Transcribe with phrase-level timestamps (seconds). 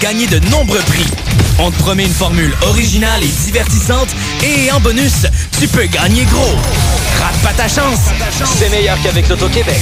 [0.00, 1.06] Gagner de nombreux prix.
[1.58, 4.08] On te promet une formule originale et divertissante
[4.42, 5.26] et en bonus,
[5.60, 6.56] tu peux gagner gros.
[7.18, 7.98] Rate pas ta chance.
[8.58, 9.80] C'est meilleur qu'avec l'Auto-Québec.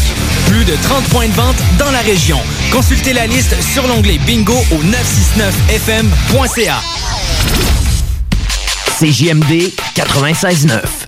[0.49, 2.41] Plus de 30 points de vente dans la région.
[2.73, 6.81] Consultez la liste sur l'onglet bingo au 969fm.ca.
[8.99, 11.08] CJMD 96.9.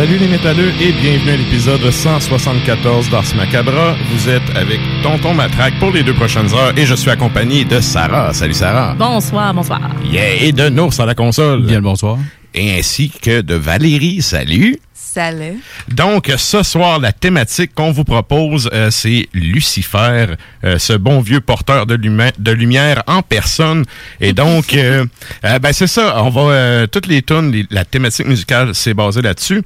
[0.00, 3.94] Salut les métalleux et bienvenue à l'épisode 174 d'Ars Macabra.
[4.10, 7.80] Vous êtes avec Tonton Matraque pour les deux prochaines heures et je suis accompagné de
[7.80, 8.32] Sarah.
[8.32, 8.94] Salut Sarah.
[8.98, 9.78] Bonsoir, bonsoir.
[10.10, 11.66] Yeah, et de Nours à la console.
[11.66, 12.16] Bien le bonsoir.
[12.54, 14.22] Et ainsi que de Valérie.
[14.22, 14.78] Salut.
[14.94, 15.60] Salut.
[15.88, 20.28] Donc, ce soir, la thématique qu'on vous propose, euh, c'est Lucifer,
[20.64, 23.84] euh, ce bon vieux porteur de, lumi- de lumière en personne.
[24.22, 25.04] Et donc, euh,
[25.44, 28.94] euh, ben c'est ça, on va, euh, toutes les tunes, les- la thématique musicale, c'est
[28.94, 29.62] basé là-dessus.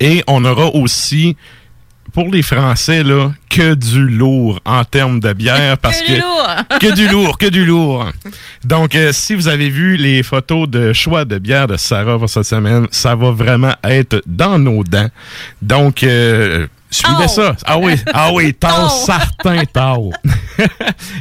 [0.00, 1.36] Et on aura aussi,
[2.14, 5.76] pour les Français, là, que du lourd en termes de bière.
[5.82, 6.46] parce Que du lourd.
[6.80, 8.10] que du lourd, que du lourd.
[8.64, 12.28] Donc, euh, si vous avez vu les photos de choix de bière de Sarah pour
[12.30, 15.08] cette semaine, ça va vraiment être dans nos dents.
[15.60, 17.28] Donc, euh, suivez Oh!
[17.28, 17.56] ça.
[17.64, 19.04] Ah oui, ah oui, tard, Oh!
[19.06, 19.98] certain tard.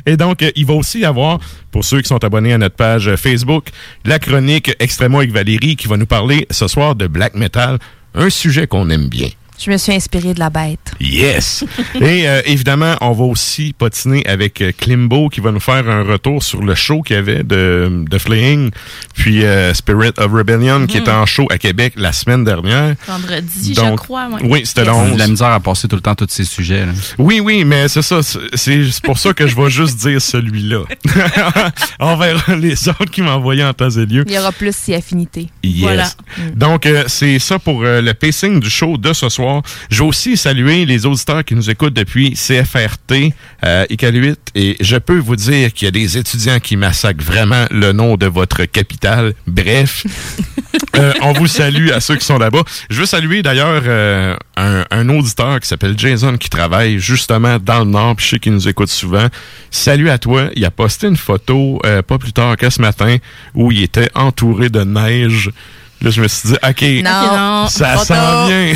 [0.05, 1.39] Et donc, euh, il va aussi y avoir,
[1.71, 3.67] pour ceux qui sont abonnés à notre page Facebook,
[4.05, 7.77] la chronique Extrêmement avec Valérie qui va nous parler ce soir de black metal,
[8.13, 9.29] un sujet qu'on aime bien.
[9.61, 10.79] Je me suis inspirée de la bête.
[11.01, 11.65] Yes!
[11.95, 16.03] Et euh, évidemment, on va aussi patiner avec euh, Klimbo qui va nous faire un
[16.03, 18.69] retour sur le show qu'il y avait de, de Fleeing,
[19.15, 22.95] puis euh, Spirit of Rebellion qui était en show à Québec la semaine dernière.
[23.05, 24.27] Vendredi, je crois.
[24.29, 24.39] ouais.
[24.43, 24.87] Oui, c'était Yes.
[24.87, 25.13] le On a 11.
[25.13, 26.85] de la misère à passer tout le temps tous ces sujets.
[26.85, 26.93] là.
[27.17, 28.21] Oui, oui, mais c'est ça.
[28.23, 30.83] c'est- C'est pour ça que je vais juste dire celui-là.
[31.99, 34.23] on verra les autres qui m'ont envoyé en temps et lieu.
[34.27, 35.47] Il y aura plus si affinité.
[35.63, 35.81] Yes.
[35.81, 36.09] Voilà.
[36.55, 39.48] Donc, euh, c'est ça pour euh, le pacing du show de ce soir.
[39.89, 43.33] Je veux aussi saluer les auditeurs qui nous écoutent depuis CFRT,
[43.65, 47.65] euh, ICAL8, et je peux vous dire qu'il y a des étudiants qui massacrent vraiment
[47.71, 49.33] le nom de votre capitale.
[49.47, 50.05] Bref,
[50.97, 52.63] euh, on vous salue à ceux qui sont là-bas.
[52.89, 57.79] Je veux saluer d'ailleurs euh, un, un auditeur qui s'appelle Jason qui travaille justement dans
[57.79, 59.27] le Nord, puis je sais qu'il nous écoute souvent.
[59.71, 60.49] Salut à toi.
[60.55, 63.17] Il a posté une photo euh, pas plus tard que ce matin
[63.53, 65.51] où il était entouré de neige.
[66.01, 68.47] Là, je me suis dit, OK, Non, ça trop s'en tôt.
[68.47, 68.73] vient.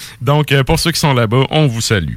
[0.20, 2.14] Donc, euh, pour ceux qui sont là-bas, on vous salue.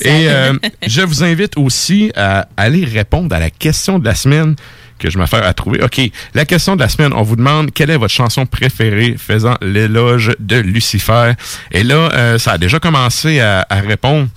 [0.00, 0.54] Et euh,
[0.86, 4.56] je vous invite aussi à aller répondre à la question de la semaine
[4.98, 5.82] que je m'affaire à trouver.
[5.82, 6.00] OK,
[6.32, 10.32] la question de la semaine, on vous demande quelle est votre chanson préférée faisant l'éloge
[10.38, 11.32] de Lucifer?
[11.72, 14.28] Et là, euh, ça a déjà commencé à, à répondre.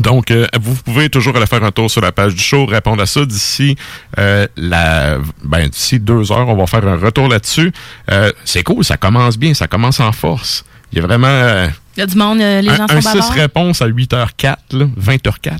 [0.00, 3.02] Donc, euh, vous pouvez toujours aller faire un tour sur la page du show, répondre
[3.02, 3.76] à ça d'ici
[4.18, 7.70] euh, la, ben d'ici deux heures, on va faire un retour là-dessus.
[8.10, 10.64] Euh, c'est cool, ça commence bien, ça commence en force.
[10.92, 13.00] Il y a vraiment euh, Il y a du monde, euh, les un, gens un
[13.00, 13.32] sont 6 bavards.
[13.34, 15.58] réponses à 8h04, là, 20h04.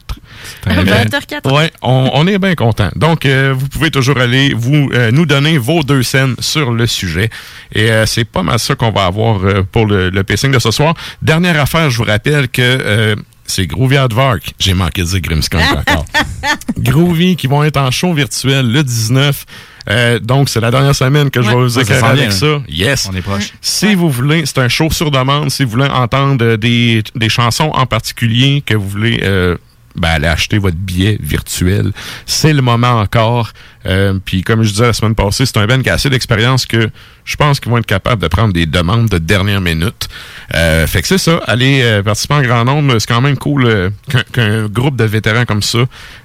[0.67, 1.55] un 20h04.
[1.55, 2.89] Ouais, on, on est bien content.
[2.97, 6.89] Donc, euh, vous pouvez toujours aller vous euh, nous donner vos deux scènes sur le
[6.89, 7.31] sujet.
[7.73, 10.59] Et euh, c'est pas mal ça qu'on va avoir euh, pour le, le pacing de
[10.59, 10.95] ce soir.
[11.23, 13.15] Dernière affaire, je vous rappelle que euh,
[13.51, 14.55] c'est Groovy Advark.
[14.59, 16.07] J'ai manqué de dire Grimmskunk encore.
[16.79, 19.45] Groovy qui vont être en show virtuel le 19.
[19.89, 22.63] Euh, donc, c'est la dernière semaine que je vais vous éclairer avec ça.
[22.69, 23.09] Yes.
[23.11, 23.53] On est proche.
[23.61, 25.51] Si vous voulez, c'est un show sur demande.
[25.51, 29.57] Si vous voulez entendre des, des chansons en particulier que vous voulez euh,
[29.97, 31.93] ben, aller acheter votre billet virtuel,
[32.27, 33.51] c'est le moment encore.
[33.87, 36.67] Euh, Puis comme je disais la semaine passée, c'est un Ben qui a assez d'expérience
[36.67, 36.91] que
[37.25, 40.09] je pense qu'ils vont être capables de prendre des demandes de dernière minute.
[40.55, 43.65] Euh, fait que c'est ça, aller euh, participer en grand nombre, c'est quand même cool
[43.67, 43.91] euh,
[44.33, 45.79] qu'un groupe de vétérans comme ça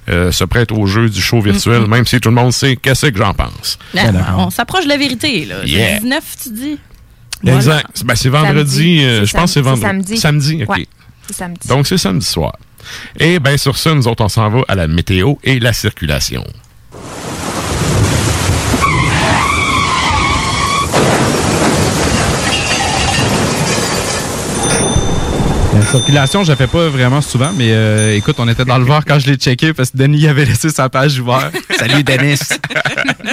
[0.10, 3.06] euh, se prête au jeu du show virtuel, même si tout le monde sait qu'est-ce
[3.08, 3.78] que j'en pense.
[3.94, 5.46] Là, on s'approche de la vérité.
[5.46, 5.64] Là.
[5.66, 6.00] Yeah.
[6.00, 6.78] 19, tu dis?
[7.46, 8.04] Exact.
[8.06, 9.04] Ben, c'est vendredi, Samedi.
[9.06, 10.16] euh, je pense que c'est vendredi.
[10.16, 10.64] c'est samedi.
[10.64, 10.70] ok.
[10.70, 10.88] Ouais.
[11.32, 11.68] Samedi.
[11.68, 12.54] Donc, c'est samedi soir.
[13.20, 16.44] Et bien, sur ça, nous autres, on s'en va à la météo et la circulation.
[25.76, 28.86] La circulation, je la fais pas vraiment souvent, mais euh, écoute, on était dans le
[28.86, 31.54] vert quand je l'ai checké parce que Denis avait laissé sa page ouverte.
[31.78, 32.40] Salut Denis.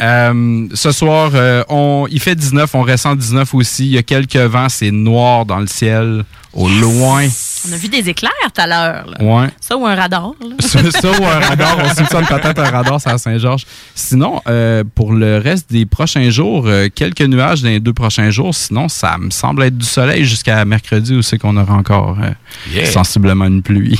[0.02, 3.84] Euh, ce soir, euh, on, il fait 19, on ressent 19 aussi.
[3.84, 7.26] Il y a quelques vents, c'est noir dans le ciel, au loin.
[7.68, 9.06] On a vu des éclairs tout à l'heure.
[9.20, 9.48] Ouais.
[9.60, 10.32] Ça ou un radar.
[10.40, 10.46] là.
[10.58, 13.64] ça, ça ou un radar, on soupçonne peut-être un radar, c'est à Saint-Georges.
[13.94, 18.30] Sinon, euh, pour le reste des prochains jours, euh, quelques nuages dans les deux prochains
[18.30, 18.54] jours.
[18.54, 22.30] Sinon, ça me semble être du soleil jusqu'à mercredi où c'est qu'on aura encore euh,
[22.72, 22.86] Yeah.
[22.86, 23.98] sensiblement une pluie.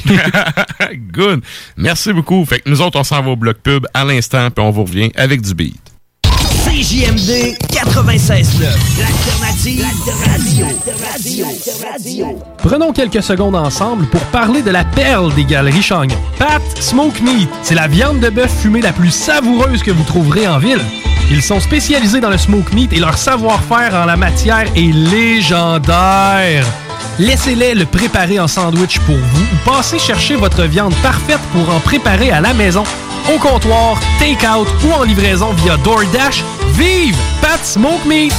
[1.12, 1.42] Good.
[1.76, 2.44] Merci beaucoup.
[2.44, 4.84] Fait que nous autres, on s'en va au bloc pub à l'instant, puis on vous
[4.84, 5.80] revient avec du beat.
[6.72, 8.64] CJMD 96.9,
[8.98, 9.84] l'alternative
[11.84, 12.40] radio.
[12.56, 16.08] Prenons quelques secondes ensemble pour parler de la perle des galeries Chang.
[16.38, 20.48] Pat Smoke Meat, c'est la viande de bœuf fumée la plus savoureuse que vous trouverez
[20.48, 20.80] en ville.
[21.30, 26.64] Ils sont spécialisés dans le smoke meat et leur savoir-faire en la matière est légendaire.
[27.18, 31.78] Laissez-les le préparer en sandwich pour vous ou passez chercher votre viande parfaite pour en
[31.80, 32.84] préparer à la maison,
[33.32, 36.42] au comptoir, take-out ou en livraison via DoorDash.
[36.74, 38.32] Vive Pat Smoke Meat!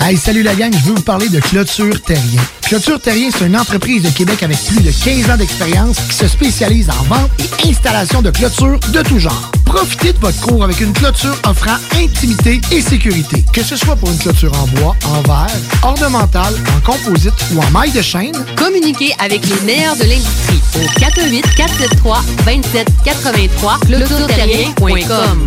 [0.00, 2.42] Hey, salut la gang, je veux vous parler de Clôture Terrien.
[2.62, 6.28] Clôture Terrien, c'est une entreprise de Québec avec plus de 15 ans d'expérience qui se
[6.28, 9.50] spécialise en vente et installation de clôtures de tout genre.
[9.74, 13.44] Profitez de votre cours avec une clôture offrant intimité et sécurité.
[13.52, 15.50] Que ce soit pour une clôture en bois, en verre,
[15.82, 21.00] ornementale, en composite ou en maille de chaîne, Communiquez avec les meilleurs de l'industrie au
[21.00, 25.46] 418 473 27 83 clôtureterrien.com.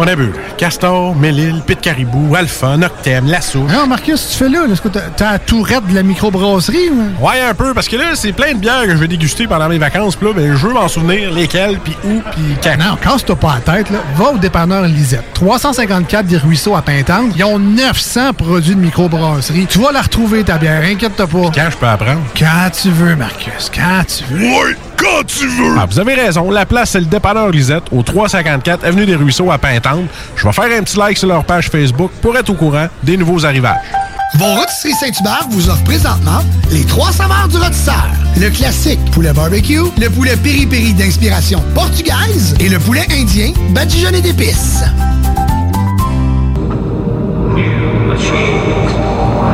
[0.00, 3.58] On a vu Castor, Mélile, Pit Caribou, Alpha, Noctem, Lasso.
[3.64, 6.90] Non, Marcus, tu fais là, est-ce que t'as- la tourette de la microbrasserie?
[6.90, 7.26] ou?
[7.26, 9.68] Ouais, un peu, parce que là, c'est plein de bières que je vais déguster pendant
[9.68, 10.14] mes vacances.
[10.14, 12.76] Puis là, ben, je veux m'en souvenir lesquelles, puis où, puis quand.
[12.78, 13.98] Non, casse-toi pas la tête, là.
[14.16, 15.24] Va au dépanneur Lisette.
[15.34, 17.32] 354 des Ruisseaux à Pintante.
[17.36, 19.66] Ils ont 900 produits de microbrasserie.
[19.68, 21.50] Tu vas la retrouver, ta bière, inquiète-toi pas.
[21.52, 22.20] Quand je peux apprendre?
[22.38, 24.44] Quand tu veux, Marcus, quand tu veux.
[24.46, 25.76] Ouais, quand tu veux!
[25.78, 26.50] Ah, vous avez raison.
[26.50, 30.06] La place, c'est le dépanneur Lisette, au 354 Avenue des Ruisseaux à Pintante.
[30.36, 33.16] Je vais faire un petit like sur leur page Facebook pour être au courant des
[33.16, 33.76] nouveaux arrivages.
[34.34, 36.40] Vos rôtisseries Saint-Hubert vous offre présentement
[36.70, 38.06] les trois saveurs du rôtisseur.
[38.38, 44.84] Le classique poulet barbecue, le poulet piri-piri d'inspiration portugaise et le poulet indien badigeonné d'épices.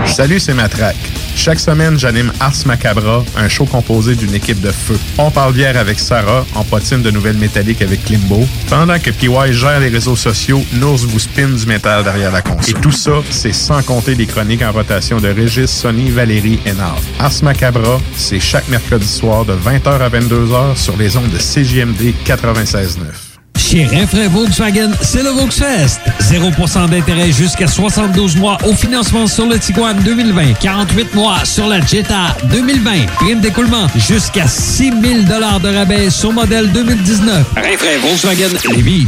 [0.06, 1.13] Salut, c'est Matraque.
[1.36, 4.98] Chaque semaine, j'anime Ars Macabra, un show composé d'une équipe de feu.
[5.18, 8.46] On parle bière avec Sarah, on patine de nouvelles métalliques avec Limbo.
[8.68, 12.76] Pendant que PY gère les réseaux sociaux, Nours vous spin du métal derrière la console.
[12.76, 16.72] Et tout ça, c'est sans compter les chroniques en rotation de Régis, Sonny, Valérie et
[16.72, 17.00] Nav.
[17.18, 22.14] Ars Macabra, c'est chaque mercredi soir de 20h à 22h sur les ondes de CJMD
[22.24, 23.23] 96.9.
[23.56, 26.00] Chez Renfrais Volkswagen, c'est le Volksfest.
[26.20, 30.54] 0% d'intérêt jusqu'à 72 mois au financement sur le Tiguan 2020.
[30.60, 33.06] 48 mois sur la Jetta 2020.
[33.16, 37.46] Prime d'écoulement jusqu'à 6 000 de rabais sur modèle 2019.
[37.56, 39.06] Renfrais Volkswagen Lévis.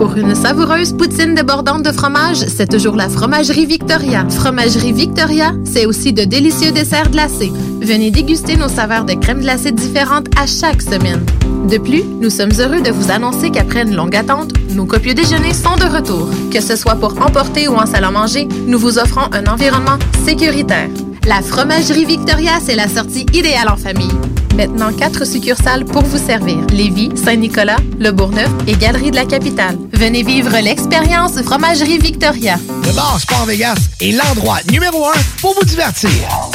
[0.00, 4.26] Pour une savoureuse poutine débordante de fromage, c'est toujours la Fromagerie Victoria.
[4.30, 7.52] Fromagerie Victoria, c'est aussi de délicieux desserts glacés.
[7.82, 11.22] Venez déguster nos saveurs de crème glacée différentes à chaque semaine.
[11.68, 15.52] De plus, nous sommes heureux de vous annoncer qu'après une longue attente, nos copieux déjeuners
[15.52, 16.30] sont de retour.
[16.50, 19.98] Que ce soit pour emporter ou en salle à manger, nous vous offrons un environnement
[20.24, 20.88] sécuritaire.
[21.26, 24.16] La Fromagerie Victoria, c'est la sortie idéale en famille.
[24.54, 26.58] Maintenant, quatre succursales pour vous servir.
[26.70, 29.76] Lévis, Saint-Nicolas, Le Bourgneuf et Galerie de la Capitale.
[29.92, 32.56] Venez vivre l'expérience Fromagerie Victoria.
[32.86, 36.10] Le bar Sport Vegas est l'endroit numéro un pour vous divertir.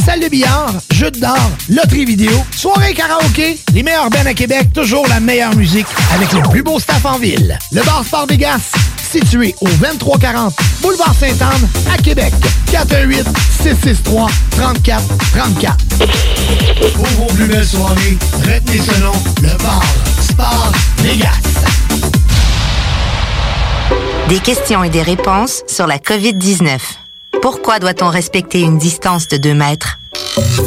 [0.05, 1.37] Salle de billard, jeux d'or,
[1.69, 6.41] loterie vidéo, soirée karaoké, les meilleurs bands à Québec, toujours la meilleure musique avec le
[6.49, 7.57] plus beau staff en ville.
[7.71, 8.71] Le bar Sport Vegas,
[9.19, 12.33] situé au 2340 Boulevard Sainte-Anne à Québec.
[12.69, 13.25] 418
[13.61, 15.77] 663 34 34.
[16.95, 19.81] Pour vos plus belles soirées, retenez ce nom, le bar
[20.19, 21.31] Sport Vegas.
[24.27, 27.04] Des questions et des réponses sur la COVID-19.
[27.41, 29.99] Pourquoi doit-on respecter une distance de 2 mètres?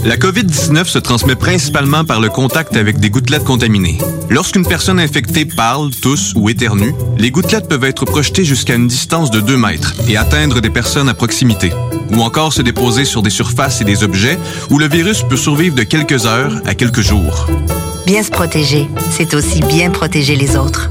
[0.05, 3.99] La COVID-19 se transmet principalement par le contact avec des gouttelettes contaminées.
[4.31, 9.31] Lorsqu'une personne infectée parle, tousse ou éternue, les gouttelettes peuvent être projetées jusqu'à une distance
[9.31, 11.73] de 2 mètres et atteindre des personnes à proximité,
[12.13, 14.39] ou encore se déposer sur des surfaces et des objets
[14.71, 17.47] où le virus peut survivre de quelques heures à quelques jours.
[18.07, 20.91] Bien se protéger, c'est aussi bien protéger les autres.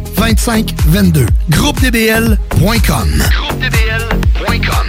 [0.15, 1.27] 418-681-2522.
[1.49, 3.23] GroupeDBL.com.
[3.31, 4.87] GroupeDBL.com.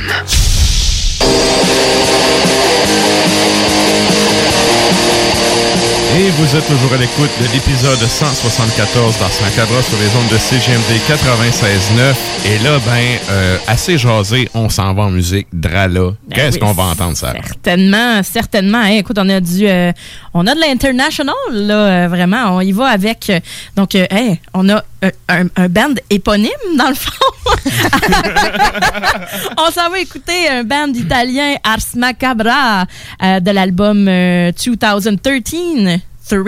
[6.15, 10.37] Et vous êtes toujours à l'écoute de l'épisode 174 d'Ars Macabre sur les ondes de
[10.37, 12.15] CGMD 96.9.
[12.45, 15.47] Et là, ben, euh, assez jasé, on s'en va en musique.
[15.55, 16.11] Drala.
[16.29, 17.33] Ben Qu'est-ce oui, qu'on va entendre, ça?
[17.33, 18.83] Certainement, certainement.
[18.83, 19.91] Hey, écoute, on a du, euh,
[20.35, 21.75] on a de l'international là,
[22.05, 22.57] euh, vraiment.
[22.57, 23.31] On y va avec.
[23.31, 23.41] euh,
[23.75, 24.85] donc, euh, hey, on a
[25.29, 27.11] un, un band éponyme dans le fond.
[29.59, 32.87] on s'en va écouter un band italien Ars Macabra
[33.23, 36.01] euh, de l'album euh, 2013.
[36.29, 36.45] 3.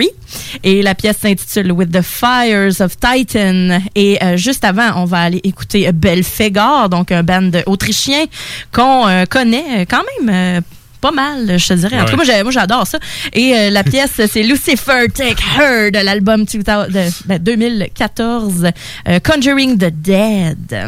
[0.63, 3.79] Et la pièce s'intitule With the Fires of Titan.
[3.95, 8.25] Et euh, juste avant, on va aller écouter Belfegor, donc un band autrichien
[8.71, 10.61] qu'on euh, connaît euh, quand même.
[11.05, 11.99] Pas mal, je te dirais.
[12.01, 12.97] En tout cas, moi, j'adore ça.
[13.33, 18.71] Et euh, la pièce, c'est Lucifer Take Her de l'album 2000 de- ben, 2014,
[19.07, 20.87] euh, Conjuring the Dead.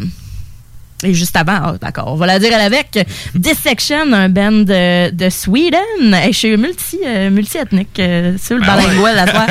[1.04, 2.98] Et juste avant, ah, d'accord, on va la dire à l'avec.
[3.32, 6.12] Dissection, un band de, de Sweden.
[6.26, 8.82] Et je suis multi, euh, multi-ethnique, euh, sur le Ben ouais.
[8.88, 9.46] bilingual à soir.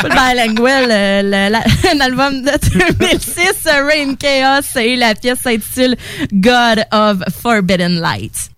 [0.00, 1.62] Sur le bilingual, euh, le- la-
[1.94, 2.50] un album de
[2.98, 5.94] 2006, euh, Rain Chaos, et la pièce s'intitule
[6.32, 8.50] God of Forbidden Light.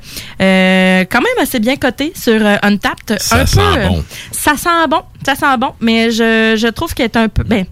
[0.41, 3.19] Euh, quand même assez bien coté sur euh, Untapped.
[3.21, 4.05] Ça un sent peu, euh, bon.
[4.31, 5.03] Ça sent bon.
[5.25, 5.73] Ça sent bon.
[5.81, 7.65] Mais je, je trouve qu'elle est un peu, ben,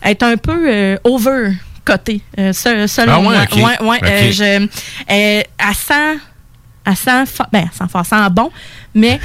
[0.00, 1.52] elle est un peu euh, over
[1.84, 3.34] côté selon Ah ouais, moi.
[3.42, 3.56] ok.
[3.56, 4.08] Ouais, ouais, Ok.
[4.08, 4.66] euh, je, euh,
[5.08, 6.18] elle sent,
[6.86, 8.50] elle sent, ben, elle sent fort, sent bon,
[8.94, 9.18] mais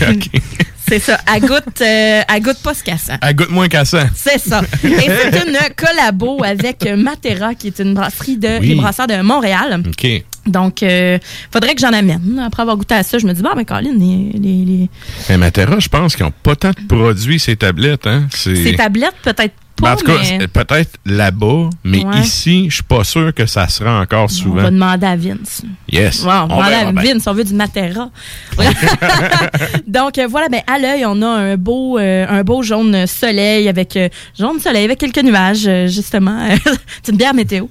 [0.88, 1.18] c'est ça.
[1.32, 3.12] Elle goûte, euh, elle goûte pas ce qu'elle sent.
[3.22, 4.06] Elle goûte moins qu'à ça.
[4.14, 4.62] C'est ça.
[4.84, 8.68] Et c'est une collabo avec Matera, qui est une brasserie de, Oui.
[8.70, 9.82] les brasseurs de Montréal.
[9.86, 10.06] OK.
[10.46, 11.18] Donc, euh,
[11.52, 12.42] faudrait que j'en amène.
[12.44, 14.90] Après avoir goûté à ça, je me dis, bon, ben, Colin, les, les, les-
[15.28, 18.06] Mais Matera, je pense qu'ils n'ont pas tant de produits, ces tablettes.
[18.06, 18.26] Hein?
[18.32, 22.20] Ces tablettes, peut-être Ben, en tout cas, mais peut-être là-bas, mais Ouais.
[22.20, 24.62] ici, je suis pas sûr que ça sera encore on souvent.
[24.62, 25.62] va demander à Vince.
[25.90, 26.22] Yes.
[26.22, 26.92] On va On demander à.
[26.92, 28.10] Vince, on veut du Matera.
[29.86, 33.68] Donc, euh, voilà, ben, à l'œil, on a un beau, euh, un beau jaune soleil
[33.68, 36.48] avec, euh, jaune soleil avec quelques nuages, euh, justement.
[37.02, 37.66] c'est une bière météo.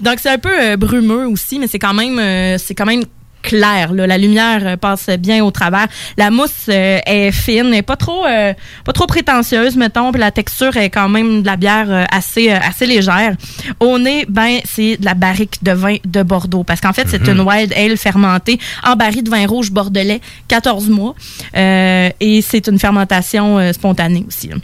[0.00, 3.02] Donc, c'est un peu brumeux aussi, mais c'est quand même, c'est quand même
[3.44, 3.92] clair.
[3.92, 4.06] là.
[4.06, 5.86] La lumière euh, passe bien au travers.
[6.16, 8.52] La mousse euh, est fine, n'est pas trop, euh,
[8.84, 10.10] pas trop prétentieuse, mettons.
[10.12, 13.34] Puis la texture est quand même de la bière euh, assez, assez légère.
[13.80, 17.22] Au nez, ben c'est de la barrique de vin de Bordeaux, parce qu'en fait c'est
[17.28, 17.34] Mhm.
[17.36, 21.14] une wild ale fermentée en barrique de vin rouge bordelais, 14 mois,
[21.56, 24.48] Euh, et c'est une fermentation spontanée aussi.
[24.48, 24.56] là.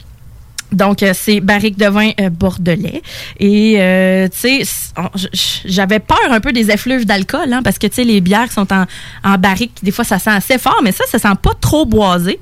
[0.71, 3.01] Donc, euh, c'est barrique de vin euh, bordelais.
[3.39, 4.91] Et, euh, tu sais,
[5.65, 8.53] j'avais peur un peu des effluves d'alcool, hein, parce que, tu sais, les bières qui
[8.53, 8.85] sont en,
[9.23, 12.39] en barrique, des fois, ça sent assez fort, mais ça, ça sent pas trop boisé.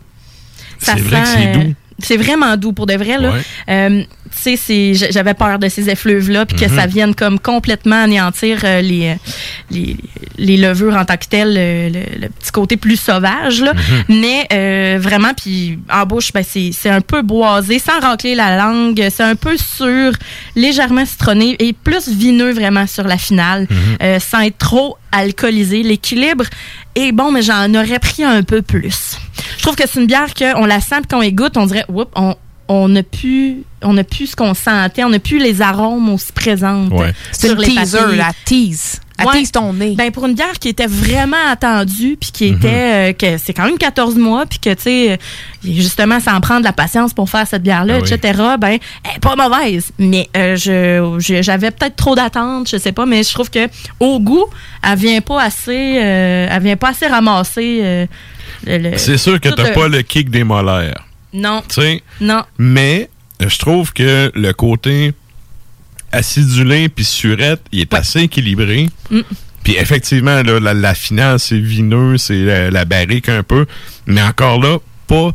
[0.79, 1.73] Ça C'est vrai que c'est doux.
[2.03, 3.31] C'est vraiment doux, pour de vrai, là.
[3.31, 3.41] Ouais.
[3.69, 4.03] Euh,
[4.43, 6.75] tu sais, j'avais peur de ces effluves-là, puis que Mhm.
[6.77, 9.15] ça vienne comme complètement anéantir euh, les,
[9.71, 9.97] les,
[10.37, 13.73] les levures en tant que telles, le, le- le petit côté plus sauvage, là.
[14.07, 19.03] Mais euh, vraiment, puis en bouche, ben, c'est un peu boisé, sans racler la langue.
[19.09, 20.11] C'est un peu sûr,
[20.55, 23.67] légèrement citronné et plus vineux vraiment sur la finale,
[24.03, 25.81] euh, sans être trop alcoolisé.
[25.81, 26.45] L'équilibre
[26.99, 29.17] est bon, mais j'en aurais pris un peu plus.
[29.57, 32.35] Je trouve que c'est une bière qu'on la sent, qu'on égoute, on dirait, oups, on
[32.69, 36.31] on n'a plus, on n'a plus ce qu'on sentait, on n'a plus les arômes aussi
[36.31, 36.91] présentes.
[36.93, 37.13] Ouais.
[37.31, 38.17] C'est sur une les teaser, papilles.
[38.17, 39.01] la tease.
[39.51, 39.95] Ton nez.
[39.97, 42.57] Ben pour une bière qui était vraiment attendue puis qui Mhm.
[42.57, 45.17] était euh, que c'est quand même 14 mois puis que tu sais euh,
[45.63, 48.13] justement ça en prend de la patience pour faire cette bière là Ah oui.
[48.13, 48.39] etc.
[48.59, 53.05] Ben elle est pas mauvaise mais euh, je j'avais peut-être trop d'attentes, je sais pas
[53.05, 53.67] mais je trouve que
[53.99, 54.45] au goût,
[54.87, 58.07] elle vient pas assez euh, elle vient pas assez ramasser
[58.97, 61.05] C'est sûr que t'as pas le kick des molaires.
[61.33, 61.61] Non.
[61.67, 62.03] Tu sais?
[62.21, 62.43] Non.
[62.57, 65.13] Mais je trouve que le côté
[66.11, 68.89] acidulé puis surette, il est assez équilibré.
[69.09, 69.21] Mm.
[69.63, 73.65] Puis effectivement, là, la, la finale, c'est vineux, c'est la, la barrique un peu.
[74.05, 75.31] Mais encore là, pas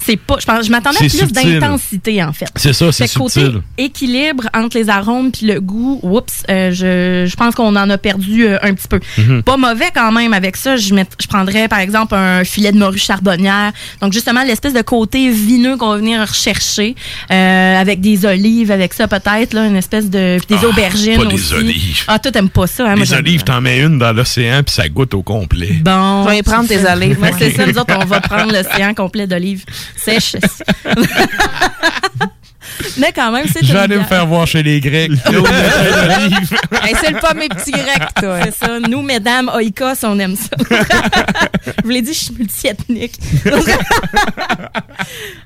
[0.00, 0.36] C'est pas.
[0.40, 1.60] Je, pense- je m'attendais à plus subtil.
[1.60, 2.48] d'intensité, en fait.
[2.56, 3.62] C'est ça, c'est Fait que côté subtil.
[3.78, 7.98] équilibre entre les arômes puis le goût, oups, euh, je, je pense qu'on en a
[7.98, 9.00] perdu euh, un petit peu.
[9.18, 9.42] Mhm.
[9.42, 10.76] Pas mauvais quand même avec ça.
[10.76, 13.72] Je, je prendrais, par exemple, un filet de morue charbonnière.
[14.00, 16.94] Donc, justement, l'espèce de côté vineux qu'on va venir rechercher
[17.30, 20.38] euh, avec des olives, avec ça peut-être, là, une espèce de.
[20.38, 21.54] puis des Ah, aubergines pas des aussi.
[21.54, 22.04] olives.
[22.08, 22.94] Ah, toi, t'aimes pas ça, hein?
[22.96, 25.80] Les olives, t'en mets une dans l'océan puis ça goûte au complet.
[25.82, 26.24] Bon.
[26.24, 28.94] Je vais prendre c'est tes olives, Ouais, c'est ça, nous autres, on va prendre l'océan
[28.94, 29.64] complet d'olives
[29.96, 30.62] sèches.
[32.98, 35.12] Mais quand même, c'est Je vais une aller me faire voir chez les Grecs.
[36.84, 38.38] Hey, c'est le pas mes petits grecs, toi.
[38.44, 38.80] C'est ça.
[38.80, 40.56] Nous, mesdames, Oikos, on aime ça.
[41.66, 43.14] je vous l'ai dit, je suis multiethnique.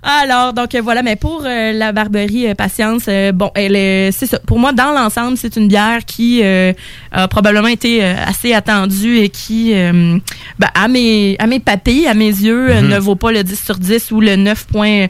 [0.02, 4.12] Alors, donc euh, voilà, mais pour euh, la Barberie euh, Patience, euh, bon, elle est-
[4.12, 4.38] c'est ça.
[4.38, 6.72] Pour moi, dans l'ensemble, c'est une bière qui euh,
[7.12, 10.18] a probablement été euh, assez attendue et qui, euh,
[10.59, 12.88] ben, à mes à mes papilles, à mes yeux, Mhm.
[12.88, 15.09] ne vaut pas le 10 sur 10 ou le 9.9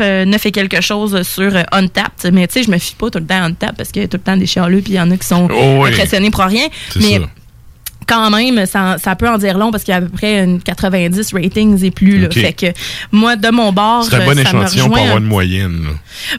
[0.00, 2.32] euh, 9 et quelque chose sur euh, Untapped.
[2.32, 4.04] Mais tu sais, je me fie pas tout le temps à Untapped parce qu'il y
[4.04, 5.90] a tout le temps des chialeux puis il y en a qui sont Oh oui.
[5.90, 6.66] impressionnés pour rien.
[6.96, 7.30] Mais ça.
[8.08, 10.42] Quand même, ça, ça peut en dire long parce qu'il y a à peu près
[10.42, 12.18] une 90 ratings et plus.
[12.18, 12.28] Là.
[12.30, 12.66] Fait que
[13.12, 15.82] moi, de mon bord, C'est un bon ça me échantillon pour avoir un une moyenne.
[15.84, 15.90] là.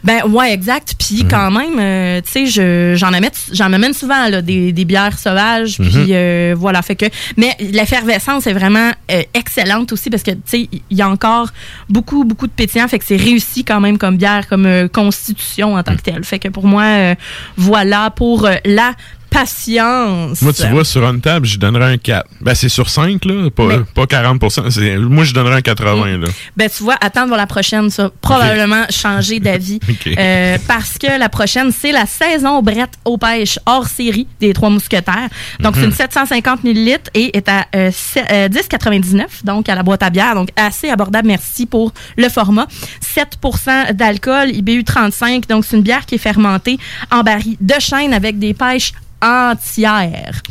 [0.03, 0.95] ben ouais, exact.
[0.99, 1.29] Puis Mhm.
[1.29, 5.17] quand même, euh, tu sais, je- j'en amène, j'en amène souvent là, des, des bières
[5.17, 5.77] sauvages.
[5.77, 6.07] Puis Mhm.
[6.11, 7.05] euh, voilà, fait que.
[7.37, 11.49] Mais l'effervescence est vraiment euh, excellente aussi parce que tu sais, il y a encore
[11.89, 12.87] beaucoup, beaucoup de pétillants.
[12.87, 15.97] Fait que c'est réussi quand même comme bière, comme euh, constitution en tant Mhm.
[15.97, 16.23] que telle.
[16.23, 17.15] Fait que pour moi, euh,
[17.57, 18.93] voilà pour la
[19.29, 20.41] patience.
[20.41, 22.25] Moi, tu vois, sur une table, je donnerais un 4.
[22.41, 26.17] Ben, c'est sur 5, là, pas, Mais- pas 40 c'est- Moi, je donnerais un 80,
[26.17, 26.27] là.
[26.57, 28.11] Ben, tu vois, attendre la prochaine, ça.
[28.21, 29.79] Probablement changer d'avis.
[30.19, 34.69] Euh, parce que la prochaine, c'est la saison Brette aux pêches hors série des Trois
[34.69, 35.29] Mousquetaires.
[35.59, 35.89] Donc, c'est Mhm.
[35.89, 37.91] une 750 ml et est à euh,
[38.31, 40.35] euh, 10,99, donc à la boîte à bière.
[40.35, 41.27] Donc, assez abordable.
[41.27, 42.67] Merci pour le format.
[43.01, 45.47] 7% d'alcool, IBU 35.
[45.47, 46.77] Donc, c'est une bière qui est fermentée
[47.11, 50.41] en baril de chêne avec des pêches entières.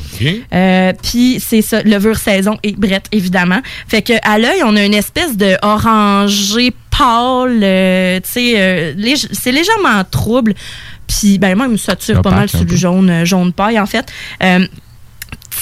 [0.53, 3.61] Euh, Puis c'est ça, levure saison et brette, évidemment.
[3.87, 8.95] Fait que à l'œil, on a une espèce de orangé pâle, euh, tu sais, euh,
[8.95, 10.55] lég- c'est légèrement trouble.
[11.07, 14.07] Puis ben même ça tire pas mal sur du jaune, jaune paille en fait.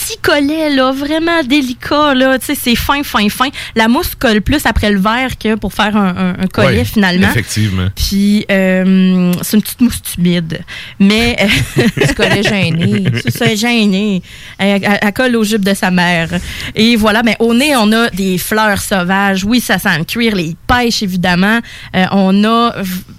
[0.06, 3.48] Euh, petit collet, là, vraiment délicat, là, tu sais, c'est fin, fin, fin.
[3.74, 6.84] La mousse colle plus après le verre que pour faire un, un- un collet, Ouais,
[6.84, 7.28] finalement.
[7.28, 7.88] Effectivement.
[7.94, 10.60] Puis, euh, c'est une petite mousse humide.
[11.00, 11.36] Mais.
[12.06, 13.04] Tu collet gêné.
[13.22, 14.22] c'est ça, gêné.
[14.58, 16.28] Elle, elle- elle colle aux jupes de sa mère.
[16.74, 19.44] Et voilà, mais au nez, on a des fleurs sauvages.
[19.44, 21.60] Oui, ça sent le cuir, les pêches, évidemment.
[21.94, 22.74] Euh, on a,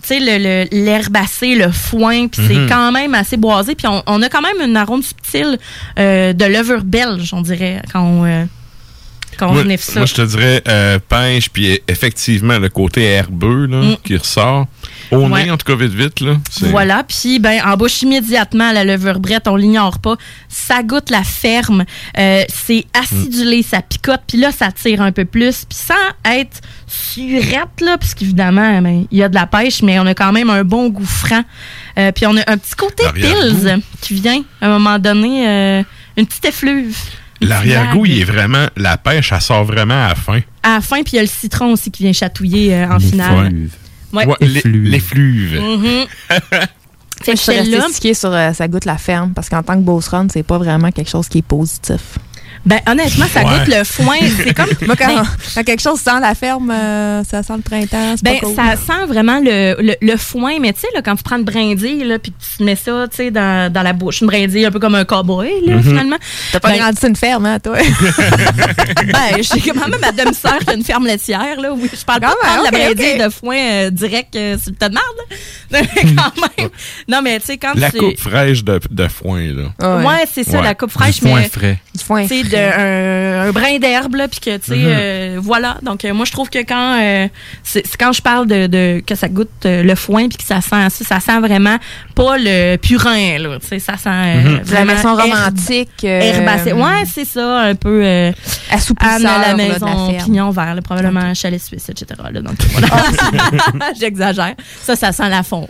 [0.07, 2.47] tu sais, le- le- l'herbacé, le, foin, puis Mhm.
[2.47, 3.75] c'est quand même assez boisé.
[3.75, 5.57] Puis on, on a quand même une arôme subtile
[5.99, 8.45] euh, de levure belge, on dirait, quand on, euh,
[9.37, 9.99] quand on ça.
[9.99, 13.97] moi, je te dirais euh, pêche, puis effectivement, le côté herbeux là, Mm.
[14.03, 14.65] qui ressort.
[15.11, 15.45] Au Ouais.
[15.45, 16.19] nez, en tout cas, vite, vite.
[16.21, 20.15] Là, Voilà, puis ben en bouche immédiatement la levure brette, on l'ignore pas.
[20.49, 21.85] Ça goûte la ferme,
[22.17, 26.61] euh, c'est acidulé, ça picote, puis là ça tire un peu plus, puis sans être
[26.87, 30.49] surette là, puisqu'évidemment ben, il y a de la pêche, mais on a quand même
[30.49, 31.43] un bon goût franc.
[31.99, 35.83] Euh, puis on a un petit côté pils qui vient à un moment donné, euh,
[36.15, 36.97] une petite effluve.
[37.41, 38.65] L'arrière-goût, il est vraiment.
[38.75, 40.39] La pêche, elle sort vraiment à la fin.
[40.63, 42.99] À la fin, puis il y a le citron aussi qui vient chatouiller euh, en
[42.99, 43.53] finale.
[44.13, 44.25] Ouais.
[44.25, 45.59] Ouais, les- L'effluve.
[45.61, 46.05] Mhm.
[47.25, 50.07] Que je suis stickée sur euh, ça goûte la ferme parce qu'en tant que Beauce
[50.07, 52.19] Run, c'est pas vraiment quelque chose qui est positif.
[52.65, 53.59] Ben honnêtement, ça Ouais.
[53.59, 54.17] goûte le foin.
[54.43, 55.23] C'est comme Moi, quand, Ben,
[55.55, 58.15] quand quelque chose sent la ferme, euh, ça sent le printemps.
[58.21, 58.55] Ben, pas cool.
[58.55, 61.45] ça sent vraiment le, le, le foin, mais tu sais, là, quand tu prends une
[61.45, 64.27] brindille, là, puis que tu te mets ça, tu sais, dans, dans la bouche, une
[64.27, 65.83] brindille un peu comme un cowboy, là, Mhm.
[65.83, 66.17] finalement.
[66.51, 67.77] T'as pas Ben, grandi sur une ferme, hein, toi?
[68.57, 71.69] ben, j'ai quand même ma demi-sœur qui a une ferme laitière, là.
[71.73, 74.35] Oui, je parle pas de Quand même, prendre la ok, brindille de foin euh, direct
[74.35, 75.17] euh, sur le tas de marde,
[75.71, 76.69] quand même.
[77.07, 77.97] Non, mais tu sais, quand La tu...
[77.97, 79.41] coupe fraîche de, de foin,
[79.79, 79.97] là.
[79.99, 80.63] Ouais, c'est ça, Ouais.
[80.63, 81.79] la coupe fraîche, Du foin mais frais.
[81.95, 82.35] Du foin frais.
[82.57, 84.85] De un, un brin d'herbe là, puis que tu sais, Mhm.
[84.87, 85.77] euh, voilà.
[85.83, 87.27] Donc euh, moi je trouve que quand euh,
[87.63, 90.61] c'est quand je parle de, de que ça goûte euh, le foin puis que ça
[90.61, 91.77] sent ça, ça sent vraiment
[92.15, 94.61] pas le purin là, tu sais, ça sent euh, Mhm.
[94.63, 96.71] vraiment La maison herbe- romantique, euh, herbacé.
[96.73, 98.31] Ouais, c'est ça, un peu euh,
[98.71, 102.19] Assoupisseur, Anne à la là, de la maison, pignon vert, là, probablement chalet suisse, etc.
[102.31, 102.87] Là, donc voilà.
[103.99, 104.55] J'exagère.
[104.83, 105.67] Ça, ça sent la fondue.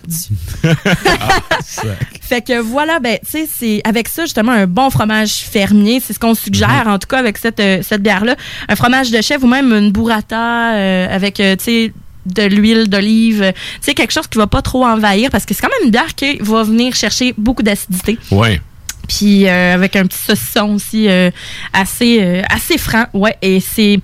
[2.21, 6.02] Fait que voilà, ben, tu sais, c'est avec ça, justement, un bon fromage fermier.
[6.06, 8.36] C'est ce qu'on suggère, en tout cas, avec cette, euh, cette bière-là.
[8.67, 11.93] Un fromage de chèvre ou même une burrata euh, avec, euh, tu sais,
[12.25, 13.53] de l'huile d'olive.
[13.84, 16.38] quelque chose qui va pas trop envahir parce que c'est quand même une bière qui
[16.39, 18.17] va venir chercher beaucoup d'acidité.
[18.32, 18.60] Ouais.
[19.08, 21.32] Puis euh, avec un petit saucisson aussi euh,
[21.73, 23.06] assez, euh, assez franc.
[23.13, 23.99] Ouais, et c'est,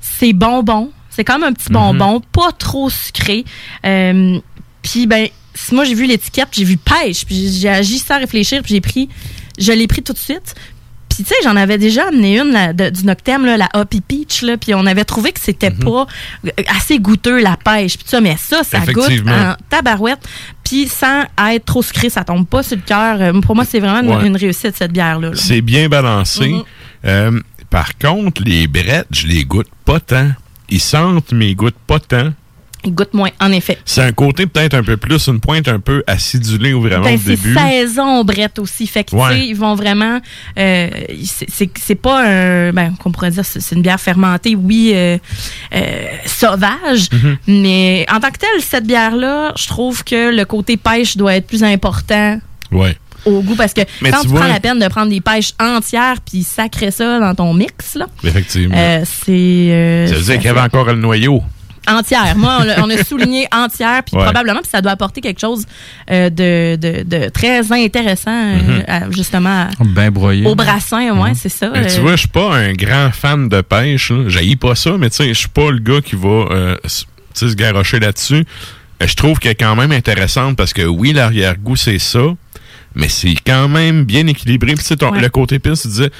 [0.00, 0.90] c'est bonbon.
[1.10, 3.44] C'est comme un petit bonbon, pas trop sucré.
[3.82, 8.62] Puis ben, si moi j'ai vu l'étiquette, j'ai vu pêche, puis j'ai agi sans réfléchir,
[8.62, 9.08] puis j'ai pris,
[9.56, 10.56] je l'ai pris tout de suite.
[11.14, 14.00] Puis tu sais, j'en avais déjà amené une là, de- du Noctem, là, la Hoppy
[14.00, 16.06] Peach, là, puis on avait trouvé que c'était pas
[16.46, 20.20] euh, assez goûteux la pêche, puis ça, mais ça, ça goûte en tabarouette,
[20.64, 21.22] puis sans
[21.52, 23.16] être trop sucré, ça tombe pas sur le cœur.
[23.20, 24.26] Euh, Pour moi, c'est vraiment une, Ouais.
[24.26, 25.30] une réussite cette bière-là.
[25.30, 25.36] là.
[25.36, 26.48] C'est bien balancé.
[26.48, 26.62] Mhm.
[27.06, 30.30] Euh, par contre, les brettes, je les goûte pas tant.
[30.68, 32.30] Ils sentent, mais ils goûtent pas tant.
[32.84, 33.78] Il goûte moins, en effet.
[33.84, 37.14] C'est un côté peut-être un peu plus, une pointe un peu acidulée ou vraiment Ben,
[37.14, 37.54] au c'est début.
[37.54, 38.86] saison brette aussi.
[38.86, 39.30] Fait que, tu Ouais.
[39.30, 40.20] sais, ils vont vraiment.
[40.58, 40.88] euh,
[41.24, 42.72] c'est- pas un.
[42.72, 45.16] Ben, qu'on pourrait dire, c'est une bière fermentée, oui, euh,
[45.74, 47.08] euh, sauvage.
[47.12, 47.36] Mhm.
[47.46, 51.46] Mais en tant que telle, cette bière-là, je trouve que le côté pêche doit être
[51.46, 52.38] plus important
[52.72, 52.96] Ouais.
[53.24, 55.52] au goût parce que Mais quand tu vois- prends la peine de prendre des pêches
[55.60, 58.74] entières puis sacrer ça dans ton mix, là, Effectivement.
[58.76, 59.32] euh, c'est.
[59.32, 61.42] euh, ça veut dire qu'il y avait encore le noyau.
[61.88, 62.34] Entière.
[62.36, 64.24] Moi, on, a souligné entière, puis Ouais.
[64.24, 65.64] probablement, puis ça doit apporter quelque chose
[66.10, 68.84] euh, de, de, de très intéressant, euh, Mhm.
[68.88, 70.46] à- justement, à- Ben broyé.
[70.46, 71.68] au brassin, ouais, c'est ça.
[71.70, 74.12] Tu euh, vois, je suis pas un grand fan de pêche.
[74.28, 76.76] J'haïs pas ça, mais tu sais, je suis pas le gars qui va euh,
[77.34, 78.44] se garrocher là-dessus.
[79.00, 82.20] Je trouve qu'elle est quand même intéressante parce que oui, l'arrière-goût, c'est ça,
[82.94, 84.68] mais c'est quand même bien équilibré.
[84.74, 85.20] Puis tu sais, ton- Ouais.
[85.20, 86.10] le côté pisse, tu disais,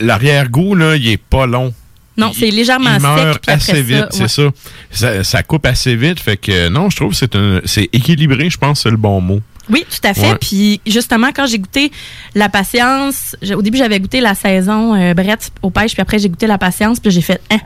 [0.00, 1.74] l'arrière-goût, là, il est pas long.
[2.16, 4.50] Non, c'est légèrement il sec, meurt après assez vite, ça, c'est ouais.
[4.90, 5.14] ça.
[5.14, 5.24] ça.
[5.24, 8.90] Ça coupe assez vite, fait que non, je trouve que c'est équilibré, je pense c'est
[8.90, 9.40] le bon mot.
[9.70, 10.32] Oui, tout à fait.
[10.32, 10.38] Ouais.
[10.40, 11.92] Puis justement, quand j'ai goûté
[12.34, 16.28] la patience, au début, j'avais goûté la saison euh, brette au pêche, puis après, j'ai
[16.28, 17.58] goûté la patience, puis j'ai fait, hein,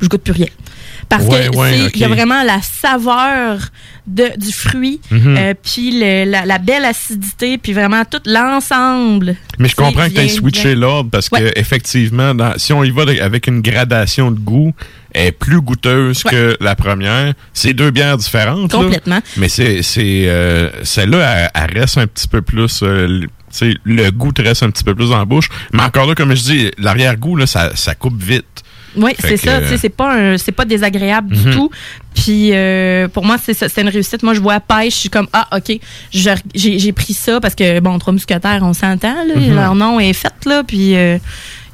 [0.00, 0.46] je goûte plus rien.
[1.08, 3.58] Parce Ouais, que ouais, y a vraiment la saveur
[4.06, 5.36] de, du fruit, Mhm.
[5.36, 9.36] euh, puis la, la belle acidité, puis vraiment tout l'ensemble.
[9.58, 11.40] Mais je comprends que tu aies switché l'ordre parce Ouais.
[11.52, 14.72] que effectivement, dans- si on y va avec une gradation de goût,
[15.14, 17.34] elle est plus goûteuse que la première.
[17.52, 18.72] C'est deux bières différentes.
[18.72, 18.78] là.
[18.78, 19.20] Complètement.
[19.36, 22.80] mais c'est euh, celle-là, elle, elle reste un petit peu plus.
[22.82, 23.26] euh,
[23.84, 25.48] le- goût te reste un petit peu plus en bouche.
[25.72, 28.46] Mais encore là, comme je dis, l'arrière-goût, là, ça, ça coupe vite.
[28.96, 29.60] Oui, c'est que, ça.
[29.78, 31.42] C'est pas un- c'est pas désagréable Mhm.
[31.44, 31.70] du tout.
[32.14, 34.22] Puis euh, pour moi, c'est ça, c'est une réussite.
[34.22, 35.78] Moi, je vois pêche, je suis comme ah ok,
[36.12, 39.54] j'ai j'ai pris ça parce que bon, trois mousquetaires, on s'entend là, Mhm.
[39.54, 41.18] leur nom est fait là, puis euh,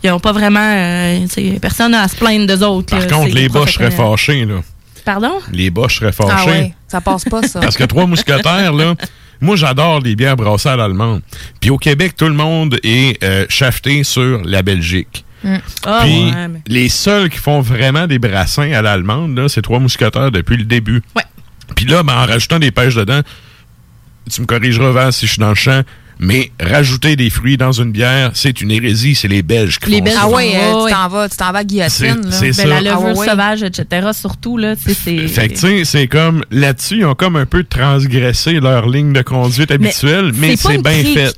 [0.04, 1.26] ils ont pas vraiment, euh,
[1.60, 2.90] personne n'a à se plaindre d'eux autres.
[2.90, 3.06] Par là.
[3.06, 4.44] contre, les boches seraient fâchés.
[4.44, 4.60] Là.
[5.04, 5.32] Pardon?
[5.52, 6.50] Les boches seraient Ah fâchés.
[6.50, 7.60] ouais, ça passe pas, ça.
[7.60, 8.94] Parce que trois mousquetaires, là,
[9.40, 11.22] moi, j'adore les bières brassées à l'allemande.
[11.60, 15.24] Puis au Québec, tout le monde est euh, shafté sur la Belgique.
[15.86, 19.62] Ah, Puis ouais, mais- les seuls qui font vraiment des brassins à l'allemande, là, c'est
[19.62, 21.03] trois mousquetaires depuis le début.
[21.16, 21.22] Ouais.
[21.76, 23.20] Puis là, ben, en rajoutant des pêches dedans,
[24.30, 25.82] tu me corrigeras, Val, si je suis dans le champ,
[26.20, 29.14] mais rajouter des fruits dans une bière, c'est une hérésie.
[29.14, 30.22] C'est les Belges qui Les font Belges ça.
[30.24, 32.26] Ah ouais, euh, Ouais, tu t'en vas, tu t'en vas à guillotine.
[32.32, 33.28] C'est- Ben, la levure Ah ouais.
[33.28, 34.09] sauvage, etc.
[34.12, 35.28] Surtout là, c'est.
[35.28, 39.12] Fait que, tu sais, c'est comme, là-dessus, ils ont comme un peu transgressé leur ligne
[39.12, 41.32] de conduite habituelle, mais, c'est bien fait.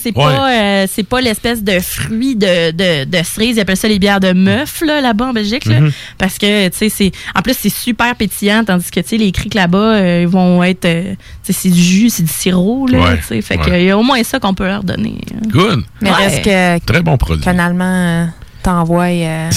[0.00, 0.24] C'est Ouais.
[0.24, 3.56] pas, euh, c'est pas l'espèce de fruit de, de, de cerise.
[3.56, 5.80] Ils appellent ça les bières de meuf, là, là-bas en Belgique, là.
[5.80, 5.92] Mhm.
[6.18, 9.32] Parce que, tu sais, c'est, en plus, c'est super pétillant, tandis que, tu sais, les
[9.32, 11.14] criques là-bas, euh, ils vont être, euh,
[11.44, 13.16] tu sais, c'est du jus, c'est du sirop, là, Ouais.
[13.18, 13.42] tu sais.
[13.42, 13.64] Fait Ouais.
[13.64, 15.16] qu'il y a au moins ça qu'on peut leur donner.
[15.34, 15.38] hein.
[15.48, 15.82] Good.
[16.00, 16.16] Mais Ouais.
[16.16, 17.42] reste que Très bon produit.
[17.44, 17.58] qu'un
[18.66, 19.50] Allemand euh,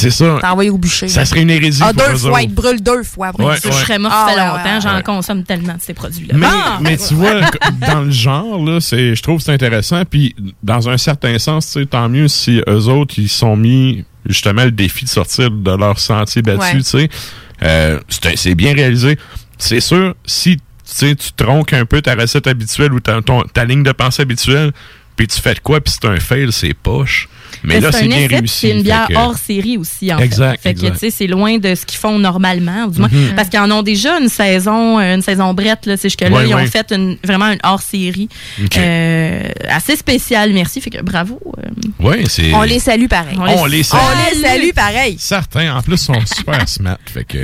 [0.64, 1.08] euh, au bûcher.
[1.08, 3.28] Ça serait une hérésie Ah, deux eux fois, il te brûle deux fois.
[3.28, 3.70] après Ouais, ça.
[3.72, 4.76] Je serais mort Ah, ça fait ouais, longtemps.
[4.76, 6.36] ouais, J'en consomme tellement de ces produits-là.
[6.38, 6.80] Mais, Ah!
[6.82, 7.42] mais tu vois,
[7.88, 10.04] dans le genre, là, c'est, je trouve que c'est intéressant.
[10.10, 14.72] Puis, dans un certain sens, tant mieux si eux autres, ils sont mis justement le
[14.72, 16.74] défi de sortir de leur sentier battu, Ouais.
[16.78, 17.10] tu sais.
[17.64, 18.00] Euh,
[18.36, 19.18] c'est, bien réalisé.
[19.58, 23.44] C'est sûr, si tu sais, tu tronques un peu ta recette habituelle ou ta, ton-
[23.44, 24.72] ta ligne de pensée habituelle,
[25.16, 27.30] puis tu fais de quoi, puis c'est un fail, c'est poche.
[27.66, 28.68] Mais là, c'est bien réussi.
[28.68, 30.70] C'est une bière que- hors série aussi, en Exact, fait.
[30.70, 30.94] Fait que, exact.
[30.94, 33.10] tu sais, c'est loin de ce qu'ils font normalement, du moins.
[33.12, 33.34] Mhm.
[33.36, 35.98] Parce qu'ils en ont déjà une saison, euh, une saison brette, là.
[35.98, 38.30] C'est jusque-là, Ouais, ils ont fait une, vraiment une hors série.
[38.78, 40.82] Euh, assez spéciale, merci.
[40.82, 41.40] Fait que bravo.
[41.58, 42.04] euh.
[42.06, 42.54] Ouais, c'est.
[42.54, 43.38] On les salue pareil.
[43.40, 44.02] On les salue.
[44.02, 45.16] On les salue pareil.
[45.20, 46.98] Certains, en plus, sont super smart.
[47.06, 47.38] Fait que.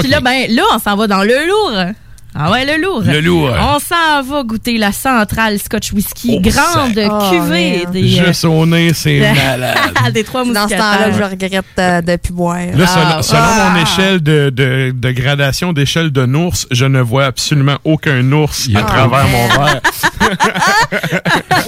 [0.00, 1.92] Puis là, ben, là, on s'en va dans le lourd.
[2.32, 3.02] Ah ouais, le lourd.
[3.04, 3.50] Le lourd.
[3.60, 8.26] On s'en va goûter la centrale Scotch Whisky, Oh, grande ça- Oh, cuvée des, euh,
[8.26, 9.76] Juste au nez, c'est malade.
[10.14, 12.58] des trois dans ce temps-là que je regrette euh, de plus boire.
[12.74, 13.70] Là, selon, Ah, selon ah.
[13.74, 18.68] mon échelle de, de, de gradation d'échelle de nours, je ne vois absolument aucun ours
[18.74, 19.80] à Ah, travers mon verre.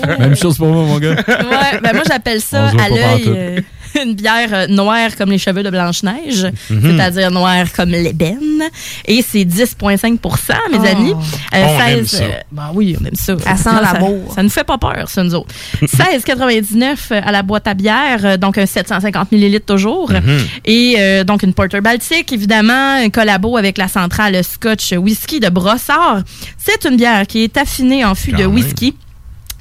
[0.20, 1.16] Même chose pour moi, mon gars.
[1.26, 3.64] Ouais, ben moi j'appelle ça à l'œil
[4.02, 6.96] une bière euh, noire comme les cheveux de Blanche-Neige, Mhm.
[6.96, 8.62] c'est-à-dire noire comme l'ébène.
[9.06, 10.86] Et c'est 10,5% mes Oh.
[10.86, 11.14] amis.
[11.52, 12.24] On aime ça.
[12.50, 13.32] ben oui, on aime ça.
[13.32, 14.32] Elle sent Ça- l'amour.
[14.34, 15.54] Ça, nous fait pas peur, ça, nous autres.
[15.86, 20.10] 16,99 à la boîte à bière, euh, donc un 750 millilitres toujours.
[20.12, 20.38] Mhm.
[20.64, 25.48] Et euh, donc une Porter Baltic, évidemment, un collabo avec la centrale Scotch Whisky de
[25.48, 26.22] Brossard.
[26.58, 28.54] C'est une bière qui est affinée en fût Quand de même.
[28.54, 28.94] whisky.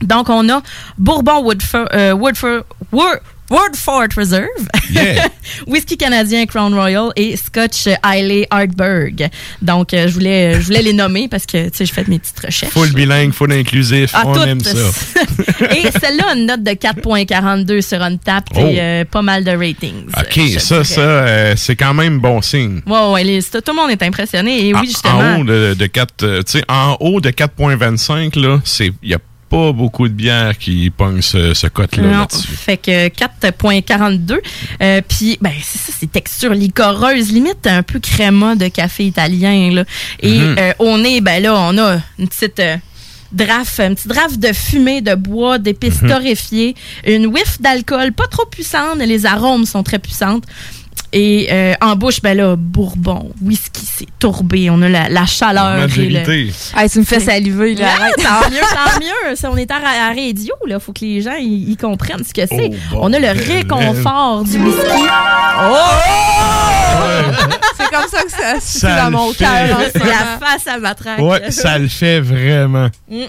[0.02, 0.62] Donc, on a
[0.98, 3.20] Bourbon Woodford, euh, Woodford, Wood-
[3.52, 4.48] Word Fort Reserve,
[4.92, 5.28] Yeah.
[5.68, 9.30] Whisky canadien Crown Royal et Scotch Islay Hartberg.
[9.62, 12.20] Donc, euh, je voulais, je voulais les nommer parce que, tu sais, j'ai fait mes
[12.20, 12.72] petites recherches.
[12.74, 14.12] Full bilingue, full inclusif.
[14.14, 14.48] Ah, on toutes.
[14.48, 14.78] aime ça.
[15.76, 18.60] et celle-là a une note de 4.42 sur Untapped Oh.
[18.68, 20.08] et euh, pas mal de ratings.
[20.08, 20.84] OK, ça, dirais.
[20.84, 22.82] ça, euh, c'est quand même bon signe.
[22.86, 24.68] Ouais, ouais, les- tout le monde est impressionné.
[24.68, 25.20] Et oui, justement.
[25.20, 29.10] En haut de, de 4, euh, tu sais, en haut de 4.25, là, c'est, il
[29.10, 29.20] y a
[29.52, 32.48] pas beaucoup de bières qui pognent ce, ce cote-là Non, là-dessus.
[32.48, 34.40] fait que 4.42.
[34.82, 39.72] Euh, Puis, ben, c'est ça, c'est texture licoreuse, limite un peu créma de café italien.
[39.74, 39.84] Là.
[40.22, 40.56] Et Mhm.
[40.58, 42.78] euh, au nez, ben là, on a une petite euh,
[43.34, 46.10] draft, une petite draft de fumée, de bois, d'épices Mhm.
[46.10, 46.76] torréfiées,
[47.06, 50.44] une whiff d'alcool pas trop puissante, les arômes sont très puissantes.
[51.14, 54.70] Et euh, en bouche, ben là, bourbon, whisky, c'est tourbé.
[54.70, 55.78] On a la, la chaleur.
[55.84, 56.30] et le-
[56.78, 57.88] Hey, tu me fais saliver, là.
[58.00, 58.16] arrête.
[58.16, 59.36] tant mieux, tant mieux.
[59.36, 60.80] Ça, on est à, à radio, là.
[60.80, 62.70] Faut que les gens ils comprennent ce que c'est.
[62.94, 65.04] Oh, on a le réconfort du whisky.
[65.64, 65.76] Oh!
[67.78, 69.44] C'est comme ça que ça se Ça fait dans le mon fait.
[69.44, 69.80] cœur.
[69.96, 71.20] La face à matraque.
[71.20, 72.88] Ouais, ça le fait vraiment.
[73.10, 73.24] Mm.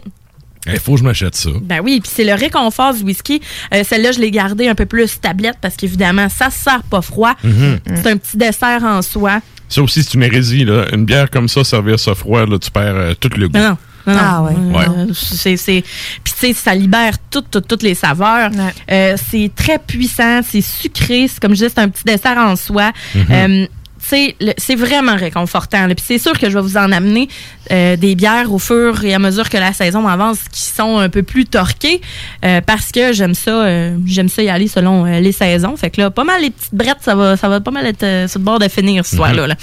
[0.67, 1.51] Il faut que je m'achète ça.
[1.61, 3.41] Ben oui, puis c'est le réconfort du whisky.
[3.75, 7.03] Euh, Celle-là, je l'ai gardée un peu plus tablette parce qu'évidemment, ça se sert pas
[7.03, 7.35] froid.
[7.43, 7.81] Mhm.
[7.97, 9.41] C'est un petit dessert en soi.
[9.69, 10.85] Ça aussi, c'est une hérésie, là.
[10.93, 13.59] Une bière comme ça, servir ça froid, là, tu perds euh, tout le goût.
[13.59, 14.17] Non, non.
[14.19, 14.55] Ah ouais.
[14.89, 15.83] Euh, c'est, c'est...
[16.23, 18.51] Puis tu sais, ça libère toutes, toutes, toutes les saveurs.
[18.91, 21.27] Euh, c'est très puissant, c'est sucré.
[21.29, 22.93] C'est comme c'est un petit dessert en soi.
[23.15, 23.27] Mhm.
[23.31, 23.67] Euh,
[24.03, 25.87] c'est vraiment réconfortant.
[25.87, 25.95] là.
[25.95, 27.29] Puis c'est sûr que je vais vous en amener
[27.71, 31.09] euh, des bières au fur et à mesure que la saison avance qui sont un
[31.09, 32.01] peu plus torquées
[32.45, 35.77] euh, parce que j'aime ça euh, j'aime ça y aller selon les saisons.
[35.77, 38.29] Fait que là, pas mal les petites brettes, ça va, ça va pas mal être
[38.29, 39.47] sur le bord de finir ce soir-là.
[39.47, 39.55] là.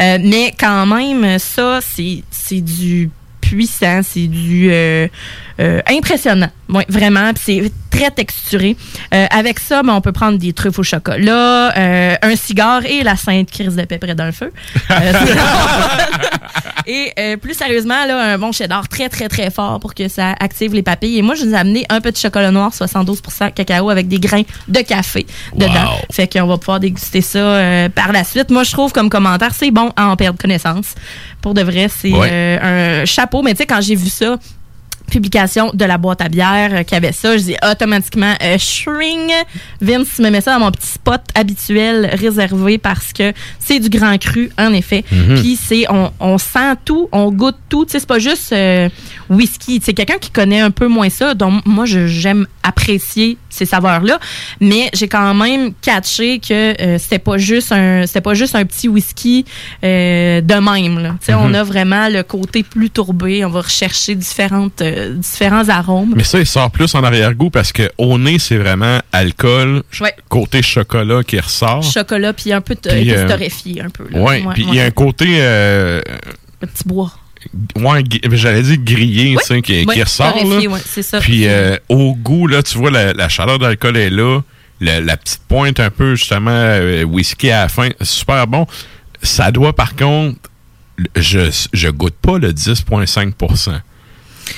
[0.00, 3.10] Euh, mais quand même, ça, c'est du
[3.44, 5.06] puissant, c'est du euh,
[5.60, 6.50] euh, impressionnant.
[6.70, 8.76] Ouais, vraiment, puis c'est très texturé.
[9.12, 11.72] Euh, avec ça, ben, on peut prendre des truffes au chocolat,
[12.22, 14.50] un cigare et la sainte crise de paix près d'un feu.
[16.86, 20.74] Et plus sérieusement, là, un bon cheddar très, très, très fort pour que ça active
[20.74, 21.18] les papilles.
[21.18, 24.18] Et moi, je vous ai amené un peu de chocolat noir, 72% cacao avec des
[24.18, 25.24] grains de café
[25.54, 25.96] dedans.
[26.12, 28.50] Fait qu'on va pouvoir déguster ça par la suite.
[28.50, 30.94] Moi, je trouve comme commentaire, c'est bon à en perdre connaissance.
[31.44, 32.28] Pour de vrai, c'est Ouais.
[32.32, 33.42] euh, un chapeau.
[33.42, 34.38] Mais tu sais, quand j'ai vu ça,
[35.10, 39.30] publication de la boîte à bière euh, qui avait ça, je dis automatiquement euh, Shring.
[39.82, 44.16] Vince me met ça dans mon petit spot habituel réservé parce que c'est du grand
[44.16, 45.04] cru en effet.
[45.12, 45.40] Mhm.
[45.42, 48.88] Puis c'est on, on sent tout, on goûte tout, tu sais c'est pas juste euh,
[49.28, 53.66] whisky, c'est quelqu'un qui connaît un peu moins ça donc moi je- j'aime apprécier ces
[53.66, 54.18] saveurs là,
[54.60, 58.64] mais j'ai quand même catché que euh, c'était pas juste un c'était pas juste un
[58.64, 59.44] petit whisky
[59.84, 61.16] euh, de même là.
[61.20, 61.40] Sais Mhm.
[61.42, 66.14] on a vraiment le côté plus tourbé, on va rechercher différentes euh, différents arômes.
[66.16, 70.14] Mais ça, il sort plus en arrière-goût parce que au nez, c'est vraiment alcool, Ouais.
[70.28, 71.82] côté chocolat qui ressort.
[71.82, 74.20] Chocolat puis un peu épices euh, un peu là.
[74.20, 76.02] Ouais, puis il y a un côté, le
[76.66, 77.12] petit bois.
[77.76, 80.34] Ouais, j'allais dire grillé, tu sais, qui, qui ressort.
[80.44, 80.78] là.
[81.02, 81.20] ça.
[81.20, 84.40] Puis euh, au goût, là, tu vois, la, la chaleur d'alcool est là.
[84.80, 87.88] La, la petite pointe un peu, justement, euh, whisky à la fin.
[88.02, 88.66] Super bon.
[89.22, 90.38] Ça doit, par contre,
[91.16, 93.80] je, je goûte pas le 10,5%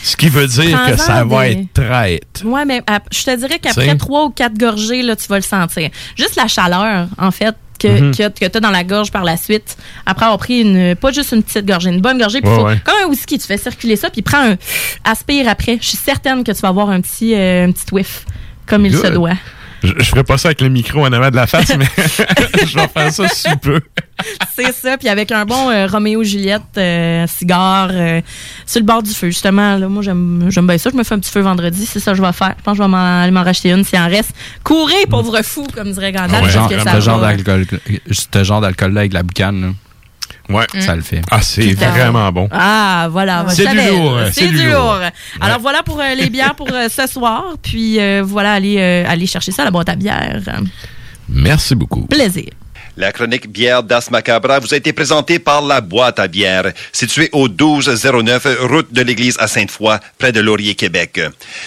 [0.03, 2.43] Ce qui veut dire que ça va être traite.
[2.45, 2.83] Ouais, mais
[3.13, 5.91] je te dirais qu'après trois ou quatre gorgées, là, tu vas le sentir.
[6.17, 8.11] Juste la chaleur, en fait, que, Mhm.
[8.15, 11.13] que, que tu as dans la gorge par la suite, après avoir pris une, pas
[11.13, 12.81] juste une petite gorgée, une bonne gorgée, puis Ouais, faut- ouais.
[12.85, 14.57] comme un whisky, tu fais circuler ça, puis prends un
[15.05, 15.79] aspire après.
[15.81, 18.25] Je suis certaine que tu vas avoir un petit, euh, un petit whiff,
[18.67, 19.31] comme il se doit.
[19.87, 21.87] Je, je ferai pas ça avec le micro en avant de la face, mais
[22.67, 23.81] je vais faire ça sous peu.
[24.55, 28.21] C'est ça, puis avec un bon euh, Roméo Juliette euh, cigare euh,
[28.67, 29.77] sur le bord du feu, justement.
[29.77, 30.91] Là, moi, j'aime j'aime bien ça.
[30.91, 32.55] Je me fais un petit feu vendredi, c'est ça que je vais faire.
[32.59, 34.33] Je pense que je vais m'en aller m'en racheter une s'il en reste.
[34.65, 37.01] Courez, pauvre fou, comme dirait Gandalf, Ouais, parce genre, que ce ça
[38.45, 39.69] genre d'alcool-là avec la boucane, là.
[40.49, 40.67] Ouais.
[40.81, 41.23] Ça le fait.
[41.31, 42.49] Ah, c'est vraiment bon.
[42.51, 43.47] Ah, voilà.
[43.49, 45.01] C'est du lourd, C'est du lourd.
[45.41, 47.55] Alors, voilà pour euh, les bières pour euh, ce soir.
[47.63, 50.41] Puis, euh, voilà, allez, allez chercher ça à la boîte à bière.
[51.29, 52.03] Merci beaucoup.
[52.07, 52.51] Plaisir.
[52.99, 57.29] La chronique bière d'As Macabra vous a été présentée par la boîte à bière, située
[57.33, 61.21] au 1209 route de l'église à Sainte-Foy, près de Laurier, Québec.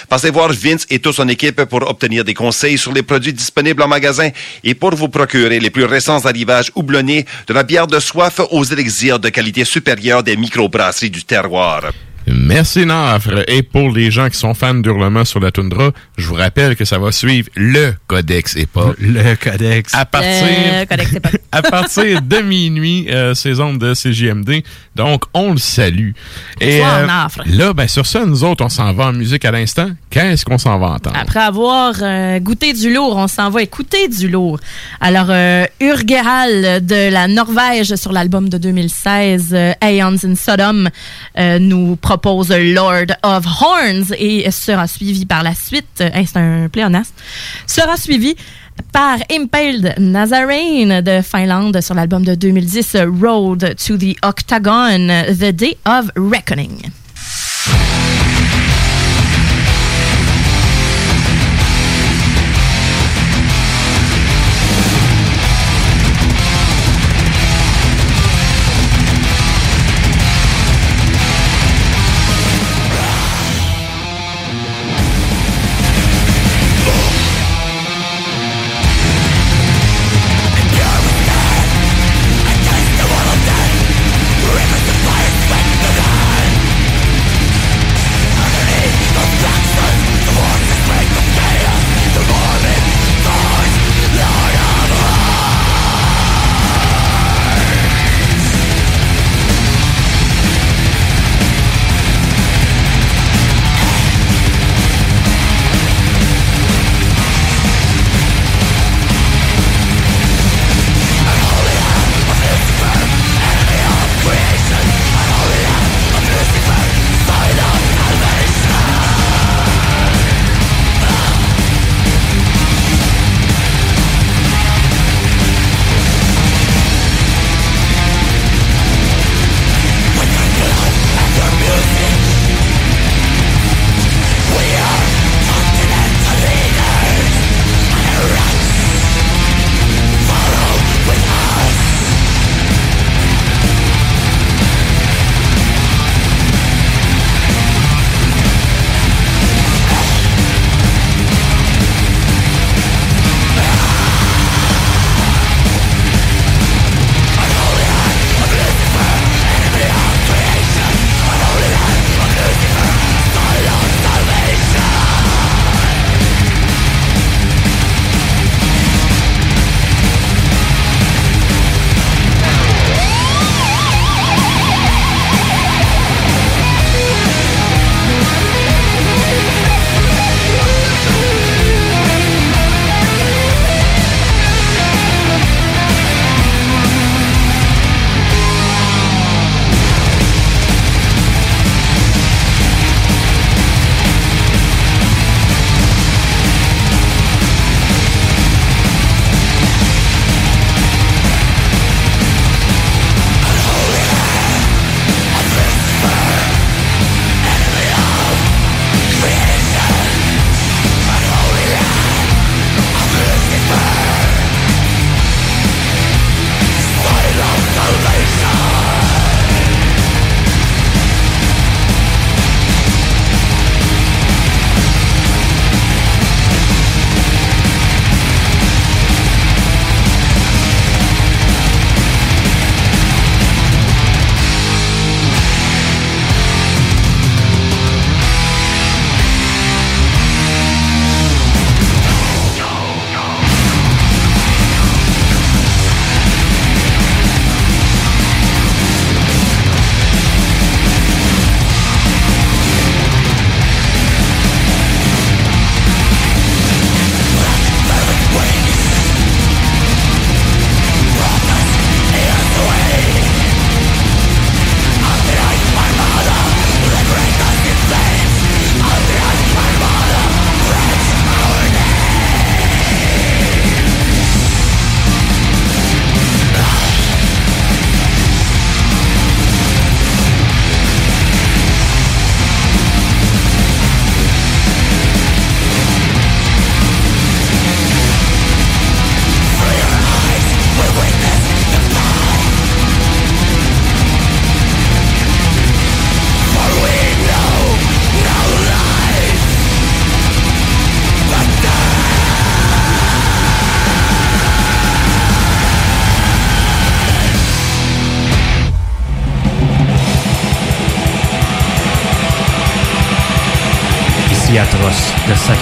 [0.09, 3.83] Passez voir Vince et toute son équipe pour obtenir des conseils sur les produits disponibles
[3.83, 4.29] en magasin
[4.63, 8.63] et pour vous procurer les plus récents arrivages houblonnés de la bière de soif aux
[8.63, 11.91] élixirs de qualité supérieure des microbrasseries du terroir.
[12.31, 13.43] Merci Nafre.
[13.47, 16.85] Et pour les gens qui sont fans d'Hurlement sur la toundra, je vous rappelle que
[16.85, 18.95] ça va suivre le Codex Hip-Hop.
[18.99, 19.95] Le Codex.
[19.95, 21.11] À partir, Le Codex
[21.51, 24.63] à partir de minuit, euh, saison de CJMD.
[24.95, 26.11] Donc, on le salue.
[26.61, 27.41] Et Bonsoir, Nafre.
[27.47, 29.89] là, ben, sur ça, nous autres, on s'en va en musique à l'instant.
[30.09, 31.17] Qu'est-ce qu'on s'en va entendre?
[31.19, 34.59] Après avoir euh, goûté du lourd, on s'en va écouter du lourd.
[35.01, 40.89] Alors, euh, Urgeral de la Norvège sur l'album de 2016, euh, Aeons in Sodom,
[41.37, 46.69] euh, nous propose Lord of Horns et sera suivi par la suite, hey, c'est un
[46.69, 47.13] pléonasme,
[47.65, 48.35] sera suivi
[48.91, 55.77] par Impaled Nazarene de Finlande sur l'album de 2010, Road to the Octagon, The Day
[55.85, 56.91] of Reckoning.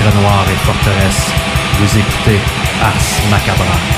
[0.08, 1.32] De sacre noir et forteresse.
[1.80, 2.40] Vous écoutez
[2.82, 3.97] Ars Macabra.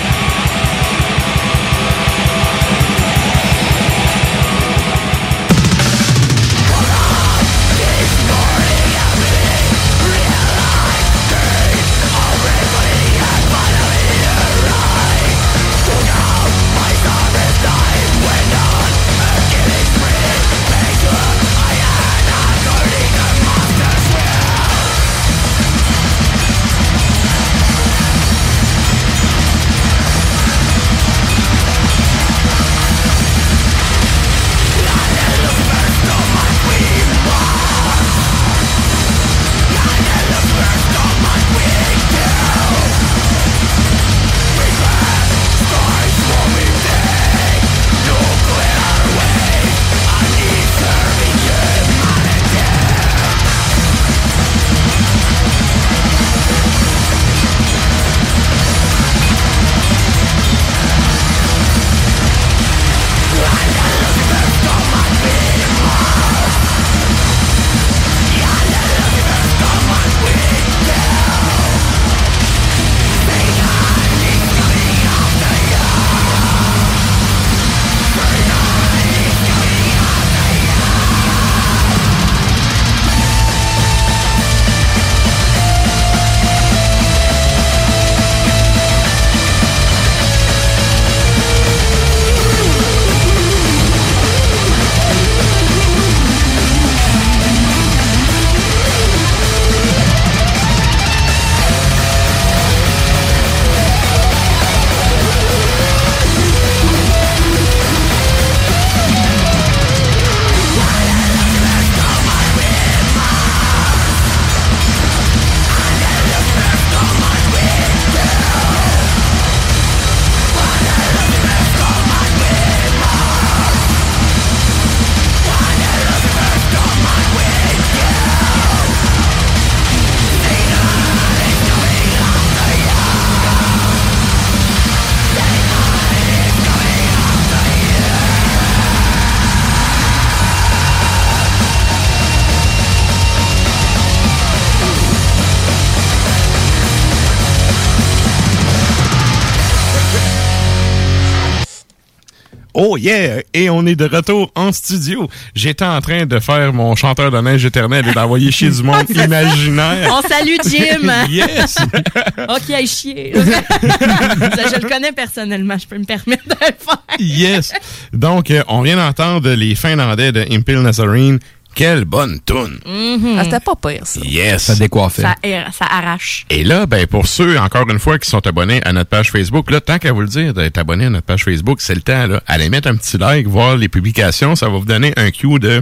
[153.00, 153.42] Yeah!
[153.54, 155.30] Et on est de retour en studio.
[155.56, 159.10] J'étais en train de faire mon chanteur de neige éternel et d'envoyer chier du monde
[159.10, 160.12] imaginaire.
[160.12, 161.10] On salue Jim!
[161.30, 161.78] Yes!
[162.38, 163.34] ok, aille chier.
[163.36, 167.04] Ça, je le connais personnellement, je peux me permettre de le faire.
[167.20, 167.74] Yes!
[168.14, 171.40] Donc, euh, on vient d'entendre les Finlandais de Impale Nazarene.
[171.76, 172.80] Quelle bonne tune!
[172.86, 173.36] Mhm.
[173.40, 174.20] Ah, C'était pas pire, ça.
[174.24, 174.64] Yes!
[174.64, 175.22] Ça décoiffait.
[175.22, 176.46] Ça, er- ça arrache.
[176.50, 179.72] Et là, ben pour ceux, encore une fois, qui sont abonnés à notre page Facebook,
[179.72, 182.28] là, tant qu'à vous le dire d'être abonné à notre page Facebook, c'est le temps,
[182.28, 182.42] là.
[182.48, 185.82] Allez mettre un petit like, voir les publications, ça va vous donner un cue de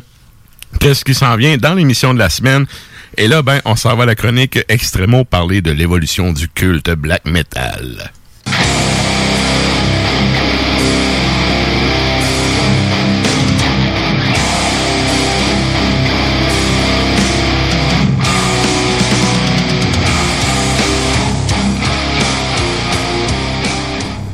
[0.80, 2.66] qu'est-ce qui s'en vient dans l'émission de la semaine.
[3.18, 6.92] Et là, ben, on s'en va à la chronique Extremo parler de l'évolution du culte
[6.92, 8.12] black metal.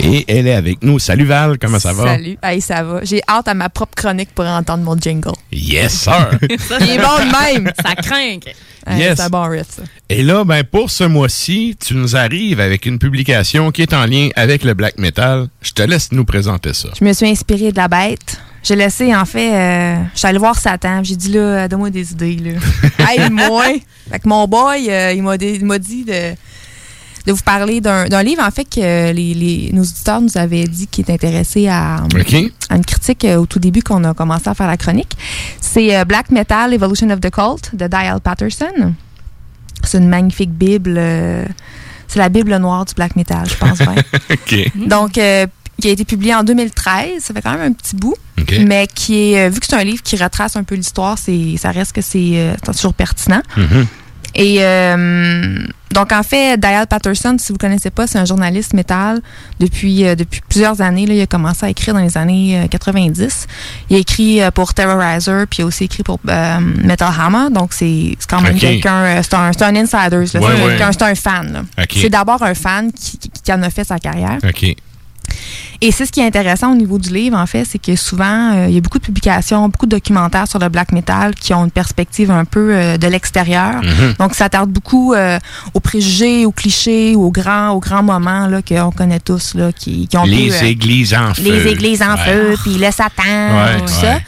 [0.06, 0.99] Et elle est avec nous.
[0.99, 2.04] Salut Val, comment ça va?
[2.16, 2.38] Salut.
[2.43, 2.99] Hey, ça va.
[3.04, 5.32] J'ai hâte à ma propre chronique pour entendre mon jingle.
[5.51, 6.30] Yes, sir!
[6.41, 7.72] Il est bon de même.
[7.86, 8.38] Ça craint.
[8.86, 9.16] Hey, Yes.
[9.16, 9.84] C'est un bon riff, ça.
[10.10, 14.06] Et là, ben, pour ce mois-ci, tu nous arrives avec une publication qui est en
[14.06, 15.47] lien avec le black metal.
[15.62, 16.89] Je te laisse nous présenter ça.
[16.99, 18.41] Je me suis inspirée de la bête.
[18.62, 21.01] J'ai laissé, en fait, euh, je suis allée voir Satan.
[21.04, 22.60] J'ai dit, là, donne-moi des idées, là.
[23.24, 23.64] Aide-moi.
[24.12, 26.34] fait que mon boy, euh, il m'a dé- il m'a dit de,
[27.26, 30.88] de vous parler d'un livre, en fait, que les, les- nos auditeurs nous avaient dit
[30.88, 32.04] qu'il est intéressé à,
[32.72, 35.16] une critique euh, au tout début qu'on a commencé à faire la chronique.
[35.62, 38.94] C'est euh, Black Metal Evolution of the Cult de Dial Patterson.
[39.84, 40.96] C'est une magnifique Bible.
[40.98, 41.46] euh,
[42.08, 43.80] c'est la Bible noire du black metal, je pense.
[43.80, 43.96] bien.
[44.32, 44.88] OK.
[44.88, 45.48] Donc, euh,
[45.82, 47.22] qui a été publié en 2013.
[47.24, 48.16] Ça fait quand même un petit bout.
[48.66, 51.72] Mais qui est, vu que c'est un livre qui retrace un peu l'histoire, c'est, ça
[51.72, 53.42] reste que c'est euh, toujours pertinent.
[53.58, 53.88] Mhm.
[54.36, 58.74] Et euh, donc, en fait, Dial Patterson, si vous ne connaissez pas, c'est un journaliste
[58.74, 59.22] métal
[59.60, 61.06] depuis, euh, depuis plusieurs années.
[61.06, 63.48] Là, il a commencé à écrire dans les années euh, 90.
[63.89, 67.50] Il a écrit euh, pour Terrorizer, puis il a aussi écrit pour euh, Metal Hammer.
[67.52, 71.66] Donc, c'est quand même quelqu'un, euh, c'est un, insider, c'est Ouais, un fan.
[71.89, 74.39] C'est d'abord un fan qui, en a fait sa carrière.
[75.82, 78.54] Et c'est ce qui est intéressant au niveau du livre, en fait, c'est que souvent,
[78.54, 81.54] euh, il y a beaucoup de publications, beaucoup de documentaires sur le black metal qui
[81.54, 83.82] ont une perspective un peu euh, de l'extérieur.
[83.84, 84.14] Mhm.
[84.18, 85.40] Donc, ça tarde beaucoup euh,
[85.74, 90.08] aux préjugés, aux clichés, aux grands, aux grands moments là, qu'on connaît tous, là, qui,
[90.08, 91.44] qui ont Les pu, églises en feu.
[91.44, 92.18] les églises en Ouais.
[92.34, 94.22] feu, puis le Satan, Ouais, tout ouais.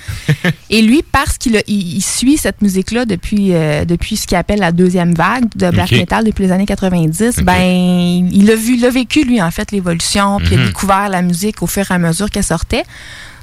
[0.44, 0.50] ça.
[0.70, 3.54] Et lui, parce qu'il a- il, il suit cette musique-là depuis,
[3.88, 7.62] depuis ce qu'il appelle la deuxième vague de black metal depuis les années 90, ben,
[8.32, 10.68] il a vu, il a vécu, lui, en fait, l'évolution, puis il a Mhm.
[10.96, 12.84] Découvert la musique au fur et à mesure qu'elle sortait.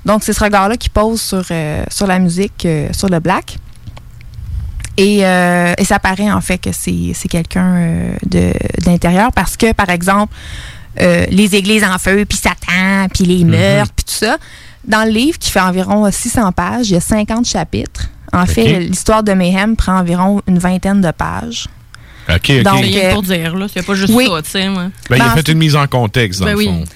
[0.05, 3.57] Donc, c'est ce regard-là qu'il pose sur, euh, sur la musique, euh, sur le black.
[4.97, 8.53] Et, euh, et ça paraît, en fait, que c'est c'est quelqu'un euh, de-
[8.85, 10.35] d'intérieur parce que, par exemple,
[11.01, 14.37] euh, les églises en feu, puis Satan, puis les meurtres, puis tout ça.
[14.85, 18.09] Dans le livre, qui fait environ 600 pages, il y a 50 chapitres.
[18.35, 21.69] En fait, l'histoire de Mayhem prend environ une vingtaine de pages.
[22.29, 22.63] OK, OK.
[22.63, 23.67] Donc, C'est rien euh, pour dire, là.
[23.73, 24.27] C'est pas juste oui.
[24.27, 24.85] ça, tu sais, moi.
[25.09, 26.67] Ben, il a Ben, fait une mise en contexte, dans Ben le oui.
[26.67, 26.81] fond.
[26.81, 26.87] Oui,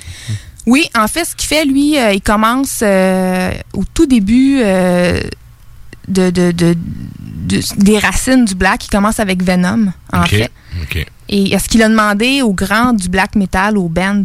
[0.97, 5.21] en fait, ce qu'il fait, lui, euh, il commence euh, au tout début euh,
[6.09, 8.85] de, de- de- de- des racines du black.
[8.87, 10.51] Il commence avec Venom, en fait.
[11.29, 14.23] Et ce qu'il a demandé aux grands du black metal, aux bands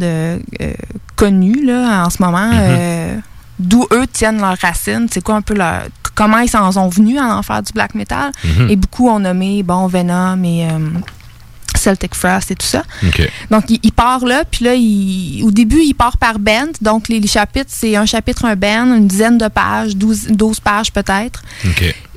[1.16, 2.58] connus là, en ce moment, Mhm.
[2.60, 3.16] euh,
[3.58, 5.82] d'où eux tiennent leurs racines, c'est quoi un peu leur.
[6.14, 8.32] comment ils s'en sont venus à en faire du black metal.
[8.44, 8.68] Mhm.
[8.70, 10.66] Et beaucoup ont nommé, bon, Venom et
[11.82, 12.82] Celtic Frost et tout ça.
[13.50, 16.68] Donc, il, il part là, puis là, il- au début, il part par band.
[16.80, 20.60] Donc, les, les chapitres, c'est un chapitre, un band, une dizaine de pages, 12, 12
[20.60, 21.42] pages peut-être.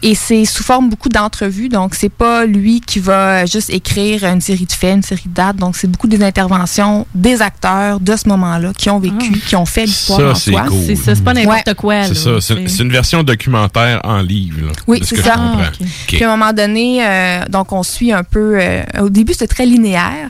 [0.03, 1.68] Et c'est sous forme beaucoup d'entrevues.
[1.68, 5.34] Donc, c'est pas lui qui va juste écrire une série de faits, une série de
[5.34, 5.55] dates.
[5.55, 9.66] Donc, c'est beaucoup des interventions des acteurs de ce moment-là qui ont vécu, qui ont
[9.66, 10.61] fait l'histoire Ça, en c'est soi.
[10.68, 10.84] cool.
[10.86, 12.03] C'est ça, c'est pas n'importe quoi.
[12.03, 12.39] C'est ça.
[12.39, 14.68] C'est une version documentaire en livre.
[14.68, 15.36] là, Oui, ce c'est ça.
[15.38, 15.72] Ah.
[16.07, 18.57] Puis à un moment donné, euh, donc on suit un peu.
[18.61, 20.29] euh, au début, c'était très linéaire.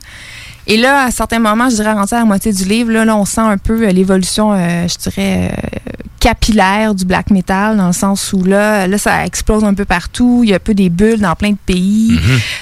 [0.68, 3.16] Et là, à certains moments, je dirais rendu à la moitié du livre, là, là
[3.16, 5.70] on sent un peu euh, l'évolution, euh, je dirais, euh,
[6.20, 10.42] capillaire du black metal, dans le sens où là, là, ça explose un peu partout.
[10.44, 12.20] Il y a un peu des bulles dans plein de pays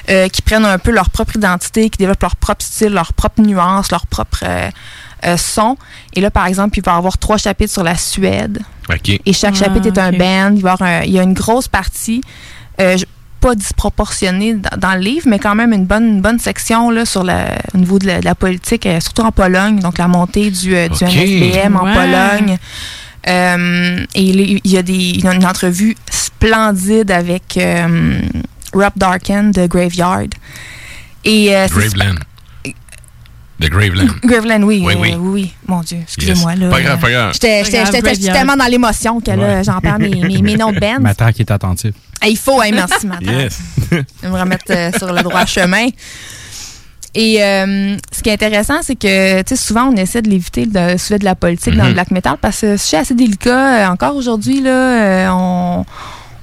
[0.10, 3.42] euh, qui prennent un peu leur propre identité, qui développent leur propre style, leur propre
[3.42, 4.70] nuance, leur propre euh,
[5.26, 5.78] euh, son.
[6.14, 8.60] Et là, par exemple, il va y avoir trois chapitres sur la Suède.
[8.90, 9.18] OK.
[9.26, 10.54] Et chaque Ah, chapitre est un band.
[10.58, 12.20] Il, va y avoir un- il y a une grosse partie,
[12.82, 13.06] euh, je-
[13.44, 17.06] pas disproportionnée dans, dans le livre, mais quand même une bonne, une bonne section là,
[17.06, 17.24] sur
[17.74, 19.80] au niveau de la, de la politique, euh, surtout en Pologne.
[19.80, 21.04] Donc la montée du, euh, du.
[21.04, 21.94] NSBM en Ouais.
[21.94, 22.58] Pologne.
[23.28, 28.20] Euh, et il y a des, une entrevue splendide avec euh,
[28.74, 30.28] Rob Darken de Graveyard.
[31.26, 32.16] Et, euh, Graveland.
[33.62, 34.08] The Graveland.
[34.26, 35.16] Graveland, oui, Oui, euh, oui.
[35.18, 35.54] oui, oui.
[35.68, 36.52] Mon Dieu, excusez-moi.
[36.54, 36.62] Yes.
[36.64, 36.70] là.
[36.70, 37.34] Pas grave, pas grave.
[37.34, 39.64] J'étais tellement dans l'émotion que là, Ouais.
[39.64, 41.00] j'en perds mes, mes, mes noms de band.
[41.00, 41.94] Matin qui est attentif.
[42.22, 43.34] Ah, il faut, hein, merci, madame.
[43.42, 43.60] Yes.
[43.92, 45.88] Je vais me remettre euh, sur le droit chemin.
[47.16, 50.66] Et euh, ce qui est intéressant, c'est que tu sais, souvent, on essaie de l'éviter,
[50.74, 51.94] le sujet de la politique dans le Mhm.
[51.94, 53.86] black metal, parce que c'est assez délicat.
[53.88, 55.86] Euh, Encore aujourd'hui, là, euh, on,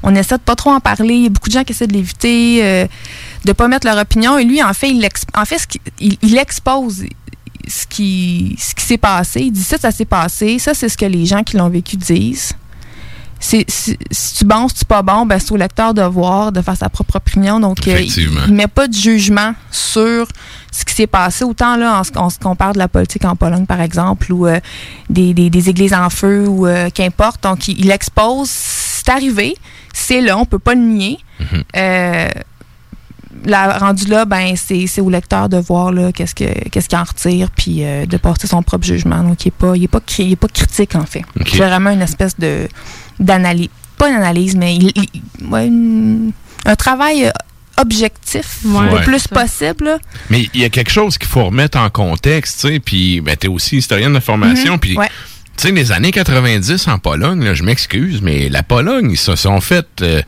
[0.05, 1.15] on essaie de pas trop en parler.
[1.15, 2.87] Il y a beaucoup de gens qui essaient de l'éviter, euh,
[3.45, 4.39] de pas mettre leur opinion.
[4.39, 7.03] Et lui, en fait, il, ex- en fait, ce qu'il- il, il expose
[7.67, 9.41] ce qui, ce qui s'est passé.
[9.41, 10.59] Il dit ça, ça s'est passé.
[10.61, 12.53] Ça, c'est ce que les gens qui l'ont vécu disent.
[13.43, 13.97] C'est, si
[14.37, 16.91] tu bon, si tu pas bon, ben, c'est au lecteur de voir, de faire sa
[16.91, 17.59] propre opinion.
[17.59, 18.11] Donc, euh, il,
[18.49, 20.27] il met pas de jugement sur
[20.71, 21.43] ce qui s'est passé.
[21.45, 24.61] Autant là, en ce qu'on parle de la politique en Pologne, par exemple, ou euh,
[25.09, 27.43] des, des- des églises en feu, ou euh, qu'importe.
[27.43, 29.57] Donc, il, il expose, c'est arrivé,
[29.95, 31.19] c'est là, on peut pas le nier.
[31.41, 31.65] Mhm.
[31.77, 32.29] Euh,
[33.45, 36.99] la, rendu là, ben, c'est c'est au lecteur de voir là, qu'est-ce que qu'est-ce qu'il
[36.99, 39.23] en retire, puis euh, de porter son propre jugement.
[39.23, 41.23] Donc, il n'est pas, il est pas, cri- il est pas critique, en fait.
[41.39, 41.49] Ok.
[41.53, 42.69] C'est vraiment une espèce de
[43.19, 43.69] d'analyse.
[43.99, 46.33] Pas une analyse, mais il, il- ouais, une-
[46.65, 47.31] un travail euh,
[47.79, 48.91] objectif, Ouais.
[48.99, 49.85] le plus possible.
[49.85, 49.99] là.
[50.29, 53.37] Mais il y a quelque chose qu'il faut remettre en contexte, tu sais, puis ben,
[53.37, 55.09] t'es aussi historienne de formation, Mhm, puis ouais.
[55.57, 59.35] tu sais, les années 90 en Pologne, là, je m'excuse, mais la Pologne, ils se
[59.37, 60.21] sont fait, euh,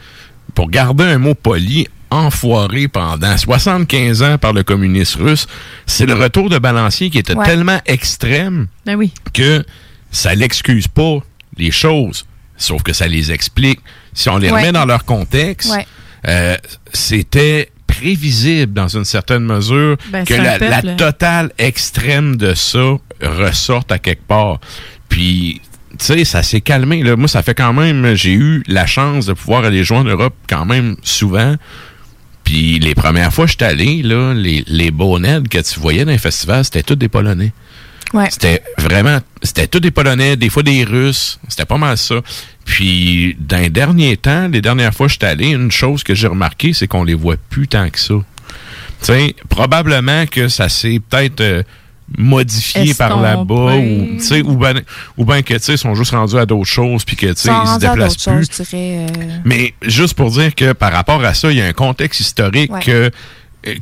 [0.54, 5.46] pour garder un mot poli, enfoirés pendant 75 ans par le communiste russe.
[5.86, 7.46] C'est le retour de balancier qui était Ouais.
[7.46, 9.12] tellement extrême Ben oui.
[9.32, 9.64] que
[10.10, 11.18] ça l'excuse pas
[11.56, 13.80] les choses, sauf que ça les explique.
[14.12, 14.60] Si on les Ouais.
[14.60, 15.86] remet dans leur contexte, Ouais.
[16.28, 16.56] euh,
[16.92, 23.98] c'était prévisible dans une certaine mesure Ben, que la, totale extrême de ça ressorte à
[23.98, 24.60] quelque part.
[25.08, 25.60] Puis,
[25.98, 27.02] tu sais, ça s'est calmé.
[27.02, 27.16] Là.
[27.16, 30.34] Moi, ça fait quand même, j'ai eu la chance de pouvoir aller jouer en Europe
[30.48, 31.56] quand même souvent.
[32.44, 36.10] Puis les premières fois que j'étais allé, là, les, les bonnets que tu voyais dans
[36.10, 37.52] les festivals, c'était tous des Polonais.
[38.12, 38.28] Ouais.
[38.30, 42.16] C'était vraiment, c'était tous des Polonais, des fois des Russes, c'était pas mal ça.
[42.64, 46.26] Puis, dans les derniers temps, les dernières fois que j'étais allé, une chose que j'ai
[46.26, 48.14] remarqué, c'est qu'on les voit plus tant que ça.
[49.00, 51.62] Tu sais, probablement que ça s'est peut-être euh,
[52.18, 54.80] modifiés par là-bas ou tu sais ou ben
[55.16, 57.32] ou ben que tu sais ils sont juste rendus à d'autres choses puis que tu
[57.36, 58.32] sais ils se déplacent plus.
[58.32, 59.06] choses, je dirais.
[59.10, 62.20] euh, Mais juste pour dire que par rapport à ça, il y a un contexte
[62.20, 62.80] historique Ouais.
[62.80, 63.10] que,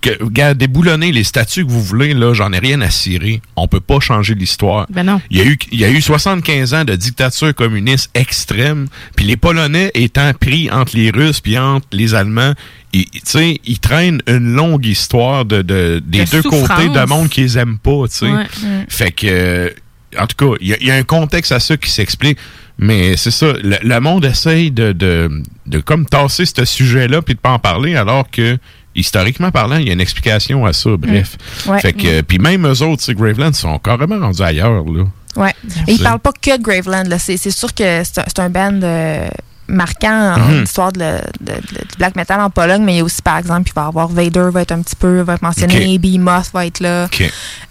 [0.02, 3.40] que regarde, déboulonner les statuts que vous voulez, là, j'en ai rien à cirer.
[3.56, 4.86] On peut pas changer l'histoire.
[4.90, 5.20] Ben non.
[5.30, 9.24] Il y a eu, il y a eu 75 ans de dictature communiste extrême, puis
[9.24, 12.54] les Polonais étant pris entre les Russes puis entre les Allemands,
[12.92, 16.68] ils, tu sais, ils traînent une longue histoire de, de- des De deux souffrance.
[16.68, 18.26] côtés de monde qu'ils aiment pas, tu sais.
[18.30, 18.46] Ouais.
[18.88, 19.70] Fait que, euh,
[20.18, 22.36] en tout cas, il y, y a un contexte à ça qui s'explique.
[22.82, 25.30] Mais c'est ça, le, le monde essaye de, de,
[25.66, 28.56] de comme tasser ce sujet-là puis de pas en parler, alors que
[28.94, 30.90] historiquement parlant, il y a une explication à ça.
[30.98, 31.36] Bref.
[31.66, 31.80] Ouais.
[31.80, 35.04] Fait que, puis même eux autres, sais, Graveland sont carrément rendus ailleurs là.
[35.36, 35.54] Ouais.
[35.86, 37.04] Et il C'est- parle pas que de Graveland.
[37.08, 37.18] là.
[37.18, 39.28] C'est sûr que c'est un, band euh,
[39.68, 40.62] marquant en Mhm.
[40.64, 40.98] histoire de
[41.40, 41.52] de- de-
[41.88, 43.86] du black metal en Pologne, mais il y a aussi, par exemple, il va y
[43.86, 46.00] avoir Vader va être un petit peu, va être mentionné, Ok.
[46.00, 47.08] Behemoth va être là.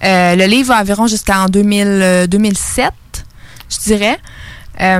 [0.05, 2.93] Euh, le livre va environ jusqu'en 2000, euh, 2007,
[3.69, 4.17] je dirais.
[4.81, 4.99] Euh,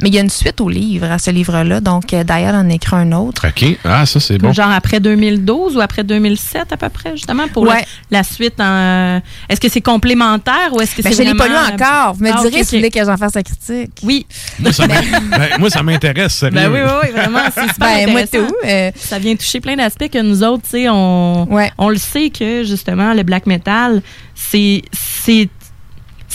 [0.00, 1.80] mais il y a une suite au livre, à ce livre-là.
[1.80, 3.46] Donc, en a écrit un autre.
[3.48, 3.78] OK.
[3.84, 4.52] Ah, ça, c'est bon.
[4.52, 7.84] Genre après 2012 ou après 2007 à peu près, justement, pour Ouais.
[8.10, 8.60] la, la suite.
[8.60, 11.54] en- Est-ce que c'est complémentaire ou est-ce que Ben, c'est je ne l'ai pas lu
[11.54, 12.14] encore.
[12.14, 13.92] Vous me Ah, direz ok, si vous voulez que j'en fasse la critique.
[14.02, 14.26] Oui.
[14.58, 16.54] Moi, ça ben, m'intéresse, sérieux.
[16.56, 18.48] Ben oui, oui, oui, vraiment, c'est super Ben, moi, intéressant.
[18.48, 21.48] tout, euh, Ça vient toucher plein d'aspects que nous autres, tu sais, on,
[21.78, 24.02] on le sait que, justement, le black metal,
[24.34, 24.82] c'est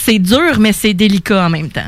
[0.06, 1.82] c'est dur, mais c'est délicat en même temps.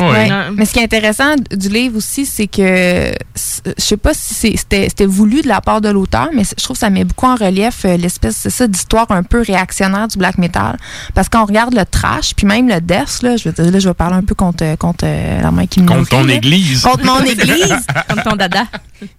[0.00, 0.28] Ouais.
[0.56, 4.56] Mais ce qui est intéressant du livre aussi, c'est que je sais pas si c'est-
[4.56, 7.26] c'était c'était voulu de la part de l'auteur, mais je trouve que ça met beaucoup
[7.26, 10.76] en relief euh, l'espèce c'est ça d'histoire un peu réactionnaire du black metal.
[11.14, 13.88] Parce qu'on regarde le trash, puis même le death, là, je veux dire, là, je
[13.88, 16.34] vais parler un peu contre, contre euh, la main qui me Contre ton là.
[16.34, 16.82] église.
[16.82, 17.74] Contre mon église.
[18.08, 18.64] Comme ton dada.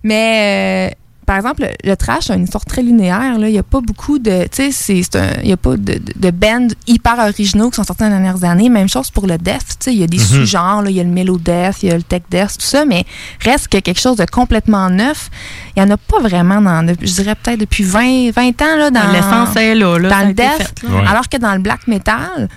[0.04, 0.96] Mais euh,
[1.32, 3.36] par exemple, le, trash a une histoire très linéaire.
[3.38, 4.44] Il n'y a pas beaucoup de.
[4.44, 7.70] Tu sais, c'est- c'est un- il n'y a pas de, de, de bands hyper originaux
[7.70, 8.68] qui sont sortis dans les dernières années.
[8.68, 9.66] Même chose pour le death.
[9.70, 10.24] Tu sais, il y a des Mhm.
[10.26, 10.82] sous-genres.
[10.82, 10.90] là.
[10.90, 12.84] Il y a le mellow death, il y a le tech death, tout ça.
[12.84, 13.06] Mais
[13.46, 15.30] reste que quelque chose de complètement neuf.
[15.78, 16.86] Il n'y en a pas vraiment dans.
[17.00, 18.76] Je dirais peut-être depuis 20, 20 ans.
[18.78, 20.58] Là, dans, L'essence est là, là, dans le death.
[20.58, 20.96] fait, là.
[20.96, 21.08] Ouais.
[21.08, 22.50] Alors que dans le black metal.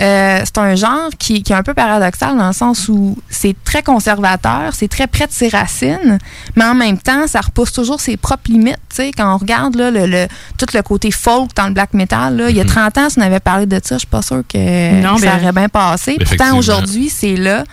[0.00, 3.54] Euh, c'est un genre qui, qui est un peu paradoxal dans le sens où c'est
[3.64, 6.18] très conservateur, c'est très près de ses racines,
[6.54, 8.76] mais en même temps, ça repousse toujours ses propres limites.
[8.90, 9.10] tu sais.
[9.16, 10.26] Quand on regarde là, le, le-
[10.58, 13.18] tout le côté folk dans le black metal, là, il y a 30 ans, si
[13.18, 15.52] on avait parlé de ça, je suis pas sûre que, Non, que ça ben, aurait
[15.52, 16.16] bien passé.
[16.24, 17.64] Pourtant, aujourd'hui, c'est là.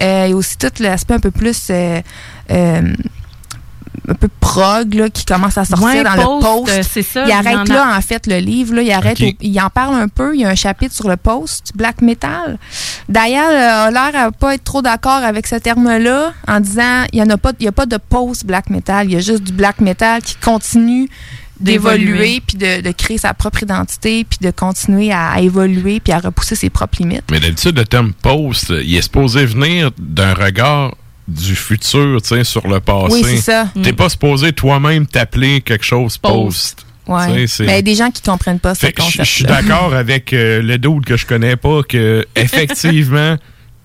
[0.00, 1.66] Euh, il y a aussi tout l'aspect un peu plus...
[1.70, 2.00] euh,
[2.50, 2.80] euh,
[4.08, 6.68] un peu prog là, qui commence à sortir Ouais, dans post, le post.
[6.72, 8.74] euh, c'est ça, il il arrête en a- là, en fait, le livre.
[8.74, 10.34] Là, il, arrête au- il en parle un peu.
[10.34, 12.58] Il y a un chapitre sur le post, black metal.
[13.08, 17.22] Dial euh, a l'air à pas être trop d'accord avec ce terme-là en disant il
[17.22, 19.06] n'y a, pas- il y a pas de post black metal.
[19.08, 21.08] Il y a juste du black metal qui continue
[21.60, 22.42] d'évoluer D'évoluer.
[22.44, 26.18] puis de, de créer sa propre identité puis de continuer à, à évoluer puis à
[26.18, 27.22] repousser ses propres limites.
[27.30, 30.94] Mais d'habitude, le terme post, il est supposé venir d'un regard
[31.28, 33.14] du futur, tu sais, sur le passé.
[33.14, 33.68] Oui, c'est ça.
[33.82, 33.96] T'es Mm.
[33.96, 36.84] pas supposé toi-même t'appeler quelque chose post.
[37.06, 37.26] Ouais.
[37.34, 39.24] Mais il y a des gens qui comprennent pas Fait je concept.
[39.24, 43.36] je suis d'accord avec euh, le dude que je connais pas que effectivement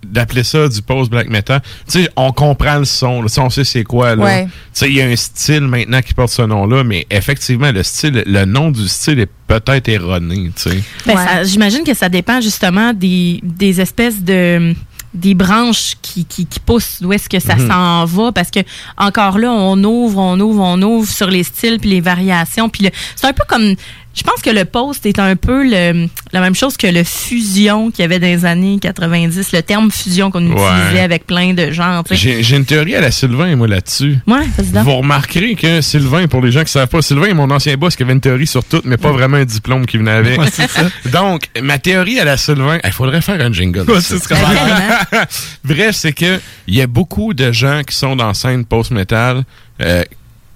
[0.06, 1.62] d'appeler ça du post black metal.
[1.92, 4.24] Tu sais, on comprend le son, là, Tu sais, on sait c'est quoi là.
[4.24, 4.46] Ouais.
[4.46, 7.82] Tu sais, il y a un style maintenant qui porte ce nom-là, mais effectivement le
[7.84, 10.52] style, le nom du style est peut-être erroné.
[10.56, 10.78] Tu sais.
[11.08, 14.76] Ben, J'imagine que ça dépend justement des, des espèces de
[15.18, 16.98] des branches qui, qui, qui poussent.
[17.02, 17.68] D'où est-ce que ça Mhm.
[17.70, 18.32] s'en va?
[18.32, 18.60] Parce que
[18.98, 22.70] encore là on ouvre on ouvre on ouvre sur les styles puis les variations.
[22.70, 23.76] Puis le- c'est un peu comme
[24.18, 27.92] je pense que le post est un peu le, la même chose que le fusion
[27.92, 30.54] qu'il y avait dans les années 90 le terme fusion qu'on Ouais.
[30.54, 32.16] utilisait avec plein de sais.
[32.42, 34.18] J'ai une théorie à la Sylvain, moi, là-dessus.
[34.26, 34.46] Ouais.
[34.84, 37.96] Vous remarquerez que Sylvain, pour les gens qui savent pas, Sylvain est mon ancien boss
[37.96, 40.40] qui avait une théorie sur tout, mais pas vraiment un diplôme qui venait avec.
[40.40, 40.82] Ouais, c'est ça.
[41.12, 43.86] Donc, ma théorie à la Sylvain, il faudrait faire un jingle.
[45.64, 49.44] Bref, c'est que il y a beaucoup de gens qui sont dans la scène post-metal,
[49.82, 50.04] euh,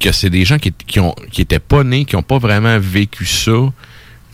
[0.02, 2.78] que c'est des gens qui, qui, ont, qui étaient pas nés, qui ont pas vraiment
[2.80, 3.72] vécu ça, tu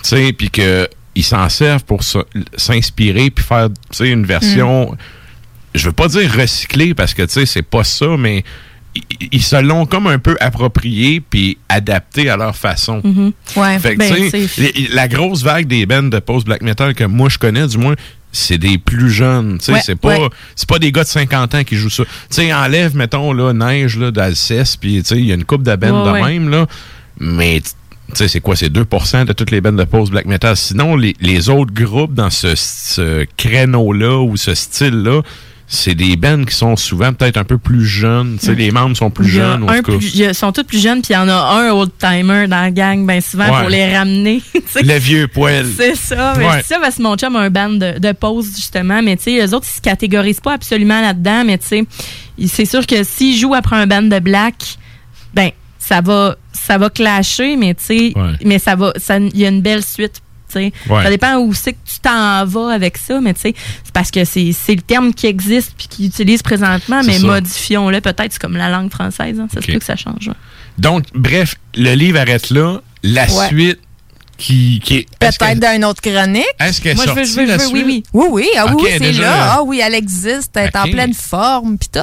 [0.04, 2.02] sais, puis que ils s'en servent pour
[2.56, 4.96] s'inspirer puis faire, tu sais, une version
[5.74, 8.44] je veux pas dire recyclé parce que tu sais c'est pas ça mais
[9.32, 13.02] ils, se l'ont comme un peu approprié puis adapté à leur façon.
[13.04, 13.32] Mhm.
[13.56, 13.80] Ouais.
[13.80, 17.30] Fait que, Ben, les- la grosse vague des bands de post black metal que moi
[17.30, 17.96] je connais du moins
[18.32, 20.28] c'est des plus jeunes, Ouais, c'est pas ouais.
[20.68, 22.04] pas des gars de 50 ans qui jouent ça.
[22.04, 25.76] Tu sais, enlève mettons là neige là d'Alceste puis il y a une coupe de
[25.76, 26.68] bands de même là,
[27.20, 27.62] mais
[28.14, 30.56] c'est quoi c'est 2% de toutes les bandes de post black metal?
[30.56, 35.22] Sinon les, les autres groupes dans ce, ce créneau là ou ce style là
[35.70, 38.38] c'est des bands qui sont souvent peut-être un peu plus jeunes.
[38.56, 39.64] Les membres sont plus jeunes.
[39.64, 39.98] en un tout cas.
[39.98, 42.72] plus- ils sont tous plus jeunes, puis il y en a un old-timer dans la
[42.72, 43.60] gang, ben souvent, Ouais.
[43.62, 44.42] pour les ramener.
[44.82, 45.68] Le vieux poêle.
[45.76, 46.36] C'est ça.
[46.38, 46.62] Mais Ouais.
[46.62, 49.02] c'est ça, parce que mon chum a un band de, de pause, justement.
[49.04, 51.44] Mais tu sais, eux autres, ils se catégorisent pas absolument là-dedans.
[51.46, 51.84] Mais tu sais,
[52.48, 54.78] c'est sûr que s'ils jouent après un band de black,
[55.34, 55.50] ben,
[55.80, 58.34] ça va, ça va clasher, mais tu sais, Ouais.
[58.46, 60.22] mais ça va, ça- il y a une belle suite.
[60.90, 61.04] Ouais.
[61.04, 64.12] Ça dépend où c'est que tu t'en vas avec ça, mais tu sais, c'est parce
[64.12, 68.40] que c'est c'est le terme qui existe puis qu'ils utilisent présentement, mais modifions-le peut-être, c'est
[68.42, 70.28] comme la langue française, hein, ça se peut que ça change.
[70.28, 70.34] ouais.
[70.78, 72.80] Donc, bref, le livre arrête là.
[73.04, 73.48] La Ouais.
[73.48, 73.80] suite
[74.38, 75.08] qui, qui est.
[75.20, 76.44] Peut-être que- d'une autre chronique.
[76.60, 77.86] Est-ce qu'elle est Moi, je veux, sortie, je veux, je veux, oui, suite?
[77.88, 78.04] oui.
[78.14, 79.54] Oui, oui, ah oui, c'est là.
[79.54, 82.00] Ah oui, elle existe, elle est en pleine forme, pis tout.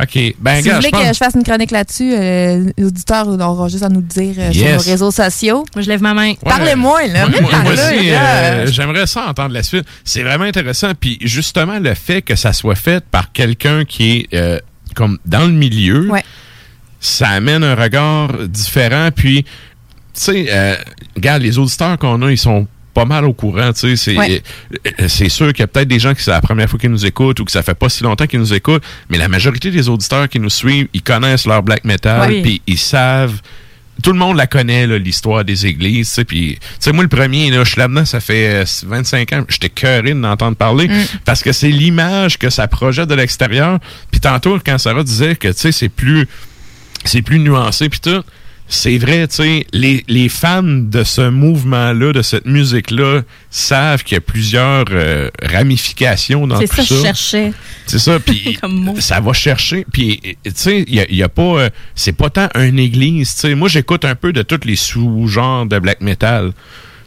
[0.00, 0.34] OK.
[0.40, 3.28] Ben, si vous voulez je pense- que je fasse une chronique là-dessus, euh, les auditeurs
[3.28, 5.64] auront juste à nous le dire euh, sur nos réseaux sociaux.
[5.74, 6.30] Moi, je lève ma main.
[6.30, 6.36] Ouais.
[6.44, 7.28] Parlez-moi, là.
[7.28, 9.84] Moi, aussi, euh, j'aimerais ça entendre la suite.
[10.02, 10.92] C'est vraiment intéressant.
[10.98, 14.58] Puis justement, le fait que ça soit fait par quelqu'un qui est euh,
[14.94, 16.24] comme dans le milieu, Ouais.
[16.98, 19.10] ça amène un regard différent.
[19.14, 19.48] Puis, tu
[20.14, 20.74] sais, euh,
[21.16, 24.42] regarde, les auditeurs qu'on a, ils sont pas mal au courant, tu sais, c'est Ouais.
[25.00, 26.90] euh, c'est sûr qu'il y a peut-être des gens qui c'est la première fois qu'ils
[26.90, 29.70] nous écoutent ou que ça fait pas si longtemps qu'ils nous écoutent, mais la majorité
[29.70, 33.40] des auditeurs qui nous suivent, ils connaissent leur black metal, puis ils savent
[34.02, 36.08] tout le monde la connaît, l'histoire des églises.
[36.08, 38.64] tu sais, Puis, tu sais, moi, le premier, là, je suis là-dedans, ça fait euh,
[38.86, 39.44] 25 ans.
[39.48, 40.92] J'étais cœuré d'entendre parler Mm.
[41.24, 43.78] parce que c'est l'image que ça projette de l'extérieur.
[44.10, 46.26] Puis tantôt, quand Sarah disait que, tu sais, c'est plus,
[47.04, 48.22] c'est plus nuancé, puis tout,
[48.72, 53.20] c'est vrai, tu sais, les, les fans de ce mouvement-là, de cette musique-là,
[53.50, 56.88] savent qu'il y a plusieurs euh, ramifications dans C'est tout ça ça.
[56.88, 57.52] que je cherchais.
[57.86, 58.58] C'est ça, puis
[58.98, 59.84] ça va chercher.
[59.92, 61.42] Puis, tu sais, il y a, y a pas...
[61.42, 63.54] euh, c'est pas tant une église, tu sais.
[63.54, 66.52] Moi, j'écoute un peu de tous les sous-genres de black metal.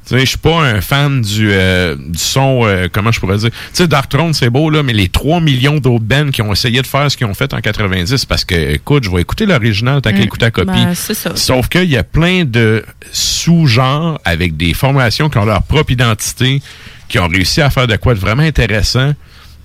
[0.07, 3.37] Tu sais, je suis pas un fan du, euh, du son, euh, comment je pourrais
[3.37, 3.49] dire?
[3.49, 6.51] Tu sais, Dark Throne, c'est beau, là, mais les 3 millions d'autres bands qui ont
[6.53, 9.47] essayé de faire ce qu'ils ont fait en 90, parce que, écoute, je vais écouter
[9.47, 10.21] l'original tant qu'à Mm.
[10.21, 10.67] écouter la copie.
[10.67, 11.35] Ben, ça.
[11.35, 16.61] Sauf qu'il y a plein de sous-genres avec des formations qui ont leur propre identité,
[17.07, 19.13] qui ont réussi à faire de quoi de vraiment intéressant.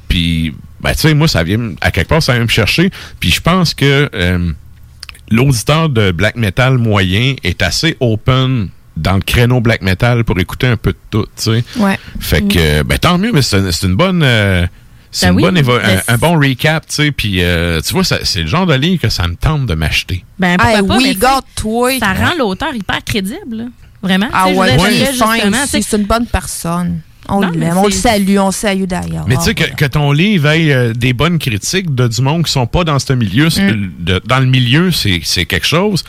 [0.08, 2.90] Puis, ben, tu sais, moi, ça vient, à quelque part, ça vient me chercher.
[3.20, 4.52] Puis, je pense que euh,
[5.30, 8.68] l'auditeur de black metal moyen est assez open
[9.00, 11.64] dans le créneau black metal pour écouter un peu de tout, tu sais.
[11.76, 11.98] Ouais.
[12.20, 14.22] Fait que, ben, tant mieux, mais c'est une, bonne.
[14.22, 14.66] euh,
[15.10, 15.72] c'est Ben une oui,
[16.08, 17.10] un, un bon recap, tu sais.
[17.10, 20.24] Puis, euh, tu vois, c'est le genre de livre que ça me tente de m'acheter.
[20.38, 21.98] Ben, pourquoi Hey, pas, oui, mais garde-toi.
[21.98, 23.66] Ça rend l'auteur hyper crédible.
[24.02, 24.28] Vraiment.
[24.32, 24.76] Ah ouais,
[25.66, 27.00] c'est une bonne personne.
[27.28, 29.24] On l'aime, on le salue, on le salue d'ailleurs.
[29.28, 32.44] Mais tu sais, que, que ton livre ait euh, des bonnes critiques de du monde
[32.44, 33.90] qui sont pas dans ce milieu, Mm.
[34.00, 36.02] de- dans le milieu, c'est quelque chose.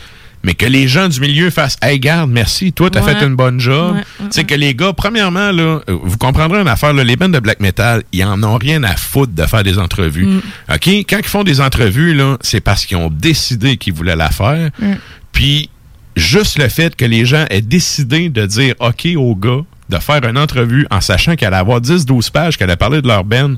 [0.44, 3.14] Mais que les gens du milieu fassent Hey, garde, merci, toi, t'as Ouais.
[3.14, 3.92] fait une bonne job.
[3.94, 7.04] Ouais, ouais, tu sais, que les gars, premièrement, là, euh, vous comprendrez une affaire, là,
[7.04, 10.26] les bandes de black metal, ils en ont rien à foutre de faire des entrevues.
[10.26, 10.40] Mm.
[10.74, 10.88] OK?
[11.08, 14.70] Quand ils font des entrevues, là, c'est parce qu'ils ont décidé qu'ils voulaient la faire.
[14.80, 14.92] Mm.
[15.32, 15.70] Puis,
[16.16, 20.24] juste le fait que les gens aient décidé de dire OK au gars de faire
[20.24, 23.56] une entrevue en sachant qu'elle allait avoir 10-12 pages, qu'elle allait parler de leur ben,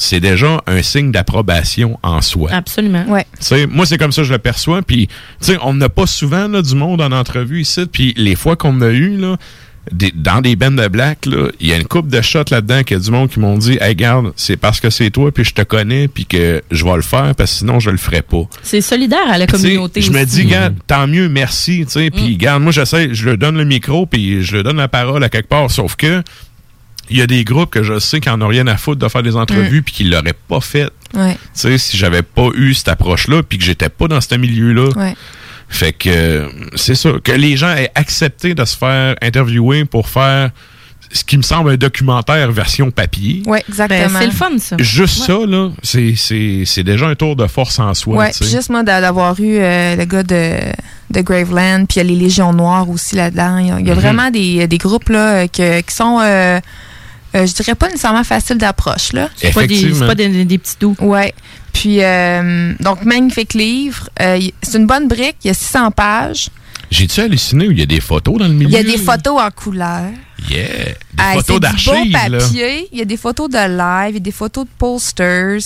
[0.00, 2.50] c'est déjà un signe d'approbation en soi.
[2.52, 3.04] Absolument.
[3.08, 3.26] Ouais.
[3.40, 4.80] Tu sais, moi, c'est comme ça que je le perçois.
[4.82, 7.82] Puis, tu sais, on n'a pas souvent là, du monde en entrevue ici.
[7.90, 9.36] Puis, les fois qu'on a eu, là,
[9.90, 12.82] des- dans des bands de black, là, il y a une coupe de shots là-dedans
[12.84, 15.32] qu'il y a du monde qui m'ont dit Hey, garde, c'est parce que c'est toi,
[15.32, 17.96] puis je te connais, puis que je vais le faire, parce que sinon, je le
[17.96, 18.42] ferai pas.
[18.62, 20.00] C'est solidaire à la communauté.
[20.02, 21.84] Je me dis, garde, tant mieux, merci.
[21.86, 24.76] tu sais, Puis, garde, moi, j'essaie, je lui donne le micro, puis je lui donne
[24.76, 25.70] la parole à quelque part.
[25.70, 26.22] Sauf que,
[27.10, 29.08] il y a des groupes que je sais qui en ont rien à foutre de
[29.08, 30.88] faire des entrevues, puis qui l'auraient pas fait.
[31.14, 31.34] Ouais.
[31.34, 34.90] Tu sais, si j'avais pas eu cette approche-là, puis que j'étais pas dans ce milieu-là.
[34.96, 35.14] Ouais.
[35.70, 37.10] Fait que, c'est ça.
[37.22, 40.50] Que les gens aient accepté de se faire interviewer pour faire
[41.10, 43.42] ce qui me semble un documentaire version papier.
[43.46, 43.98] Ouais, exactement.
[44.12, 44.76] Ben, c'est le fun, ça.
[44.78, 45.26] Juste Ouais.
[45.26, 48.26] ça, là, c'est- c'est c'est déjà un tour de force en soi.
[48.38, 50.56] Puis juste moi d'a- d'avoir eu euh, le gars de,
[51.10, 53.56] de Graveland, puis il y a les Légions Noires aussi là-dedans.
[53.58, 54.00] Il y a, il y a Mhm.
[54.00, 56.60] vraiment des, des groupes là, euh, que- qui sont, euh,
[57.34, 59.12] euh, je dirais pas nécessairement faciles d'approche.
[59.12, 59.28] là.
[59.36, 60.96] C'est pas des, pas des, des petits doux.
[61.00, 61.34] Ouais.
[61.72, 64.08] Puis, euh, donc, magnifique livre.
[64.20, 65.36] Euh, y- c'est une bonne brique.
[65.44, 66.48] Il y a 600 pages.
[66.90, 68.70] J'ai-tu halluciné où il y a des photos dans le milieu?
[68.70, 70.04] Il y a des photos en couleur.
[70.48, 70.64] Yeah!
[71.12, 72.38] Des photos c'est du d'archives, beau là.
[72.38, 72.88] papier.
[72.92, 75.58] Il y a des photos de live, il y a des photos de posters.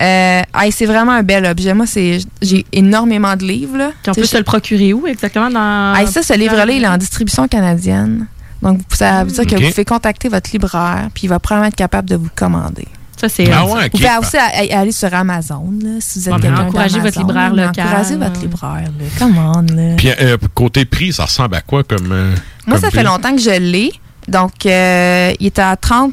[0.00, 1.72] Euh, hey, c'est vraiment un bel objet.
[1.74, 3.76] Moi, c'est j'ai énormément de livres.
[3.76, 3.92] Là.
[4.02, 5.50] Tu sais, se le procurer où exactement?
[5.50, 5.94] Dans...
[5.96, 8.26] Hey, ça, ce livre-là, il est en distribution canadienne.
[8.64, 11.76] Donc, ça veut dire que vous pouvez contacter votre libraire, puis il va probablement être
[11.76, 12.88] capable de vous commander.
[13.16, 13.48] Ça, c'est.
[13.52, 13.90] Ah ouais, Vous ok.
[13.92, 14.36] pouvez aussi
[14.72, 17.66] aller sur Amazon, là, si vous êtes Ouais, quelqu'un encouragez votre libraire là.
[17.66, 17.86] local.
[17.86, 19.04] Encouragez votre libraire, là.
[19.18, 19.94] Come on, là.
[19.96, 22.10] Puis, euh, côté prix, ça ressemble à quoi comme.
[22.10, 22.34] euh,
[22.66, 23.92] Moi, comme ça fait longtemps que je l'ai.
[24.26, 26.12] Donc, euh, il est à 30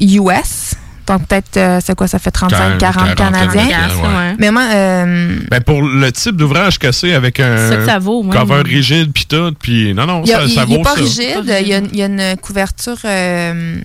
[0.00, 0.67] US.
[1.08, 3.64] Donc, peut-être, euh, c'est quoi, ça fait 35, 40, 40 Canadiens.
[3.64, 4.36] Ouais.
[4.38, 8.22] Mais moi, euh, Ben pour le type d'ouvrage que c'est avec un Ça ça vaut,
[8.22, 8.36] ouais.
[8.36, 11.00] cover rigide puis tout, puis non non il ça, ça n'est vaut pas ça.
[11.00, 11.42] rigide.
[11.62, 13.78] Il y, a, une- il y a une couverture euh,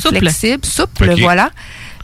[0.00, 0.18] Souple.
[0.18, 1.50] flexible, souple, voilà.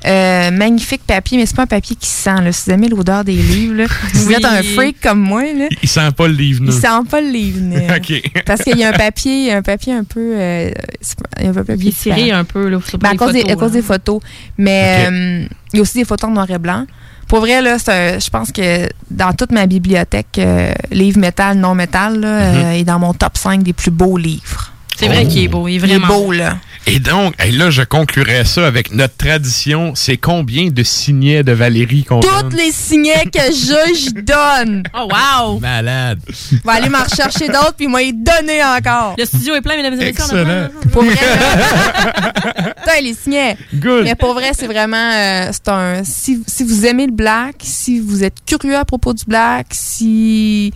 [0.07, 2.41] Euh, magnifique papier, mais c'est pas un papier qui sent.
[2.43, 2.53] Là.
[2.53, 3.85] Si vous aimez l'odeur des livres, là,
[4.15, 4.35] si vous Oui.
[4.35, 7.29] êtes un freak comme moi, là, Il sent pas le livre il sent pas le
[7.31, 7.59] livre.
[7.75, 7.97] là.
[7.99, 8.23] OK.
[8.47, 10.21] Parce qu'il y a un papier, un papier un peu.
[10.37, 13.11] euh, pas- il y a un papier Il est tiré un peu, là, sur Ben,
[13.11, 14.21] à, cause des, photos, à cause des photos.
[14.59, 16.87] Mais euh, il y a aussi des photos en noir et blanc.
[17.27, 21.59] Pour vrai, là, c'est un- je pense que dans toute ma bibliothèque, euh, livre métal,
[21.59, 24.73] non métal, là, euh, est dans mon top 5 des plus beaux livres.
[24.97, 25.69] C'est vrai qu'il est beau.
[25.69, 26.59] Il est Il est vraiment beau, là.
[26.89, 29.95] Et donc, hey, là, je conclurais ça avec notre tradition.
[29.97, 34.85] C'est combien de signets de Valérie qu'on Toutes les signets que j'y donne.
[34.95, 35.59] Oh, wow!
[35.59, 36.21] Malade.
[36.29, 39.17] Je vais aller m'en rechercher d'autres, puis moi, y donner encore.
[39.19, 40.09] Le studio est plein, mesdames et messieurs.
[40.11, 40.69] Excellent.
[40.93, 41.15] Pour vrai.
[42.77, 43.57] Putain, les signets.
[43.75, 44.05] Good.
[44.05, 45.11] Mais pour vrai, c'est vraiment.
[45.13, 46.05] euh, c'est un.
[46.05, 50.73] Si, si vous aimez le black, si vous êtes curieux à propos du black, si.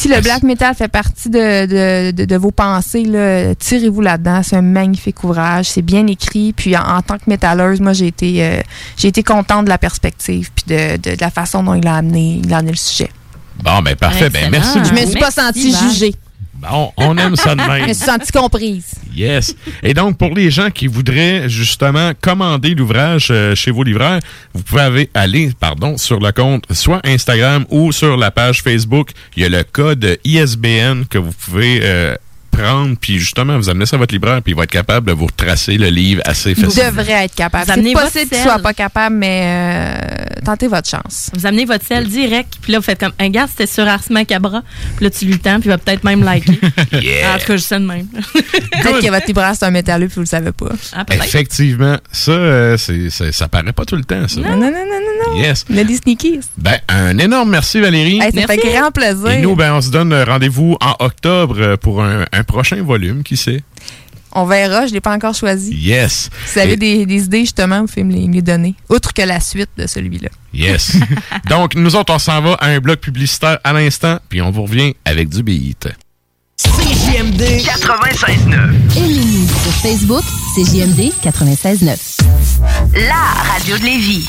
[0.00, 4.42] Si le black metal fait partie de, de, de- de vos pensées, là, tirez-vous là-dedans.
[4.42, 5.66] C'est un magnifique ouvrage.
[5.66, 6.54] C'est bien écrit.
[6.54, 8.62] Puis en, en tant que métalleuse, moi, j'ai été, euh,
[8.96, 11.96] j'ai été contente de la perspective puis de, de- de la façon dont il a
[11.96, 13.10] amené, il a amené le sujet.
[13.62, 14.30] Bon, ben parfait.
[14.30, 14.94] Ben merci Je beaucoup.
[15.02, 16.14] me suis pas sentie jugée.
[16.60, 17.88] Bon, on aime ça de Je même.
[17.88, 18.92] me suis sentie comprise.
[19.14, 19.54] Yes.
[19.82, 24.20] Et donc, pour les gens qui voudraient justement commander l'ouvrage euh, chez vos libraires,
[24.52, 29.10] vous pouvez aller, aller, pardon, sur le compte soit Instagram ou sur la page Facebook.
[29.36, 32.14] Il y a le code ISBN que vous pouvez euh,
[32.50, 35.12] prendre, puis justement, vous amenez ça à votre libraire, puis il va être capable de
[35.12, 36.90] vous retracer le livre assez Vous facilement.
[36.90, 37.64] devrez être capable.
[37.66, 38.46] Vous amenez C'est votre possible qu'il sel.
[38.46, 41.30] soit pas capable, mais euh, tentez votre chance.
[41.34, 44.00] Vous amenez votre sel direct, puis là, vous faites comme, un gars, c'était sur Ars
[44.10, 44.62] Macabra,
[44.96, 46.58] puis là, tu lui tends, puis il va peut-être même liker.
[46.92, 47.34] Yeah.
[47.34, 48.06] En tout cas, je sais de même.
[48.06, 50.70] Peut-être que votre libraire, c'est un métalleux, puis vous le savez pas.
[50.94, 51.04] Ah.
[51.12, 54.40] Effectivement, ça, euh, c'est, c'est- ça paraît pas tout le temps, ça.
[54.40, 55.40] Non, non, non, non, non.
[55.40, 55.64] Yes.
[55.70, 56.40] Il y a des sneakies.
[56.58, 58.20] Ben, un énorme merci, Valérie.
[58.20, 59.30] Hey, ça fait grand plaisir.
[59.30, 63.22] Et nous, ben, on se donne rendez-vous en octobre euh, pour un, un prochain volume,
[63.22, 63.62] qui sait?
[64.32, 65.74] On verra, je l'ai pas encore choisi.
[65.74, 66.30] Yes.
[66.46, 68.74] Si vous avez Et- des, des idées, justement, vous pouvez me les, me les donner.
[68.88, 70.28] Outre que la suite de celui-là.
[70.54, 70.96] Yes.
[71.48, 74.62] Donc, nous autres, on s'en va à un bloc publicitaire à l'instant, puis on vous
[74.62, 75.88] revient avec du beat.
[76.62, 78.98] CJMD 96.9.
[78.98, 80.22] Aimez-nous sur Facebook,
[80.54, 82.20] c'est JMD 96.9.
[83.08, 83.14] La
[83.52, 84.28] radio de Lévis.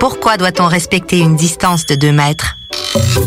[0.00, 2.56] Pourquoi doit-on respecter une distance de 2 mètres?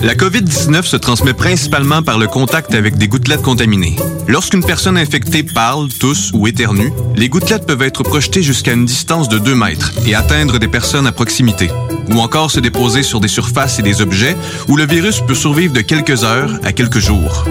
[0.02, 3.96] La COVID-19 se transmet principalement par le contact avec des gouttelettes contaminées.
[4.28, 9.30] Lorsqu'une personne infectée parle, tousse ou éternue, les gouttelettes peuvent être projetées jusqu'à une distance
[9.30, 11.70] de 2 mètres et atteindre des personnes à proximité,
[12.10, 14.36] ou encore se déposer sur des surfaces et des objets
[14.68, 17.46] où le virus peut survivre de quelques heures à quelques jours.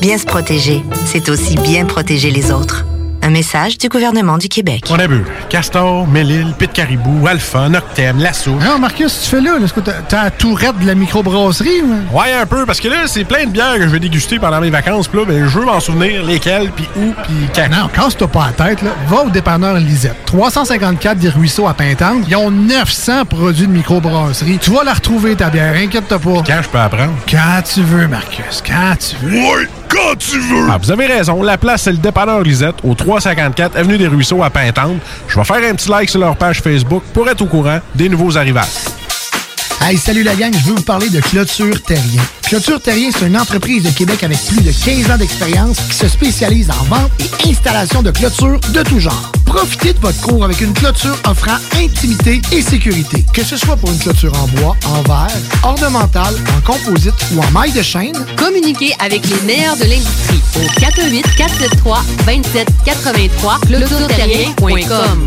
[0.00, 2.84] Bien se protéger, c'est aussi bien protéger les autres.
[3.26, 4.84] Un message du gouvernement du Québec.
[4.88, 5.24] On a bu.
[5.48, 8.62] Castor, Mélile, Pit Caribou, Alpha, Noctem, La Souche.
[8.62, 9.56] Non, Marcus, tu fais là?
[9.60, 11.82] Est-ce que t'as t'as la tourette de la microbrasserie?
[11.82, 14.38] ou- Ouais, un peu, parce que là, c'est plein de bières que je vais déguster
[14.38, 15.08] pendant mes vacances.
[15.08, 17.68] Puis là, ben, je veux m'en souvenir lesquelles, puis où, puis quand.
[17.68, 18.90] Non, casse-toi pas la tête, là.
[19.08, 20.14] Va au dépanneur Lisette.
[20.26, 22.22] 354 des Ruisseaux à Pintante.
[22.28, 24.58] Ils ont 900 produits de microbrasserie.
[24.62, 25.74] Tu vas la retrouver, ta bière.
[25.74, 26.42] Inquiète-toi pas.
[26.46, 27.14] Quand je peux apprendre?
[27.28, 28.62] Quand tu veux, Marcus.
[28.64, 29.36] Quand tu veux.
[29.40, 30.68] Ouais, quand tu veux!
[30.70, 31.42] Ah, vous avez raison.
[31.42, 35.00] La place, c'est le dépanneur Lisette, au 354 Avenue des Ruisseaux à Pintante.
[35.28, 38.08] Je vais faire un petit like sur leur page Facebook pour être au courant des
[38.08, 38.66] nouveaux arrivages.
[39.80, 42.22] Hey, salut la gang, je veux vous parler de Clôture Terrien.
[42.42, 46.08] Clôture Terrien, c'est une entreprise de Québec avec plus de 15 ans d'expérience qui se
[46.08, 49.32] spécialise en vente et installation de clôtures de tout genre.
[49.56, 53.24] Profitez de votre cours avec une clôture offrant intimité et sécurité.
[53.32, 57.50] Que ce soit pour une clôture en bois, en verre, ornementale, en composite ou en
[57.52, 65.26] maille de chaîne, Communiquez avec les meilleurs de l'industrie au 418 473 27 83 clôtureterrien.com.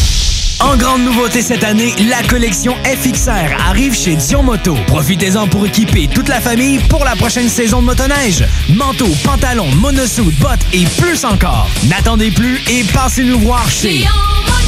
[0.63, 4.75] En grande nouveauté cette année, la collection FXR arrive chez Dion Moto.
[4.85, 8.45] Profitez-en pour équiper toute la famille pour la prochaine saison de motoneige.
[8.69, 11.67] Manteaux, pantalons, monosuit, bottes et plus encore.
[11.89, 14.05] N'attendez plus et passez-nous voir chez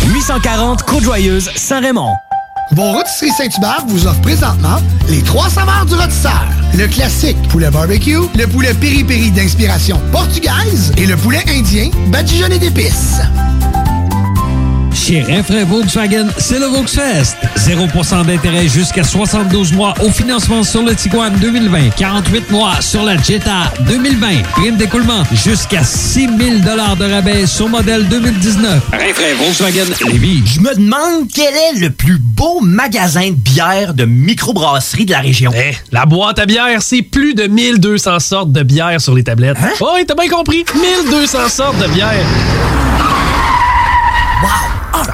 [0.07, 2.13] 840 Côte-Joyeuse, Saint-Raymond.
[2.71, 6.47] Vos rôtisseries Saint-Hubert vous offrent présentement les trois saveurs du rôtisseur.
[6.75, 13.21] Le classique poulet barbecue, le poulet piri-piri d'inspiration portugaise et le poulet indien badigeonné d'épices.
[15.05, 17.35] Chez Renfrais Volkswagen, c'est le Volksfest.
[17.57, 21.89] 0% d'intérêt jusqu'à 72 mois au financement sur le Tiguan 2020.
[21.97, 24.43] 48 mois sur la Jetta 2020.
[24.53, 28.81] Prime d'écoulement jusqu'à 6 000 de rabais sur modèle 2019.
[28.93, 30.43] Renfrais Volkswagen Lévis.
[30.45, 35.19] Je me demande quel est le plus beau magasin de bière de microbrasserie de la
[35.19, 35.51] région.
[35.53, 39.57] Eh, la boîte à bière, c'est plus de 1200 sortes de bière sur les tablettes.
[39.61, 39.71] Hein?
[39.81, 40.63] Oh, oui, t'as bien compris.
[40.73, 42.23] 1200 sortes de bière.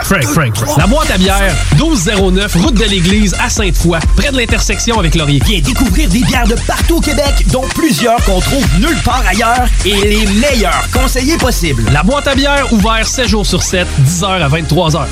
[0.03, 0.77] Frank, Frank, Frank.
[0.77, 5.41] La boîte à bière, 1209, route de l'église à Sainte-Foy, près de l'intersection avec Laurier.
[5.45, 9.67] Viens découvrir des bières de partout au Québec, dont plusieurs qu'on trouve nulle part ailleurs
[9.85, 11.83] et les meilleurs conseillers possibles.
[11.91, 15.05] La boîte à bière, ouvert 7 jours sur 7, 10h à 23h.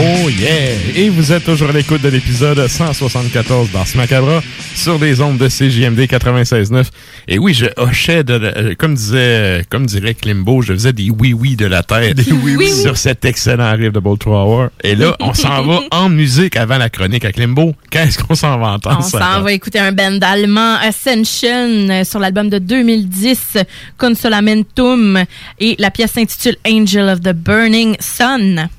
[0.00, 0.74] Oh yeah!
[0.94, 4.42] Et vous êtes toujours à l'écoute de l'épisode 174 d'Ars Macabra
[4.76, 6.84] sur les ondes de CJMD 96.9.
[7.30, 11.56] Et oui, je hochais, de, euh, comme disait, comme dirait Klimbo, je faisais des oui-oui
[11.56, 12.72] de la tête Des oui-oui.
[12.72, 14.68] sur cet excellent riff de Bolt Hour.
[14.82, 17.74] Et là, on s'en va en musique avant la chronique à Klimbo.
[17.90, 19.00] Qu'est-ce qu'on s'en va entendre?
[19.00, 23.58] On s'en va écouter un band allemand, Ascension, euh, sur l'album de 2010,
[23.98, 25.22] Consolamentum,
[25.60, 28.70] et la pièce s'intitule Angel of the Burning Sun.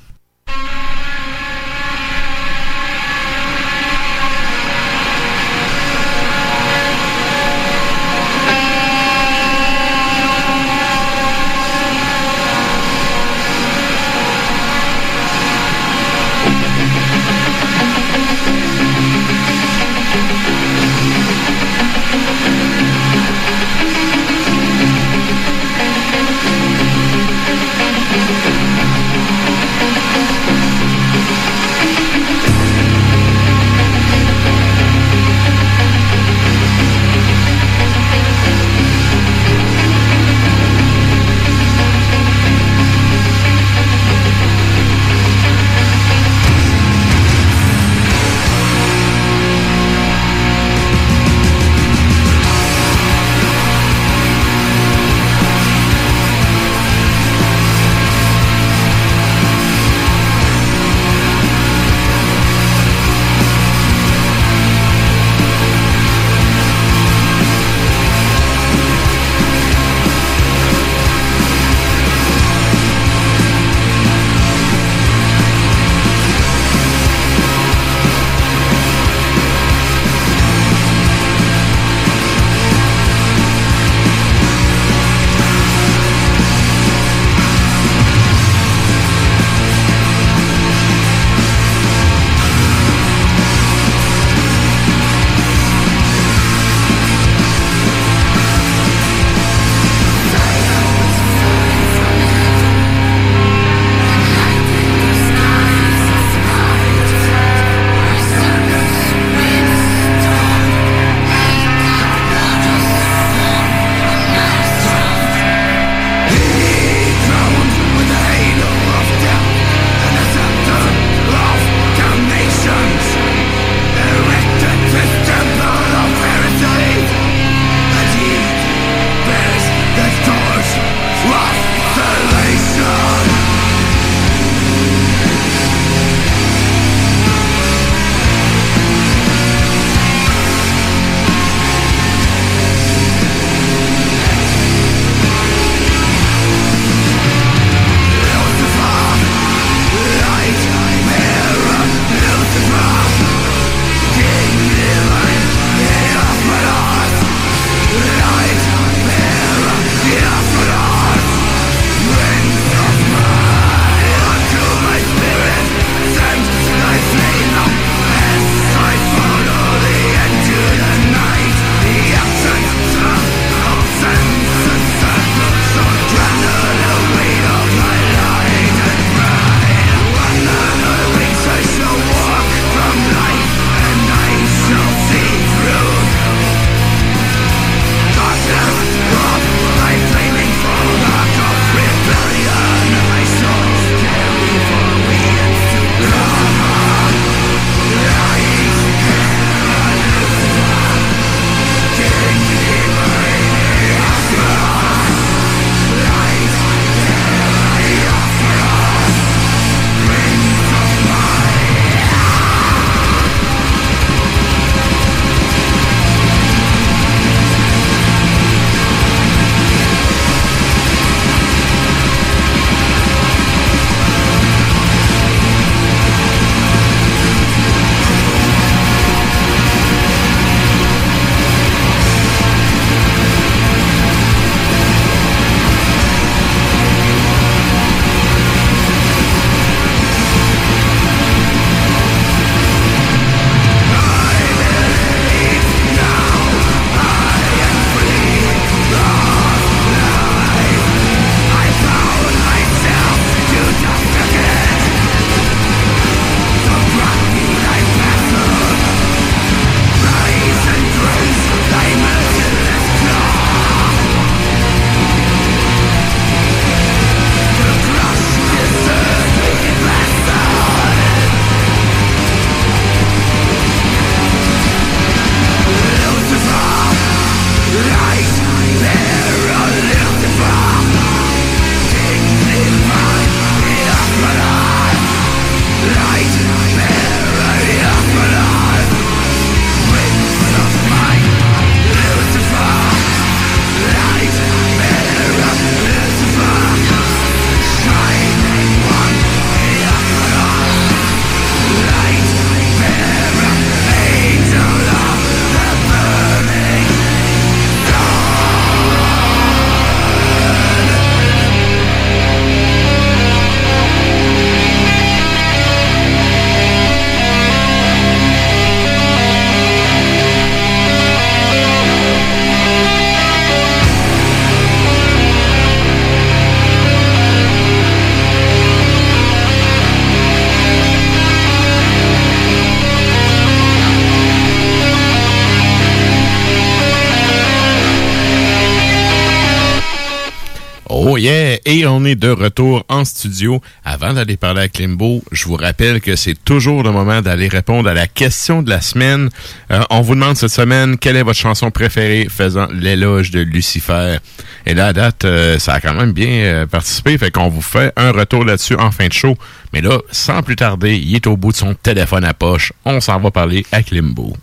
[341.22, 343.62] Et on est de retour en studio.
[343.84, 347.90] Avant d'aller parler à Klimbo, je vous rappelle que c'est toujours le moment d'aller répondre
[347.90, 349.30] à la question de la semaine.
[349.70, 354.20] Euh, on vous demande cette semaine quelle est votre chanson préférée faisant l'éloge de Lucifer?
[354.66, 357.92] Et là, date, euh, ça a quand même bien euh, participé, fait qu'on vous fait
[357.98, 359.38] un retour là-dessus en fin de show.
[359.74, 362.72] Mais là, sans plus tarder, il est au bout de son téléphone à poche.
[362.86, 364.38] On s'en va parler à Klimbo.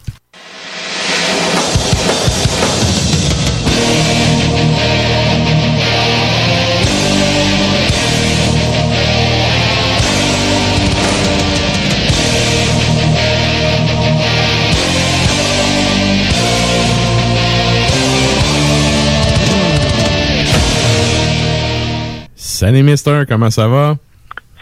[22.56, 23.96] Salut Mister, comment ça va?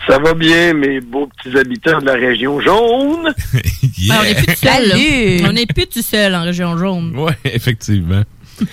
[0.08, 3.32] Ça va bien, mes beaux petits habitants de la région jaune.
[4.10, 4.88] Ah, on n'est plus tout seul.
[4.88, 5.48] là.
[5.48, 7.16] On n'est plus tout seul en région jaune.
[7.16, 8.22] Ouais, effectivement.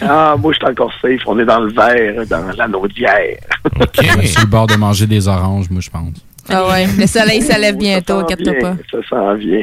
[0.02, 1.22] Ah, moi, je suis encore safe.
[1.28, 3.38] On est dans le vert, dans l'anneau d'hier.
[3.80, 6.18] Ouais, sur le bord de manger des oranges, moi, je pense.
[6.50, 8.76] Ah ouais, le soleil se lève bientôt, inquiète-toi pas.
[8.92, 9.62] Ça s'en vient.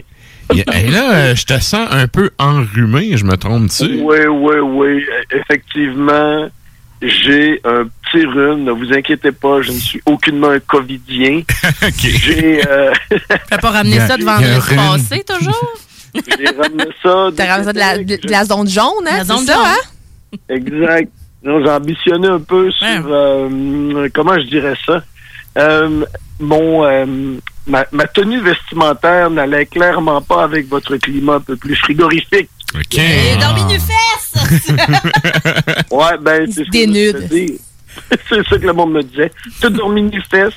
[0.54, 4.00] Et là, je te sens un peu enrhumé, je me trompe-tu?
[4.02, 5.04] Oui, oui, oui.
[5.04, 6.48] Euh, Effectivement,
[7.02, 8.64] j'ai un petit rhume.
[8.64, 11.42] Ne vous inquiétez pas, je ne suis aucunement un covidien.
[11.98, 12.92] J'ai euh,
[13.50, 14.76] T'as pas ramené ça de Il y a un vendredi rhume.
[14.76, 15.74] passé, toujours?
[16.14, 17.28] j'ai ramené ça.
[17.36, 19.16] T'as ramené ça de la, de la zone jaune, hein?
[19.18, 19.62] La zone ça, jaune.
[19.66, 20.38] hein?
[20.48, 21.10] Exact.
[21.44, 25.02] Non, j'ai ambitionné un peu sur euh, comment je dirais ça?
[25.56, 26.04] Euh,
[26.40, 27.06] mon euh,
[27.66, 32.50] ma, ma tenue vestimentaire n'allait clairement pas avec votre climat un peu plus frigorifique.
[32.74, 32.98] OK.
[32.98, 34.74] Et dormi nu fesse!
[35.90, 36.70] Ouais, ben c'est ça.
[36.70, 37.12] dénude.
[37.14, 37.58] que je veux dire.
[38.28, 39.32] C'est ça que le monde me disait.
[39.60, 40.52] Tu dormi nu fesses.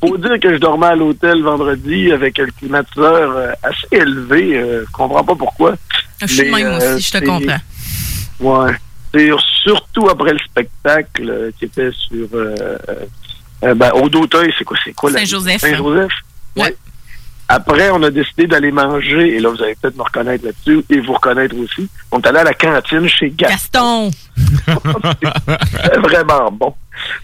[0.00, 4.56] Faut dire que je dormais à l'hôtel vendredi avec un climatiseur euh, assez élevé.
[4.58, 5.74] euh, je comprends pas pourquoi.
[6.20, 7.56] Je suis Mais, même euh, aussi, je te comprends.
[8.40, 8.72] Ouais.
[9.14, 9.30] C'est
[9.62, 12.54] surtout après le spectacle euh, qui était sur euh,
[13.64, 15.60] euh, ben, au Dauteuil, c'est quoi, c'est quoi la- Saint-Joseph.
[15.60, 16.12] Saint-Joseph?
[16.56, 16.76] Ouais.
[17.48, 21.00] Après, on a décidé d'aller manger, et là, vous allez peut-être me reconnaître là-dessus, et
[21.00, 21.88] vous reconnaître aussi.
[22.10, 24.10] On est allé à la cantine chez Gaston.
[24.66, 24.90] Gaston!
[25.72, 26.74] C'était vraiment bon.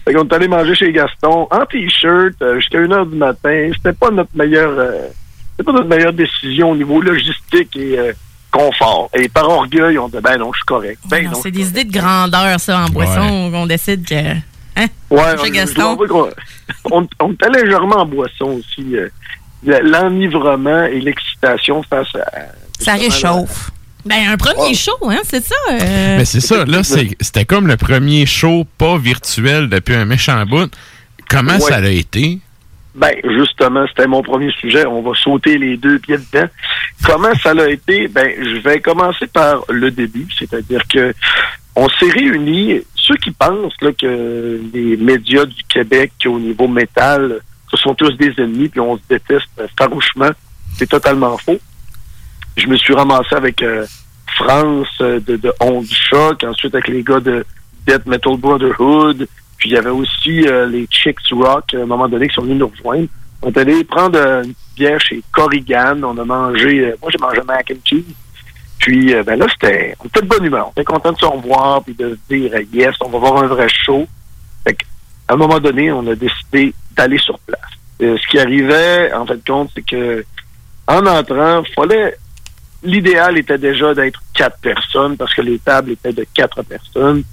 [0.05, 3.69] Fait qu'on est allé manger chez Gaston en t-shirt euh, jusqu'à 1h du matin.
[3.75, 5.07] C'était pas notre meilleure euh,
[5.51, 8.13] c'était pas notre meilleure décision au niveau logistique et euh,
[8.51, 9.09] confort.
[9.13, 10.99] Et par orgueil, on dit ben non, je suis correct.
[11.09, 11.39] Ben Non, non.
[11.41, 14.15] c'est des idées de grandeur, ça, en boisson, qu'on décide que.
[14.75, 14.87] Hein?
[15.09, 15.97] Ouais, Chez on- Gaston.
[16.91, 18.95] on, on était légèrement en boisson aussi.
[18.95, 19.09] euh,
[19.63, 22.47] L'enivrement et l'excitation face à.
[22.79, 23.71] Ça réchauffe.
[24.05, 25.55] Ben, un premier show, hein, c'est ça.
[25.71, 30.43] euh, Mais c'est ça, là, c'était comme le premier show pas virtuel depuis un méchant
[30.47, 30.71] bout.
[31.29, 31.59] Comment Ouais.
[31.59, 32.39] ça a été?
[32.95, 34.85] Ben, justement, c'était mon premier sujet.
[34.87, 36.47] On va sauter les deux pieds dedans.
[37.05, 38.07] Comment ça l'a été?
[38.07, 41.13] Ben, je vais commencer par le début, c'est-à-dire que
[41.75, 42.81] on s'est réunis.
[42.95, 47.39] Ceux qui pensent là, que les médias du Québec au niveau métal,
[47.71, 50.29] ce sont tous des ennemis, puis on se déteste farouchement,
[50.77, 51.59] c'est totalement faux.
[52.57, 53.85] Je me suis ramassé avec euh,
[54.35, 57.45] France euh, de, de On du Choc, ensuite avec les gars de
[57.87, 59.27] Death Metal Brotherhood,
[59.57, 62.41] puis il y avait aussi euh, les Chicks Rock, à un moment donné, qui sont
[62.41, 63.07] venus nous rejoindre.
[63.41, 67.17] On est allé prendre euh, une bière chez Corrigan, on a mangé, euh, moi j'ai
[67.17, 68.05] mangé mac and cheese,
[68.79, 71.25] puis euh, ben là, c'était, on était de bonne humeur, on était content de se
[71.25, 74.07] revoir, puis de se dire, euh, yes, on va voir un vrai show.
[74.63, 74.85] Fait qu'à
[75.29, 77.59] un moment donné, on a décidé d'aller sur place.
[78.01, 80.23] Euh, ce qui arrivait, en fait, compte, c'est que
[80.87, 82.17] en entrant, fallait
[82.83, 87.23] l'idéal était déjà d'être quatre personnes parce que les tables étaient de quatre personnes.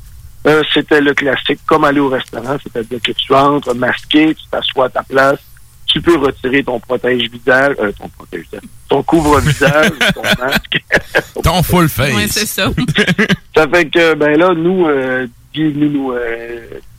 [0.47, 4.86] Euh, c'était le classique, comme aller au restaurant, c'est-à-dire que tu entres masqué, tu t'assois
[4.86, 5.40] à ta place,
[5.86, 8.47] tu peux retirer ton protège-visage, euh, ton protège
[8.89, 10.80] ton couvre-visage, ton masque.
[11.43, 12.14] Ton full face.
[12.14, 12.70] Ouais, c'est ça.
[13.55, 16.12] Ça fait que, ben là, nous, euh, venu nous,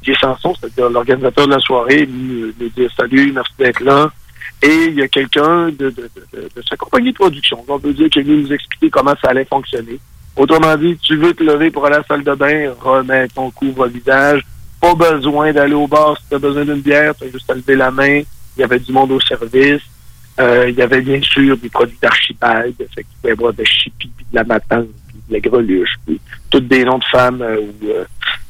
[0.04, 4.12] Guy Sanson, c'est-à-dire l'organisateur de la soirée, nous, nous dire salut, merci d'être là.
[4.62, 7.94] Et il y a quelqu'un de, de, de, de- sa compagnie de production, on peut
[7.94, 10.00] dire, qui est nous expliquer comment ça allait fonctionner.
[10.36, 13.52] Autrement dit, tu veux te lever pour aller à la salle de bain, remets ton
[13.52, 14.42] couvre-visage.
[14.82, 17.54] Pas besoin d'aller au bar si tu as besoin d'une bière, tu as juste à
[17.56, 18.22] lever la main.
[18.58, 19.82] Il y avait du monde au service.
[20.40, 23.64] Euh, il y avait bien sûr des produits d'archipel, fait que tu pouvais boire de
[23.66, 26.18] chipi, puis de la matante, puis de la greluche, puis
[26.50, 28.06] toutes des noms de femmes euh, euh,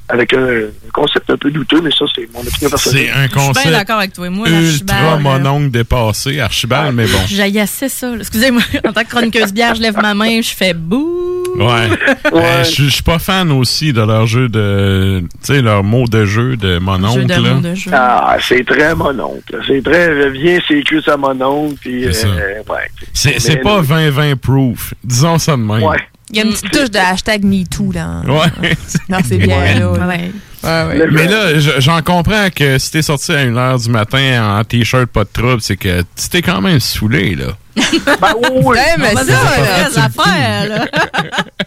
[0.10, 3.06] avec un, un concept un peu douteux, mais ça, c'est mon opinion personnelle.
[3.06, 4.30] C'est un Je suis bien concept d'accord avec toi.
[4.30, 7.20] Moi, ultra euh, mononcle dépassé, archibald, mais bon.
[7.28, 8.12] J'aillassais ça.
[8.20, 11.44] Excusez-moi, en tant que chroniqueuse bière, je lève ma main, je fais bouh.
[11.58, 11.90] Ouais.
[12.34, 15.20] Euh, Je je suis pas fan aussi de leur jeu de.
[15.22, 17.26] Tu sais, leur mot de jeu de mononcle.
[17.26, 17.92] de de jeu.
[17.94, 19.60] Ah, c'est très mon oncle.
[19.68, 22.28] C'est très, viens, c'est cuisse à mon oncle, puis, C'est ça.
[22.28, 22.90] euh, ouais.
[23.14, 24.94] C'est c'est Mais- pas 20-20 proof.
[25.04, 25.84] Disons ça de même.
[25.84, 25.98] Ouais.
[26.32, 28.76] Il y a une petite touche de hashtag MeToo dans, Ouais.
[29.10, 29.80] dans ces bières-là.
[29.98, 30.08] là.
[30.08, 30.32] Ouais.
[30.62, 30.70] Ouais,
[31.00, 31.08] ouais.
[31.12, 35.06] Mais là, je- j'en comprends que si t'es sorti à 1h du matin en t-shirt,
[35.08, 37.46] pas de trouble, c'est que tu t'es quand même saoulé, là.
[38.06, 38.34] Ben
[38.64, 40.86] oui, mais ça, là, vraies affaires, là.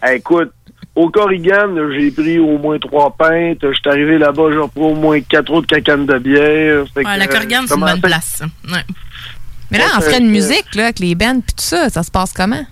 [0.03, 0.51] Hey, écoute,
[0.95, 3.57] au Corrigan, j'ai pris au moins trois pintes.
[3.63, 6.85] Je suis arrivé là-bas, j'ai repris au moins quatre autres cacanes de bière.
[6.93, 8.43] Fait Ouais, que, la Corrigan, euh, c'est une bonne place.
[8.71, 8.83] Ouais.
[9.71, 12.11] Mais là, en frais de musique, là, avec les bands puis tout ça, ça se
[12.11, 12.63] passe comment?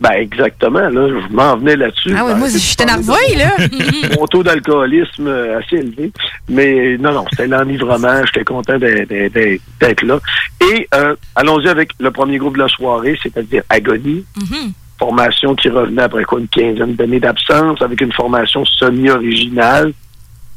[0.00, 2.14] Ben, exactement, là, je m'en venais là-dessus.
[2.16, 3.50] Ah ouais, Ben, moi, c'est j'étais nerveux, là.
[4.18, 6.10] Mon taux d'alcoolisme euh, assez élevé.
[6.48, 8.22] Mais non, non, c'était l'enivrement.
[8.24, 10.18] J'étais content d'être- là.
[10.62, 14.24] Et euh, allons-y avec le premier groupe de la soirée, c'est-à-dire Agonie.
[14.36, 14.72] Mhm.
[14.98, 19.92] Formation qui revenait après quoi, une quinzaine d'années d'absence, avec une formation semi-originale.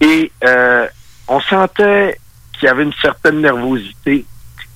[0.02, 0.86] Et euh,
[1.28, 2.18] on sentait
[2.58, 4.26] qu'il y avait une certaine nervosité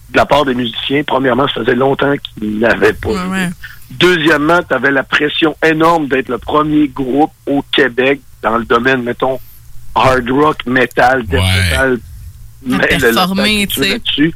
[0.10, 1.04] de la part des musiciens.
[1.04, 3.30] Premièrement, ça faisait longtemps qu'ils n'avaient pas Ouais, joué.
[3.32, 3.50] ouais.
[3.92, 9.02] Deuxièmement, tu avais la pression énorme d'être le premier groupe au Québec dans le domaine,
[9.04, 9.40] mettons,
[9.96, 11.40] hard rock, metal, death
[11.72, 12.00] metal.
[12.64, 13.14] De mais le-
[14.00, 14.34] tu.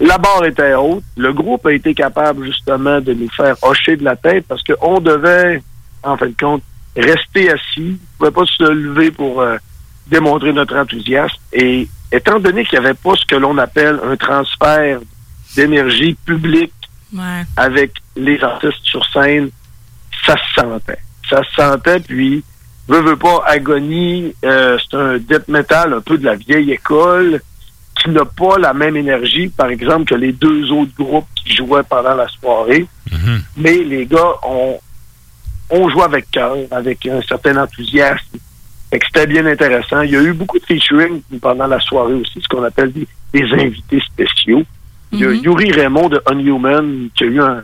[0.00, 1.04] La barre était haute.
[1.16, 4.98] Le groupe a été capable justement de nous faire hocher de la tête parce qu'on
[5.00, 5.62] devait,
[6.02, 6.62] en fin de compte,
[6.96, 7.98] rester assis.
[8.18, 9.56] On ne pouvait pas se lever pour euh,
[10.06, 11.36] démontrer notre enthousiasme.
[11.52, 15.00] Et étant donné qu'il n'y avait pas ce que l'on appelle un transfert
[15.54, 16.72] d'énergie publique
[17.12, 17.42] Ouais.
[17.56, 19.50] avec les artistes sur scène,
[20.24, 20.98] ça se sentait.
[21.28, 22.44] Ça se sentait, puis,
[22.88, 27.40] veux, veux pas, Agonie, euh, c'est un death metal un peu de la vieille école,
[28.00, 31.82] qui n'a pas la même énergie, par exemple, que les deux autres groupes qui jouaient
[31.82, 32.86] pendant la soirée.
[33.56, 34.78] Mais les gars ont,
[35.70, 38.38] ont joué avec cœur, avec un certain enthousiasme.
[38.92, 40.00] C'était bien intéressant.
[40.02, 43.06] Il y a eu beaucoup de featuring pendant la soirée aussi, ce qu'on appelle des,
[43.32, 44.64] des invités spéciaux.
[45.12, 47.62] Il y a Yuri Raymond de Unhuman qui a eu un,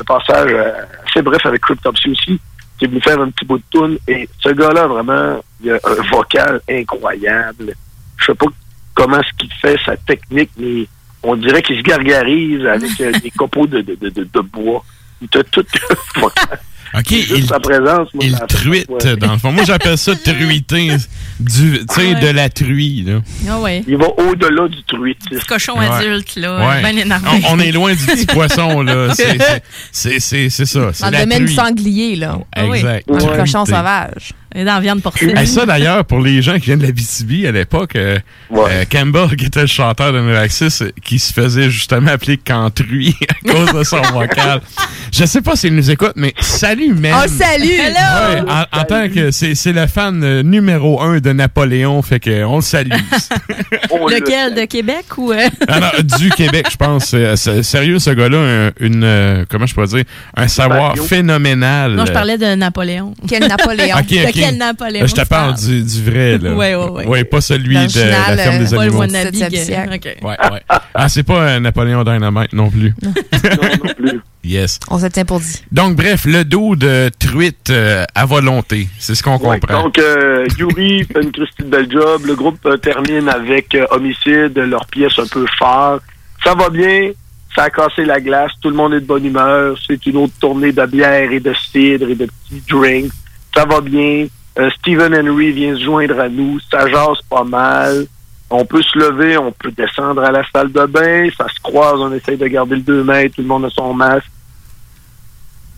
[0.00, 0.72] un passage euh,
[1.06, 2.40] assez bref avec Cryptopsy aussi,
[2.78, 3.98] qui est venu faire un petit bout de tune.
[4.08, 7.74] Et ce gars-là, vraiment, il a un vocal incroyable.
[8.16, 8.46] Je sais pas
[8.94, 10.86] comment ce qu'il fait, sa technique, mais
[11.22, 14.84] on dirait qu'il se gargarise avec euh, des copeaux de, de, de, de, de bois.
[15.20, 16.60] Il a tout le vocal.
[16.96, 19.16] OK, Juste il, sa présence, moi, il truite, ouais.
[19.16, 19.50] dans le fond.
[19.52, 20.90] Moi, j'appelle ça truiter,
[21.40, 22.20] du, tu sais, Ouais.
[22.20, 23.20] de la truie, là.
[23.48, 23.82] Ah ouais.
[23.88, 25.30] Il va au-delà du truitisme.
[25.36, 25.86] Petit cochon Ouais.
[25.88, 26.68] adulte, là.
[26.68, 26.80] Ouais.
[26.92, 27.26] Bien énervé.
[27.48, 29.08] On, on est loin du petit poisson, là.
[29.14, 29.38] C'est-
[29.90, 30.92] ça.
[30.92, 31.54] C'est Dans le domaine du truie.
[31.56, 32.38] sanglier, là.
[32.54, 32.78] Ah oui.
[32.78, 33.06] Exact.
[33.08, 33.36] Truité.
[33.38, 34.30] cochon sauvage.
[34.56, 35.36] Et dans la viande porcine.
[35.36, 38.18] Hey, ça, d'ailleurs, pour les gens qui viennent de la BTB à l'époque, euh,
[38.52, 43.16] euh, Campbell, qui était le chanteur de Miraxis, euh, qui se faisait justement appeler Cantrui
[43.28, 44.60] à cause de son vocal.
[45.12, 47.14] Je sais pas s'il nous écoute, mais salut, man!
[47.24, 47.64] Oh, salut!
[47.68, 52.20] Ouais, en, en tant que c'est c'est le fan euh, numéro un de Napoléon, fait
[52.20, 52.90] que on le salue.
[54.08, 55.32] Lequel, de Québec ou...
[55.32, 55.48] euh?
[55.68, 57.06] Ah non, du Québec, je pense.
[57.36, 60.04] C'est- Sérieux, ce gars-là, un- une, comment je pourrais dire,
[60.36, 61.92] un savoir phénoménal.
[61.94, 63.14] Non, je parlais de Napoléon.
[63.28, 63.96] Quel Napoléon?
[63.98, 66.54] Ok, De Euh, Je te parle du, du vrai, là.
[66.54, 67.06] Ouais, ouais, ouais.
[67.06, 68.98] Ouais, pas celui de la ferme des euh, pas le animaux.
[68.98, 69.32] wannabe.
[69.34, 69.90] 17e que- siècle.
[69.94, 70.04] OK.
[70.22, 70.62] Ouais, ouais.
[70.94, 72.94] Ah, c'est pas un Napoléon Dynamite non plus.
[74.46, 74.78] Yes.
[74.90, 75.62] On se tient pour dit.
[75.72, 78.88] Donc, bref, le dos de truite euh, à volonté.
[78.98, 79.84] C'est ce qu'on Ouais, comprend.
[79.84, 82.22] donc, euh, Yuri fait une Christine belle job.
[82.26, 86.00] Le groupe euh, termine avec euh, Homicide, leur pièce un peu phare.
[86.44, 87.12] Ça va bien.
[87.56, 88.50] Ça a cassé la glace.
[88.60, 89.78] Tout le monde est de bonne humeur.
[89.86, 93.12] C'est une autre tournée de bière et de cidre et de petits drinks.
[93.54, 94.26] Ça va bien.
[94.58, 96.58] Euh, Stephen Henry vient se joindre à nous.
[96.70, 98.06] Ça jase pas mal.
[98.50, 101.28] On peut se lever, on peut descendre à la salle de bain.
[101.36, 103.36] Ça se croise, on essaye de garder le 2 mètres.
[103.36, 104.30] Tout le monde a son masque.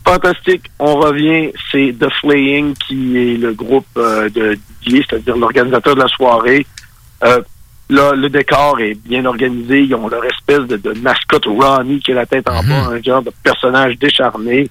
[0.05, 0.70] Fantastique.
[0.78, 6.01] On revient, c'est The Flaying qui est le groupe euh, de Didier, c'est-à-dire l'organisateur de
[6.01, 6.66] la soirée.
[7.24, 7.40] Euh,
[7.89, 9.82] là, le décor est bien organisé.
[9.82, 13.03] Ils ont leur espèce de, de mascotte Ronnie qui est la tête en bas, un
[13.03, 14.69] genre de personnage décharné.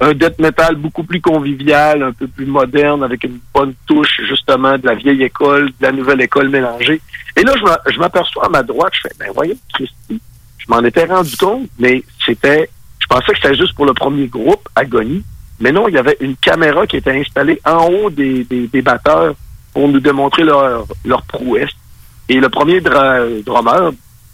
[0.00, 4.76] Un death metal beaucoup plus convivial, un peu plus moderne, avec une bonne touche justement
[4.76, 7.00] de la vieille école, de la nouvelle école mélangée.
[7.34, 10.20] Et là, je m'a- je m'aperçois à ma droite, je fais, ben voyons, Christy,
[10.58, 12.68] je m'en étais rendu compte, mais c'était,
[12.98, 15.24] je pensais que c'était juste pour le premier groupe, Agonie,
[15.60, 19.34] mais non, il y avait une caméra qui était installée en haut des, des, batteurs
[19.72, 21.70] pour nous démontrer leur, leur prouesse.
[22.28, 23.92] Et le premier dra- drummer,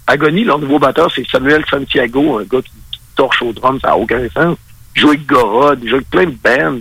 [0.09, 3.89] Agonie, leur nouveau batteur, c'est Samuel Santiago, un gars qui, qui torche au drum, ça
[3.89, 4.57] n'a aucun sens.
[4.97, 6.81] Il joue avec Gorod, il joue avec plein de bands.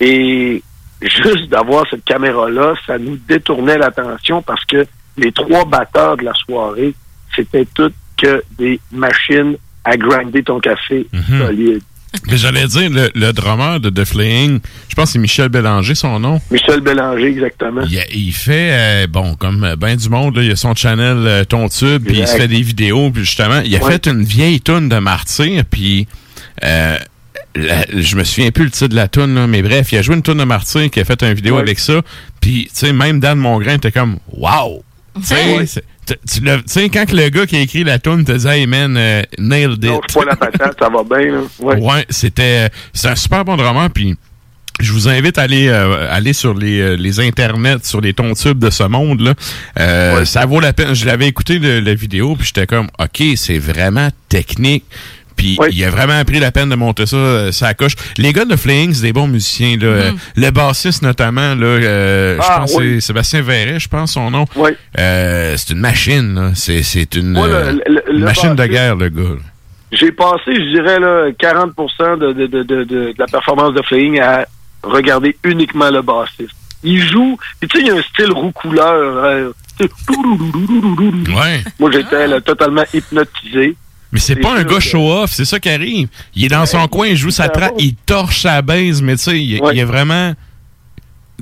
[0.00, 0.62] Et
[1.02, 6.34] juste d'avoir cette caméra-là, ça nous détournait l'attention parce que les trois batteurs de la
[6.34, 6.94] soirée,
[7.36, 11.06] c'était toutes que des machines à grinder ton café
[11.38, 11.82] solide.
[12.28, 15.96] Mais j'allais dire, le, le drummer de The Flaying, je pense que c'est Michel Bélanger,
[15.96, 16.40] son nom.
[16.50, 17.82] Michel Bélanger, exactement.
[17.90, 21.44] Il, il fait, euh, bon, comme ben du monde, là, il a son channel euh,
[21.44, 23.92] Ton Tube, puis il se fait des vidéos, puis justement, il a Ouais.
[23.92, 26.06] fait une vieille toune de Martyr, puis
[26.62, 26.96] euh,
[27.56, 30.02] la- je me souviens plus le titre de la tune là, mais bref, il a
[30.02, 32.00] joué une tune de Martin qui a fait une vidéo avec ça.
[32.40, 34.82] Puis, tu sais, même Dan Mongrain était comme, wow!
[36.06, 36.16] Tu
[36.66, 39.22] sais, quand que le gars qui a écrit la tune te dit, hey man, euh,
[39.38, 39.90] nailed it.
[39.90, 41.32] Non, pas la patate, ça va bien.
[41.32, 41.40] Là.
[41.60, 41.76] Ouais.
[41.80, 44.14] Ouais, c'était c'est un super bon drummer puis
[44.80, 48.58] je vous invite à aller euh, aller sur les, euh, les internets, sur les tons-tubes
[48.58, 49.34] de ce monde là.
[49.78, 50.94] Euh, Ça vaut la peine.
[50.94, 54.84] Je l'avais écouté le- la vidéo puis j'étais comme OK, c'est vraiment technique.
[55.36, 57.94] Puis il a vraiment pris la peine de monter ça, euh, ça coche.
[58.18, 59.76] Les gars de Flaying, c'est des bons musiciens.
[59.76, 59.86] Là.
[59.86, 62.46] Euh, Le bassiste notamment, là, euh, je Mm-hmm.
[62.48, 62.94] Ah, pense que oui.
[62.96, 64.44] c'est Sébastien Verret, je pense son nom.
[64.98, 66.34] Euh, c'est une machine.
[66.34, 66.50] là.
[66.54, 69.22] C'est une Ouais, le- euh, le- le- une le machine de guerre, le gars.
[69.92, 71.72] J'ai passé, je dirais, là, 40
[72.18, 74.44] de, de, la performance de Flaying à
[74.82, 76.50] regarder uniquement le bassiste.
[76.82, 79.52] Il joue, puis tu sais, il y a un style roux-couleur.
[81.78, 83.76] Moi, j'étais totalement hypnotisé.
[84.14, 86.06] Mais c'est pas un gars show-off, c'est ça qui arrive.
[86.36, 89.24] Il est dans son coin, il joue sa trappe, il torche sa base, mais tu
[89.24, 90.32] sais, il, il est vraiment...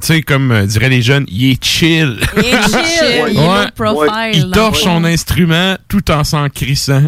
[0.03, 2.19] Tu sais, comme euh, diraient les jeunes, il est chill.
[2.37, 7.05] Il est chill, il est profile, torche son instrument tout en s'en crissant.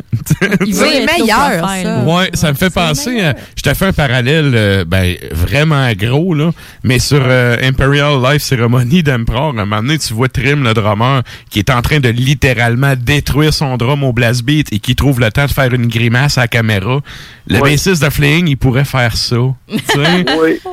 [0.65, 2.05] Il low meilleur, ça.
[2.05, 3.35] Ouais, ça me fait penser à...
[3.57, 6.53] Je t'ai fait un parallèle, euh, ben, vraiment gros, là,
[6.85, 10.73] mais sur euh, Imperial Life Ceremony d'Emperor, à un moment donné, tu vois Trim, le
[10.73, 14.95] drummer, qui est en train de littéralement détruire son drum au blast beat et qui
[14.95, 17.01] trouve le temps de faire une grimace à la caméra.
[17.49, 17.73] Le Ouais.
[17.73, 19.37] bassiste de Flaying, il pourrait faire ça.
[19.69, 20.25] tu sais.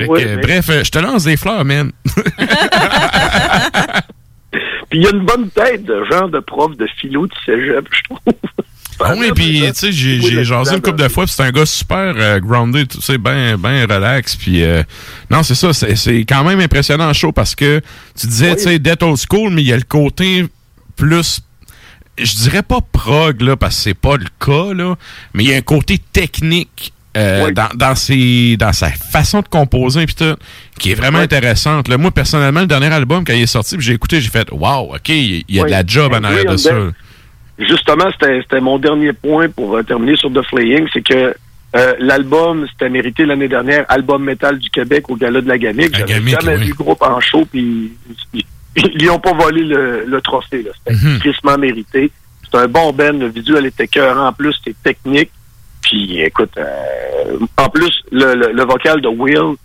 [0.00, 0.22] Oui.
[0.22, 1.92] Que, mais- Bref, euh, je te lance des fleurs, man.
[4.90, 7.86] Puis il y a une bonne tête de genre de prof de philo de cégep,
[7.90, 8.18] je trouve.
[9.00, 11.50] Ah oui, puis tu sais, j'ai Oui, jasé une couple de fois, puis c'est un
[11.50, 14.82] gars super euh, grounded, tu sais, ben ben relax, puis euh,
[15.30, 17.80] non, c'est ça, c'est quand même impressionnant en show parce que
[18.20, 20.46] tu disais, tu sais, Dead Old School, mais il y a le côté
[20.94, 21.40] plus
[22.18, 24.94] je dirais pas prog là parce que c'est pas le cas là,
[25.32, 29.48] mais il y a un côté technique euh, dans, dans, ses, dans sa façon de
[29.48, 30.34] composer puis tout,
[30.78, 31.88] qui est vraiment intéressante.
[31.88, 34.94] Là, moi, personnellement, le dernier album, quand il est sorti, j'ai écouté, j'ai fait Wow,
[34.94, 36.70] OK, il y a de la job en Oui, arrière de ça.
[37.58, 41.34] Justement, c'était mon dernier point pour euh, terminer sur The Flaying, c'est que
[41.76, 45.94] euh, l'album, c'était mérité l'année dernière, album métal du Québec au Gala de la Gamique.
[45.96, 47.92] J'avais jamais vu le groupe en show, puis
[48.34, 48.44] ils-
[48.76, 50.64] ils lui ont pas volé le, le trophée.
[50.86, 52.10] C'était tristement mérité.
[52.50, 55.30] C'est un bon Ben, le visuel était cœur en plus, c'était technique.
[55.82, 59.56] Puis écoute, euh, en plus, le, le- le vocal de Will,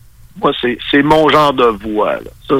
[0.41, 2.13] moi, c'est mon genre de voix.
[2.13, 2.31] là.
[2.47, 2.55] Ça,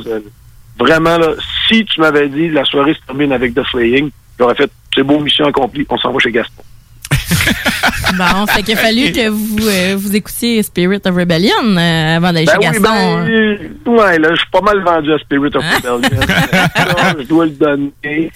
[0.80, 1.30] vraiment, là,
[1.68, 4.10] si tu m'avais dit la soirée se termine avec The Flaying,
[4.40, 6.64] j'aurais fait c'est beau, mission accomplie, on s'en va chez Gaston.
[8.18, 12.32] Bon, fait qu'il a fallu que vous, euh, vous écoutiez Spirit of Rebellion euh, avant
[12.34, 12.90] d'aller Ben chez oui, Gaston.
[12.90, 13.26] hein.
[13.86, 16.02] ben, ouais, là, je suis pas mal vendu à Spirit of Rebellion.
[16.76, 18.32] Ça, je dois le donner.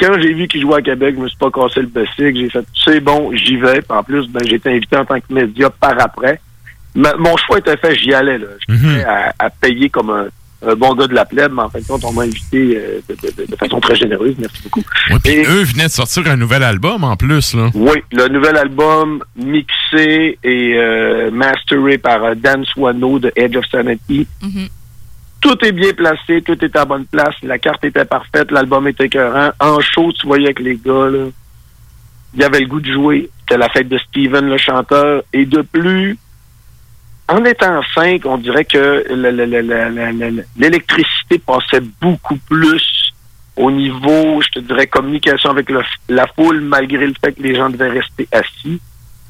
[0.00, 2.36] Quand j'ai vu qu'il jouait à Québec, je me suis pas cassé le bessic.
[2.36, 3.82] J'ai fait, c'est bon, j'y vais.
[3.82, 6.40] Puis en plus, ben, j'ai été invité en tant que média par après.
[6.94, 8.38] Ma- mon choix était fait, j'y allais.
[8.38, 8.46] Là.
[8.68, 10.26] J'étais prêt à, à payer comme un,
[10.66, 13.00] un bon gars de la plèbe, mais en fin de compte, on m'a invité euh,
[13.08, 14.34] de, de- de- de façon très généreuse.
[14.38, 14.82] Merci beaucoup.
[15.10, 17.70] Ouais, puis eux venaient de sortir un nouvel album en plus, là.
[17.74, 23.64] Oui, le nouvel album mixé et euh, masteré par euh, Dan Swano de Edge of
[23.70, 24.26] Sanity.
[25.40, 29.06] Tout est bien placé, tout est à bonne place, la carte était parfaite, l'album était
[29.06, 29.50] écœurant.
[29.58, 31.26] En show, tu voyais que les gars, là,
[32.34, 33.30] il y avait le goût de jouer.
[33.40, 35.22] C'était la fête de Steven, le chanteur.
[35.32, 36.18] Et de plus,
[37.28, 42.36] en étant cinq, on dirait que le- le- le- le- le- le- l'électricité passait beaucoup
[42.36, 43.12] plus
[43.56, 45.70] au niveau, je te dirais, communication avec
[46.08, 48.80] la foule, malgré le fait que les gens devaient rester assis.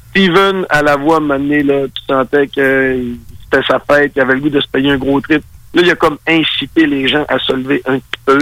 [0.09, 3.01] Steven, à la voix, m'a amené, là, tu sentais que
[3.43, 5.41] c'était sa fête, il avait le goût de se payer un gros trip.
[5.73, 8.39] Là, il a comme incité les gens à se lever un petit peu.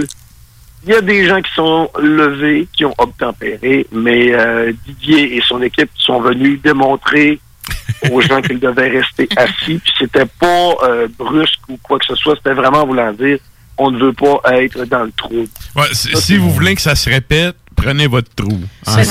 [0.84, 5.42] Il y a des gens qui sont levés, qui ont obtempéré, mais euh, Didier et
[5.42, 7.38] son équipe sont venus démontrer
[8.10, 9.78] aux gens qu'ils devaient rester assis.
[9.78, 13.38] Puis c'était pas euh, brusque ou quoi que ce soit, c'était vraiment voulant dire
[13.80, 15.46] on ne veut pas être dans le trou.
[15.74, 18.58] Ouais, si si vous voulez que ça se répète, prenez votre trou.
[18.86, 19.04] C'est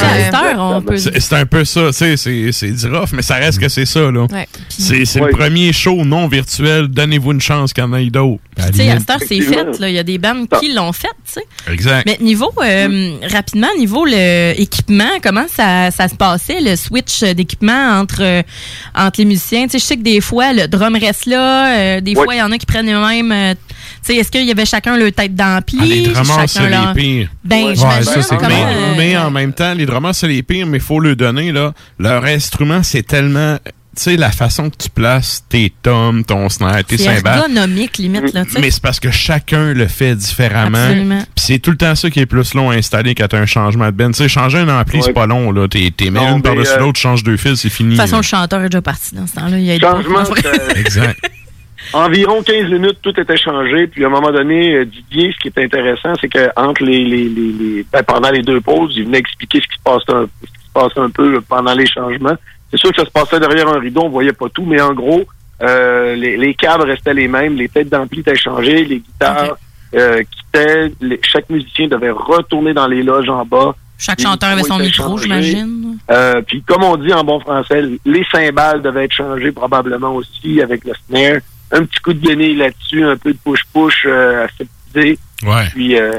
[0.85, 3.69] peut- C'est un peu ça, tu sais, c'est- c'est du rough, mais ça reste que
[3.69, 4.25] c'est ça, là.
[4.31, 4.47] Ouais.
[4.69, 8.41] C'est c'est le premier show non virtuel, donnez-vous une chance qu'il y en ait d'autres.
[8.55, 9.79] Tu sais, à cette heure, c'est fait.
[9.79, 9.89] là.
[9.89, 11.07] Il y a des bandes qui l'ont fait.
[11.71, 12.03] Exact.
[12.05, 17.99] Mais niveau, euh, rapidement, niveau le équipement, comment ça, ça se passait, le switch d'équipement
[17.99, 18.41] entre, euh,
[18.95, 19.63] entre les musiciens?
[19.65, 22.23] Tu sais, je sais que des fois, le drum reste là, euh, des Ouais.
[22.23, 23.55] fois, il y en a qui prennent eux-mêmes.
[24.03, 25.77] Tu sais, est-ce qu'il y avait chacun leur tête d'ampli?
[25.81, 27.29] Ah, les drummers, chacun c'est leur- les pires.
[27.43, 30.77] Ben, j'imagine comment, mais, euh, mais en même temps, les drummers, c'est les pires, mais
[30.77, 31.73] il faut le donner, là.
[31.99, 33.57] Leur instrument, c'est tellement
[33.99, 37.39] sais, la façon que tu places tes tomes, ton snare, tes C'est cymbales.
[37.39, 38.61] ergonomique, limite, là, tu sais.
[38.61, 40.77] Mais c'est parce que chacun le fait différemment.
[40.77, 41.19] Absolument.
[41.19, 43.45] Puis c'est tout le temps ça qui est plus long à installer quand t'as un
[43.45, 44.11] changement de ben.
[44.11, 45.67] Tu sais, changer un ampli, c'est pas long, là.
[45.67, 47.95] T'es, t'es mets une par-dessus mais, euh, l'autre, tu changes deux fils, c'est fini.
[47.95, 48.21] De toute façon, là.
[48.21, 49.57] le chanteur est déjà parti dans ce temps-là.
[49.59, 51.19] Il y a Changement, euh, Exact.
[51.93, 53.87] Environ 15 minutes, tout était changé.
[53.87, 57.03] Puis à un moment donné, euh, Didier, ce qui est intéressant, c'est que entre les,
[57.05, 60.03] les, les, les- ben, pendant les deux pauses, il venait expliquer ce qui se passe
[60.09, 62.35] un, ce qui se passe un peu pendant les changements.
[62.71, 64.93] C'est sûr que ça se passait derrière un rideau, on voyait pas tout, mais en
[64.93, 65.23] gros,
[65.61, 69.57] euh, les, les câbles restaient les mêmes, les têtes d'ampli étaient changées, les guitares
[69.95, 73.75] euh, quittaient, les- chaque musicien devait retourner dans les loges en bas.
[73.97, 75.97] Chaque chanteur avait son micro, j'imagine.
[76.11, 80.61] Euh, puis comme on dit en bon français, les cymbales devaient être changées probablement aussi
[80.61, 81.41] avec le snare.
[81.71, 85.19] Un petit coup de guenille là-dessus, un peu de push-push euh, aseptisé.
[85.43, 85.67] Ouais.
[85.73, 86.11] Puis euh,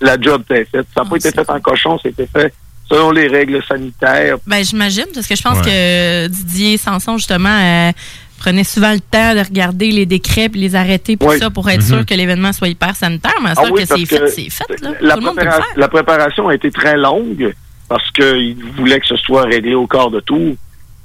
[0.00, 0.86] la, job était faite.
[0.94, 2.52] Ça n'a pas été fait en cochon, c'était fait
[2.90, 4.36] selon les règles sanitaires.
[4.46, 5.64] Ben, j'imagine, parce que je pense Ouais.
[5.64, 7.92] que Didier Sanson, justement, euh,
[8.38, 11.38] prenait souvent le temps de regarder les décrets puis les arrêter Ouais.
[11.38, 11.86] ça pour être Mhm.
[11.86, 13.34] sûr que l'événement soit hyper sanitaire.
[13.42, 14.80] Mais c'est Ah sûr oui, que c'est fait, c'est fait.
[14.82, 14.90] Là.
[15.00, 15.72] La, Tout le monde peut le prépara- faire.
[15.76, 17.52] la préparation a été très longue
[17.88, 20.54] parce qu'ils voulaient que ce soit réglé au quart de tour.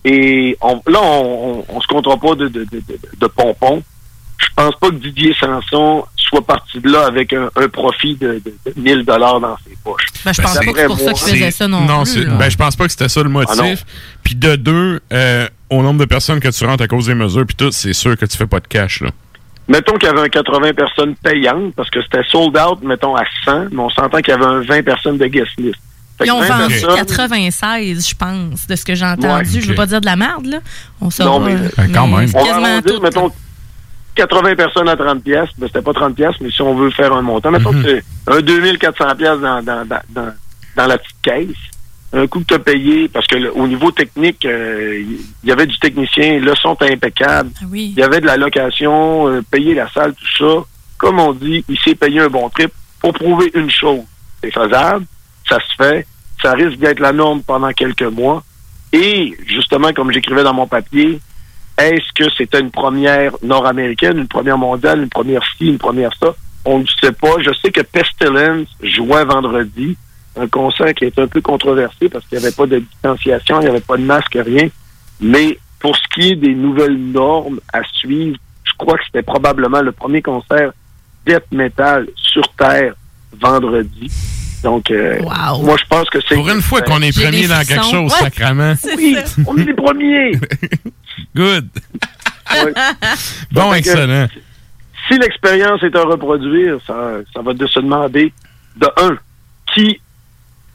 [0.05, 3.81] Et on, là, on, on, on se comptera pas de, de, de, de, de pompons.
[4.38, 8.41] Je pense pas que Didier Sanson soit parti de là avec un, un profit de,
[8.43, 10.05] de, de 1000 dollars dans ses poches.
[10.25, 12.25] Ben, je pense pas que c'est pour ça qu'il faisait ça non, Non, plus.
[12.25, 13.85] ben, je pense pas que c'était ça le Ah motif.
[14.23, 17.45] puis de deux, euh, au nombre de personnes que tu rentres à cause des mesures,
[17.45, 19.09] puis tout, c'est sûr que tu fais pas de cash, là.
[19.69, 23.23] Mettons qu'il y avait un 80 personnes payantes parce que c'était sold out, mettons, à
[23.45, 25.80] 100, mais on s'entend qu'il y avait un 20 personnes de guest list.
[26.25, 29.27] Ils ont 20 vendu personnes- 96, je pense, de ce que j'ai entendu.
[29.55, 30.57] Ouais, Je veux pas dire de la merde, là.
[31.01, 31.29] On saura.
[31.29, 33.01] Non, mais, euh, mais c'est On va quasiment arrondir, tout.
[33.01, 33.31] mettons,
[34.15, 37.11] 80 personnes à 30 pièces, ben, c'était pas 30 pièces, mais si on veut faire
[37.13, 40.31] un montant, mettons que c'est un 2400 pièces dans, dans, dans, dans,
[40.75, 41.57] dans la petite caisse,
[42.15, 45.01] un coup que tu as payé, parce que le- au niveau technique, euh,
[45.43, 47.91] il y avait du technicien, le son était impeccable, Ah oui.
[47.95, 50.63] il y avait de la location, euh, payer la salle, tout ça.
[50.99, 54.01] Comme on dit, il s'est payé un bon trip pour prouver une chose.
[54.43, 55.05] C'est faisable,
[55.49, 56.05] ça se fait,
[56.43, 58.43] ça risque d'être la norme pendant quelques mois.
[58.91, 61.19] Et justement, comme j'écrivais dans mon papier,
[61.77, 66.35] est-ce que c'était une première nord-américaine, une première mondiale, une première ci, une première ça?
[66.65, 67.39] On ne sait pas.
[67.39, 69.97] Je sais que Pestilence jouait vendredi,
[70.37, 73.63] un concert qui est un peu controversé parce qu'il n'y avait pas de distanciation, il
[73.63, 74.67] n'y avait pas de masque, rien.
[75.19, 79.81] Mais pour ce qui est des nouvelles normes à suivre, je crois que c'était probablement
[79.81, 80.71] le premier concert
[81.25, 82.93] death metal sur Terre
[83.31, 84.11] vendredi.
[84.64, 86.35] Donc, euh, moi, je pense que c'est...
[86.35, 88.19] Pour une fois qu'on est premier dans quelque chose, Ouais.
[88.19, 88.76] sacrament.
[88.98, 90.31] Oui, on est les premiers.
[91.35, 91.68] Good.
[92.52, 92.73] Ouais.
[93.52, 94.27] Bon, que, excellent.
[95.07, 98.31] Si l'expérience est à reproduire, ça, ça va de se demander,
[98.77, 99.18] de un,
[99.73, 99.99] qui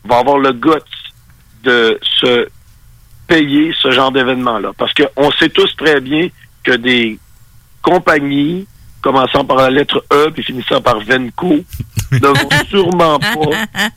[0.05, 0.71] va avoir le guts
[1.65, 2.47] de se
[3.27, 4.73] payer ce genre d'événement-là.
[4.77, 6.29] Parce qu'on sait tous très bien
[6.63, 7.19] que des
[7.83, 8.67] compagnies,
[9.03, 11.65] commençant par la lettre E puis finissant par Venco,
[12.13, 13.91] ne vont sûrement pas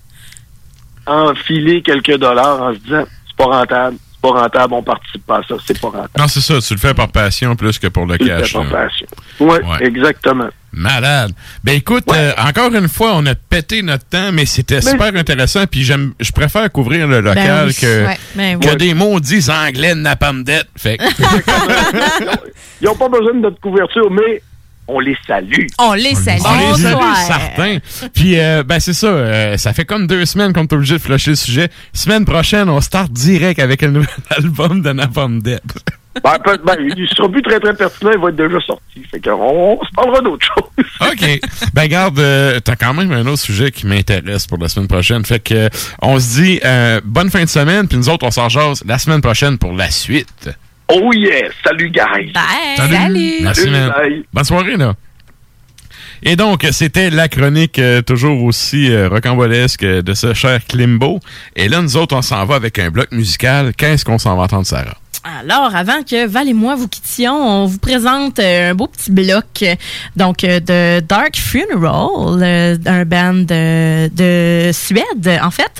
[1.07, 5.37] enfiler quelques dollars en se disant c'est pas rentable, c'est pas rentable, on participe pas
[5.39, 6.09] à ça, c'est pas rentable.
[6.17, 8.41] Non, c'est ça, tu le fais par passion plus que pour le Tu le fais
[8.41, 8.53] cash.
[8.53, 9.07] par passion.
[9.39, 10.49] Ouais, exactement.
[10.73, 11.33] Malade.
[11.65, 15.65] Ben écoute, euh, encore une fois, on a pété notre temps, mais c'était super intéressant.
[15.69, 17.73] Puis j'aime, je préfère couvrir le local oui.
[17.75, 18.75] que, Ouais, ben que oui.
[18.77, 20.45] des maudits anglais de Napalm.
[20.77, 21.03] Fait que-
[22.81, 24.41] Ils n'ont pas besoin de notre couverture, mais
[24.93, 25.67] on les salue.
[25.79, 26.41] On les salue.
[26.45, 27.77] On les salue, certains.
[28.13, 29.07] Puis, euh, ben, c'est ça.
[29.07, 31.69] euh, ça fait comme deux semaines qu'on est obligé de flusher le sujet.
[31.93, 35.61] Semaine prochaine, on start direct avec un nouvel album de Napalm Dead.
[36.21, 36.33] Ben,
[36.65, 39.01] ben, il sera plus très très pertinent, il va être déjà sorti.
[39.09, 40.85] Fait qu'on on se parlera d'autre chose.
[41.09, 41.39] OK.
[41.73, 45.23] Ben, garde, euh, t'as quand même un autre sujet qui m'intéresse pour la semaine prochaine.
[45.23, 45.69] Fait que, euh,
[46.01, 48.97] on se dit, euh, bonne fin de semaine, puis nous autres, on s'en jase la
[48.97, 50.49] semaine prochaine pour la suite.
[50.93, 51.49] Oh yeah!
[51.63, 52.31] Salut, guys!
[52.75, 53.39] Salut!
[53.41, 53.89] Merci, Salut, man.
[53.89, 54.25] bye.
[54.33, 54.93] Bonne soirée, là.
[56.23, 61.19] Et donc, c'était la chronique euh, toujours aussi euh, rocambolesque euh, de ce cher Klimbo.
[61.55, 63.73] Et là, nous autres, on s'en va avec un bloc musical.
[63.75, 64.97] Qu'est-ce qu'on s'en va entendre, Sarah?
[65.23, 69.11] Alors, avant que Val et moi vous quittions, on vous présente euh, un beau petit
[69.11, 69.75] bloc euh,
[70.15, 75.71] donc euh, de Dark Funeral, euh, un band de, de Suède, en fait,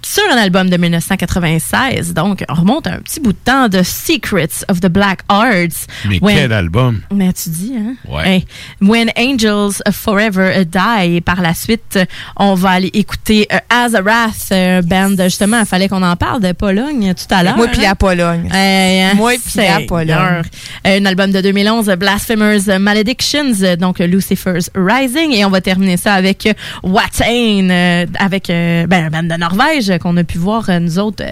[0.00, 2.14] qui sur un album de 1996.
[2.14, 5.86] Donc, on remonte un petit bout de temps de Secrets of the Black Arts.
[6.08, 7.02] Mais When- quel album!
[7.12, 7.96] Mais tu dis, hein?
[8.08, 8.26] Ouais.
[8.28, 8.46] Hey,
[8.80, 11.16] When Angels Forever Die.
[11.16, 11.98] Et par la suite,
[12.36, 16.52] on va aller écouter euh, Azarath, un band, justement, il fallait qu'on en parle de
[16.52, 17.56] Pologne tout à l'heure.
[17.58, 17.88] Moi puis hein?
[17.90, 18.48] la Pologne.
[18.86, 19.86] Hein, Moi puis Seigneur.
[19.86, 20.42] Pologne.
[20.86, 25.32] Euh, Un album de 2011, Blasphemers Maledictions, euh, donc Lucifer's Rising.
[25.32, 26.52] Et on va terminer ça avec euh,
[26.82, 31.24] Watain, avec ben, un band de Norvège qu'on a pu voir, nous autres,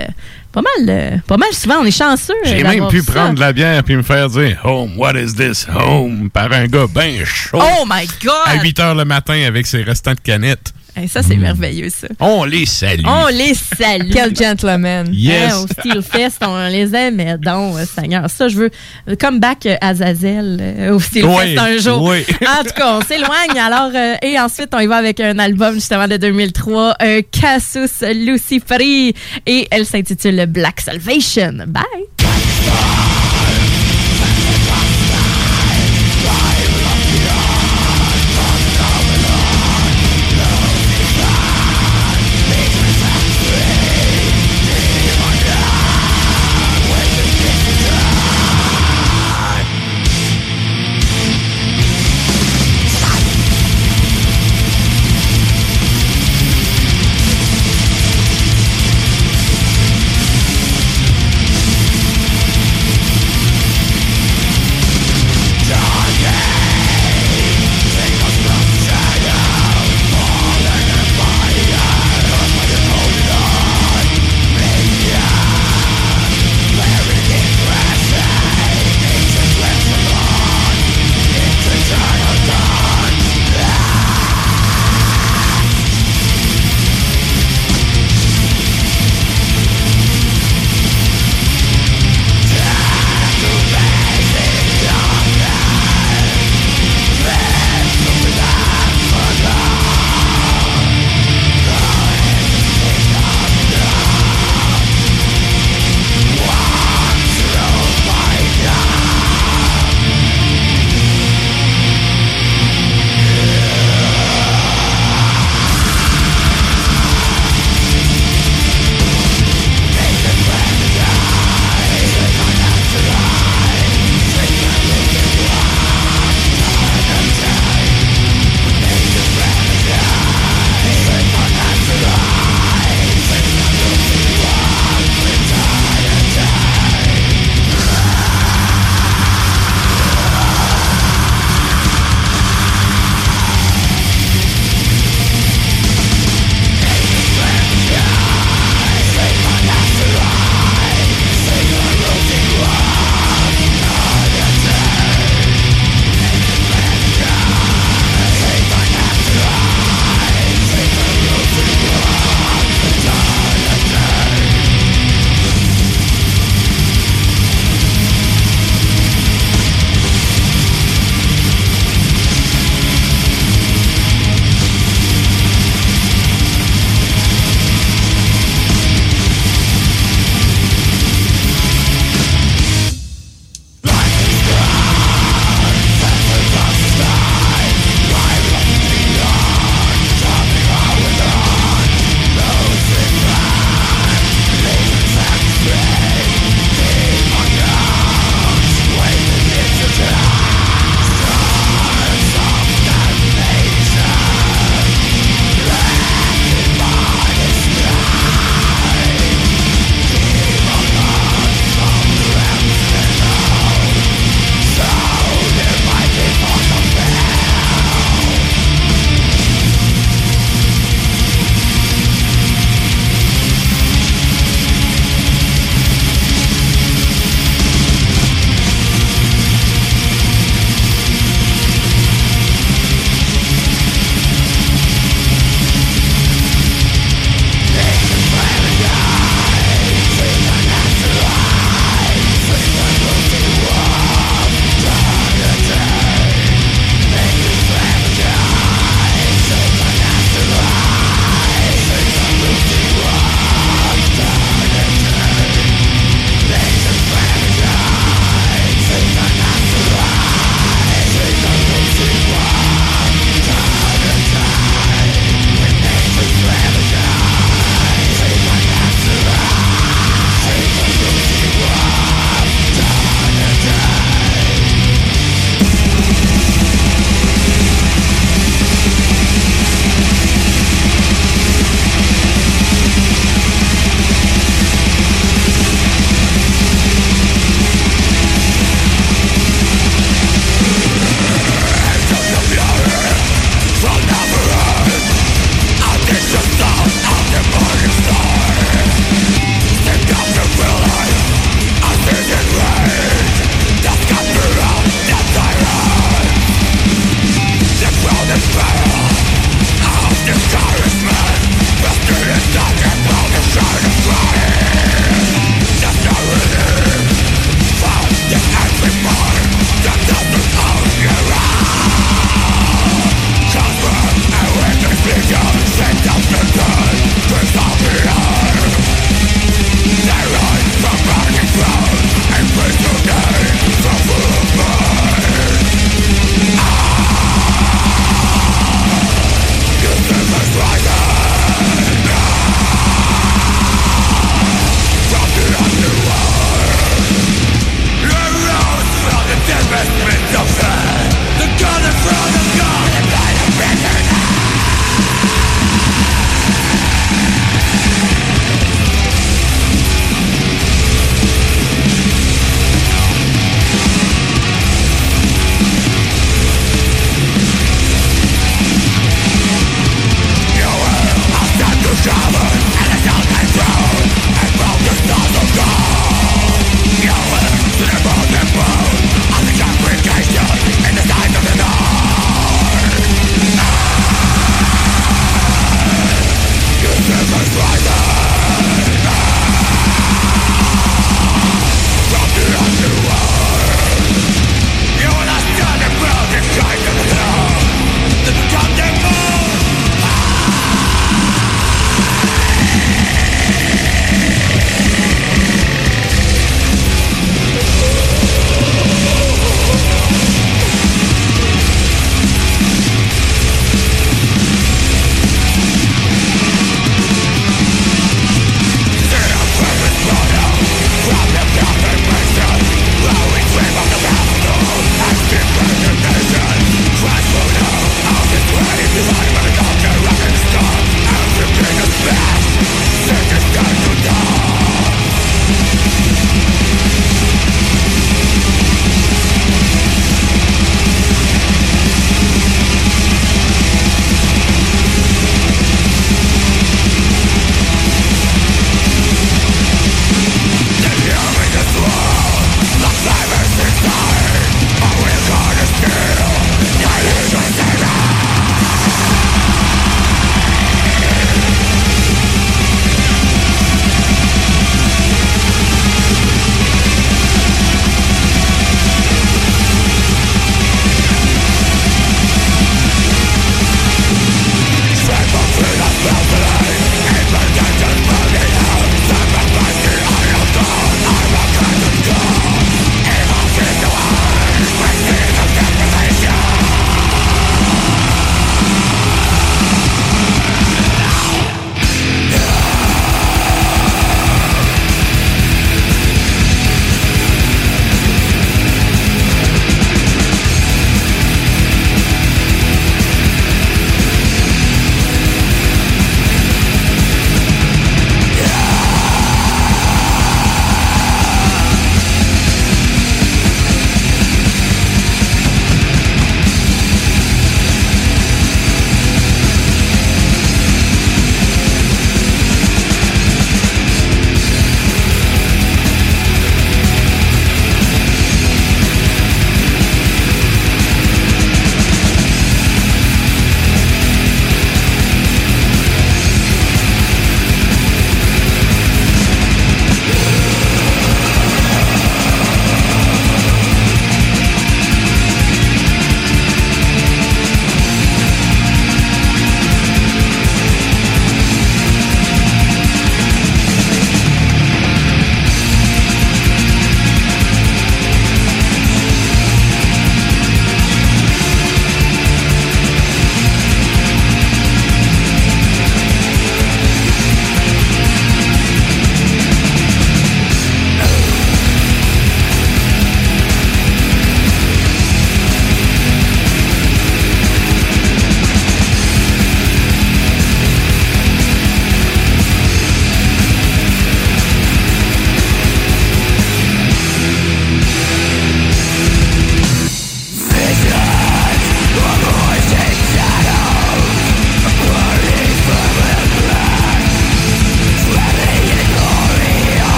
[0.54, 2.32] Pas mal, euh, pas mal souvent, on est chanceux.
[2.46, 3.12] euh, J'ai même pu ça.
[3.12, 5.66] prendre de la bière puis me faire dire Home, what is this?
[5.68, 6.30] Home?
[6.32, 7.58] par un gars bien chaud.
[7.60, 8.32] Oh my God!
[8.46, 10.72] À 8 h le matin avec ses restants de canettes.
[10.96, 12.06] Hey, ça, c'est merveilleux, ça.
[12.20, 13.02] On les salue.
[13.04, 14.12] On les salue.
[14.12, 15.08] Quel gentleman.
[15.12, 15.52] Yes.
[15.52, 18.30] Hein, au Steel Fest, on les aimait donc, euh, Seigneur.
[18.30, 18.70] Ça, je veux
[19.08, 22.00] euh, come back euh, Azazel euh, au Steel Oui, Fest un jour.
[22.04, 22.24] oui.
[22.46, 23.58] En tout cas, on s'éloigne.
[23.58, 28.04] Alors, euh, et ensuite, on y va avec un album justement de 2003, un Casus
[28.14, 29.14] Luciferi,
[29.46, 31.72] et elle s'intitule Black Salvation.
[31.72, 32.93] Bye.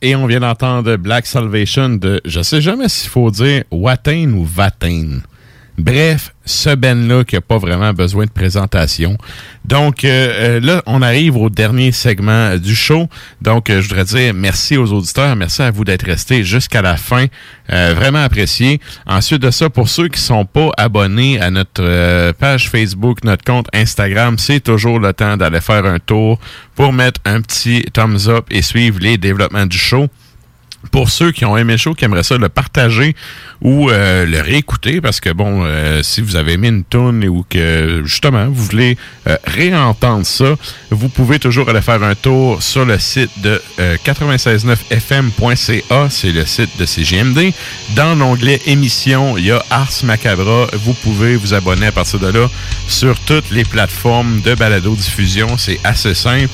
[0.00, 4.44] Et on vient d'entendre Black Salvation de, je sais jamais s'il faut dire Watain ou
[4.44, 5.20] Vatain.
[5.78, 9.16] Bref, ce Ben-là qui n'a pas vraiment besoin de présentation.
[9.64, 13.08] Donc euh, euh, là, on arrive au dernier segment du show.
[13.40, 16.96] Donc, euh, je voudrais dire merci aux auditeurs, merci à vous d'être restés jusqu'à la
[16.96, 17.26] fin.
[17.72, 18.80] Euh, vraiment apprécié.
[19.06, 23.66] Ensuite de ça, pour ceux qui sont pas abonnés à notre page Facebook, notre compte
[23.72, 26.38] Instagram, c'est toujours le temps d'aller faire un tour
[26.74, 30.08] pour mettre un petit thumbs up et suivre les développements du show
[30.90, 33.14] pour ceux qui ont aimé le show, qui aimeraient ça le partager
[33.60, 37.44] ou euh, le réécouter, parce que bon, euh, si vous avez aimé une tune ou
[37.48, 38.96] que justement vous voulez
[39.28, 40.56] euh, réentendre ça,
[40.90, 46.44] vous pouvez toujours aller faire un tour sur le site de euh, 969fm.ca, c'est le
[46.44, 47.52] site de CGMD.
[47.94, 50.66] Dans l'onglet émission, il y a Ars Macabra.
[50.72, 52.48] Vous pouvez vous abonner à partir de là
[52.88, 55.56] sur toutes les plateformes de balado diffusion.
[55.56, 56.52] C'est assez simple.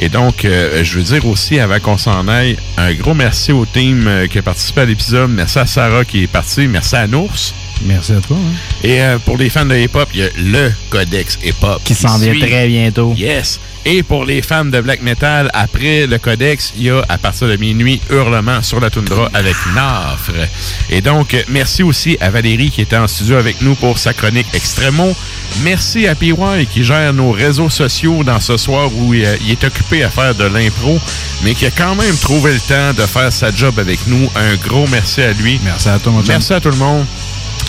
[0.00, 3.66] Et donc, euh, je veux dire aussi, avant qu'on s'en aille, un gros merci au
[3.66, 5.30] team euh, qui a participé à l'épisode.
[5.30, 6.68] Merci à Sarah qui est partie.
[6.68, 7.52] Merci à Nours.
[7.84, 8.36] Merci à toi.
[8.36, 8.52] hein.
[8.84, 11.80] Et euh, pour les fans de hip-hop, il y a le Codex hip-hop.
[11.84, 13.12] Qui s'en vient très bientôt.
[13.16, 13.58] Yes.
[13.90, 17.48] Et pour les fans de black metal, après le Codex, il y a à partir
[17.48, 20.46] de minuit Hurlement sur la toundra avec Nafre.
[20.90, 24.46] Et donc, merci aussi à Valérie qui était en studio avec nous pour sa chronique
[24.52, 25.16] Extremo.
[25.62, 26.34] Merci à PY
[26.70, 30.10] qui gère nos réseaux sociaux dans ce soir où il, euh, il est occupé à
[30.10, 31.00] faire de l'impro,
[31.42, 34.30] mais qui a quand même trouvé le temps de faire sa job avec nous.
[34.36, 35.58] Un gros merci à lui.
[35.64, 36.22] Merci à toi, mon.
[36.28, 37.06] Merci à tout le monde.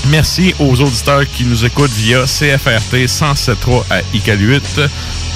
[0.08, 4.90] Merci aux auditeurs qui nous écoutent via CFRT 107.3 à ICAL8.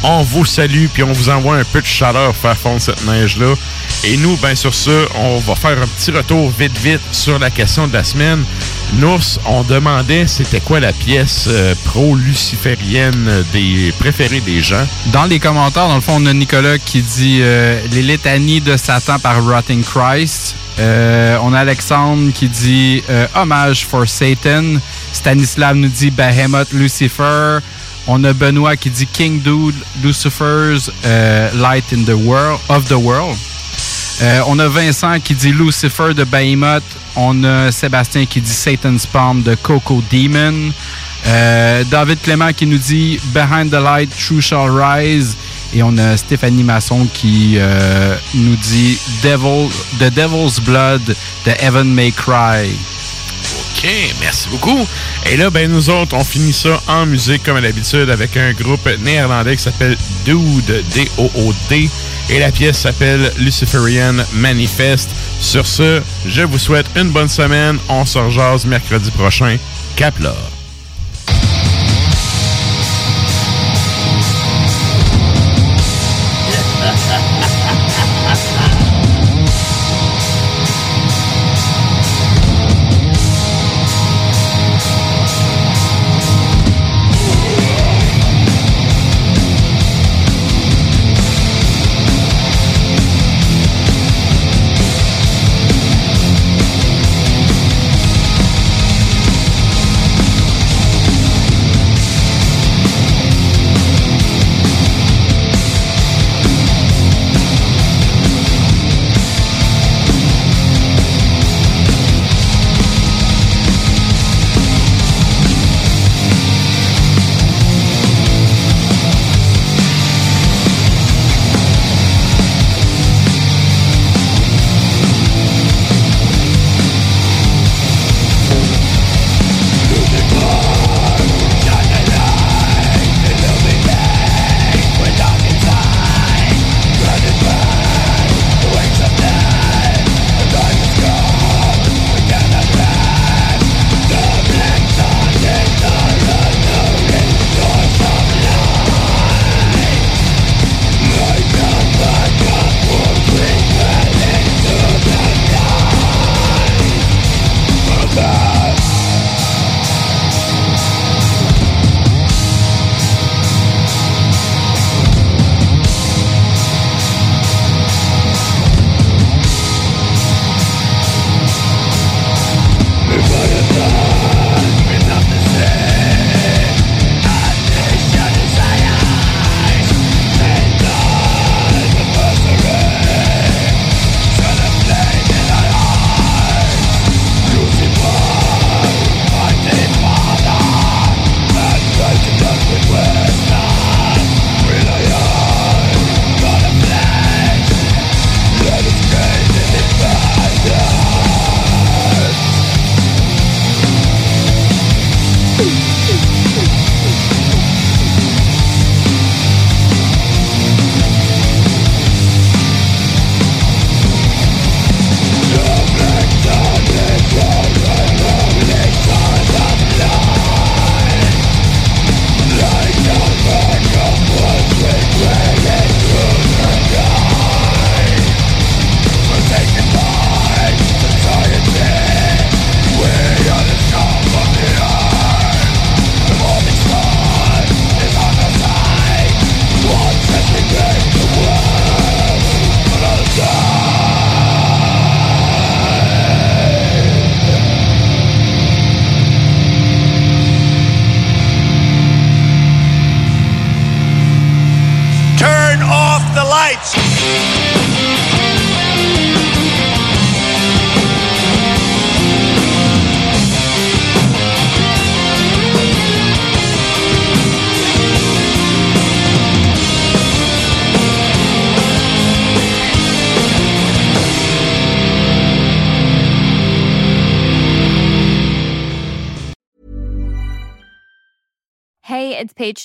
[0.03, 3.53] On vous salue puis on vous envoie un peu de chaleur faire fondre cette neige-là.
[4.05, 7.49] Et nous, ben sur ce, on va faire un petit retour vite vite sur la
[7.49, 8.43] question de la semaine.
[8.95, 14.85] Nous, on demandait c'était quoi la pièce euh, pro-luciférienne des préférées des gens.
[15.07, 18.75] Dans les commentaires, dans le fond, on a Nicolas qui dit euh, Les litanies de
[18.75, 20.55] Satan par Rotting Christ.
[20.79, 24.63] Euh, on a Alexandre qui dit euh, Hommage for Satan.
[25.11, 27.59] Stanislav nous dit Behemoth Lucifer.
[28.07, 32.97] On a Benoît qui dit King Dude Lucifer's euh, Light in the World of the
[32.97, 33.37] World.
[34.21, 36.83] Euh, on a Vincent qui dit Lucifer de Behemoth.
[37.15, 40.71] On a Sébastien qui dit Satan's Palm de Coco Demon.
[41.89, 45.37] David Clément qui nous dit Behind the Light, True Shall Rise.
[45.73, 49.69] Et on a Stéphanie Masson qui euh, nous dit Devil,
[49.99, 51.01] The Devil's Blood
[51.45, 52.69] de Heaven May Cry.
[53.83, 53.89] OK,
[54.21, 54.87] merci beaucoup.
[55.29, 58.53] Et là, ben nous autres, on finit ça en musique comme à l'habitude avec un
[58.53, 61.89] groupe néerlandais qui s'appelle Dude, D-O-O-D.
[62.29, 65.09] Et la pièce s'appelle Luciferian Manifest.
[65.39, 67.77] Sur ce, je vous souhaite une bonne semaine.
[67.89, 69.57] On se rejase mercredi prochain.
[69.95, 70.33] Cap là.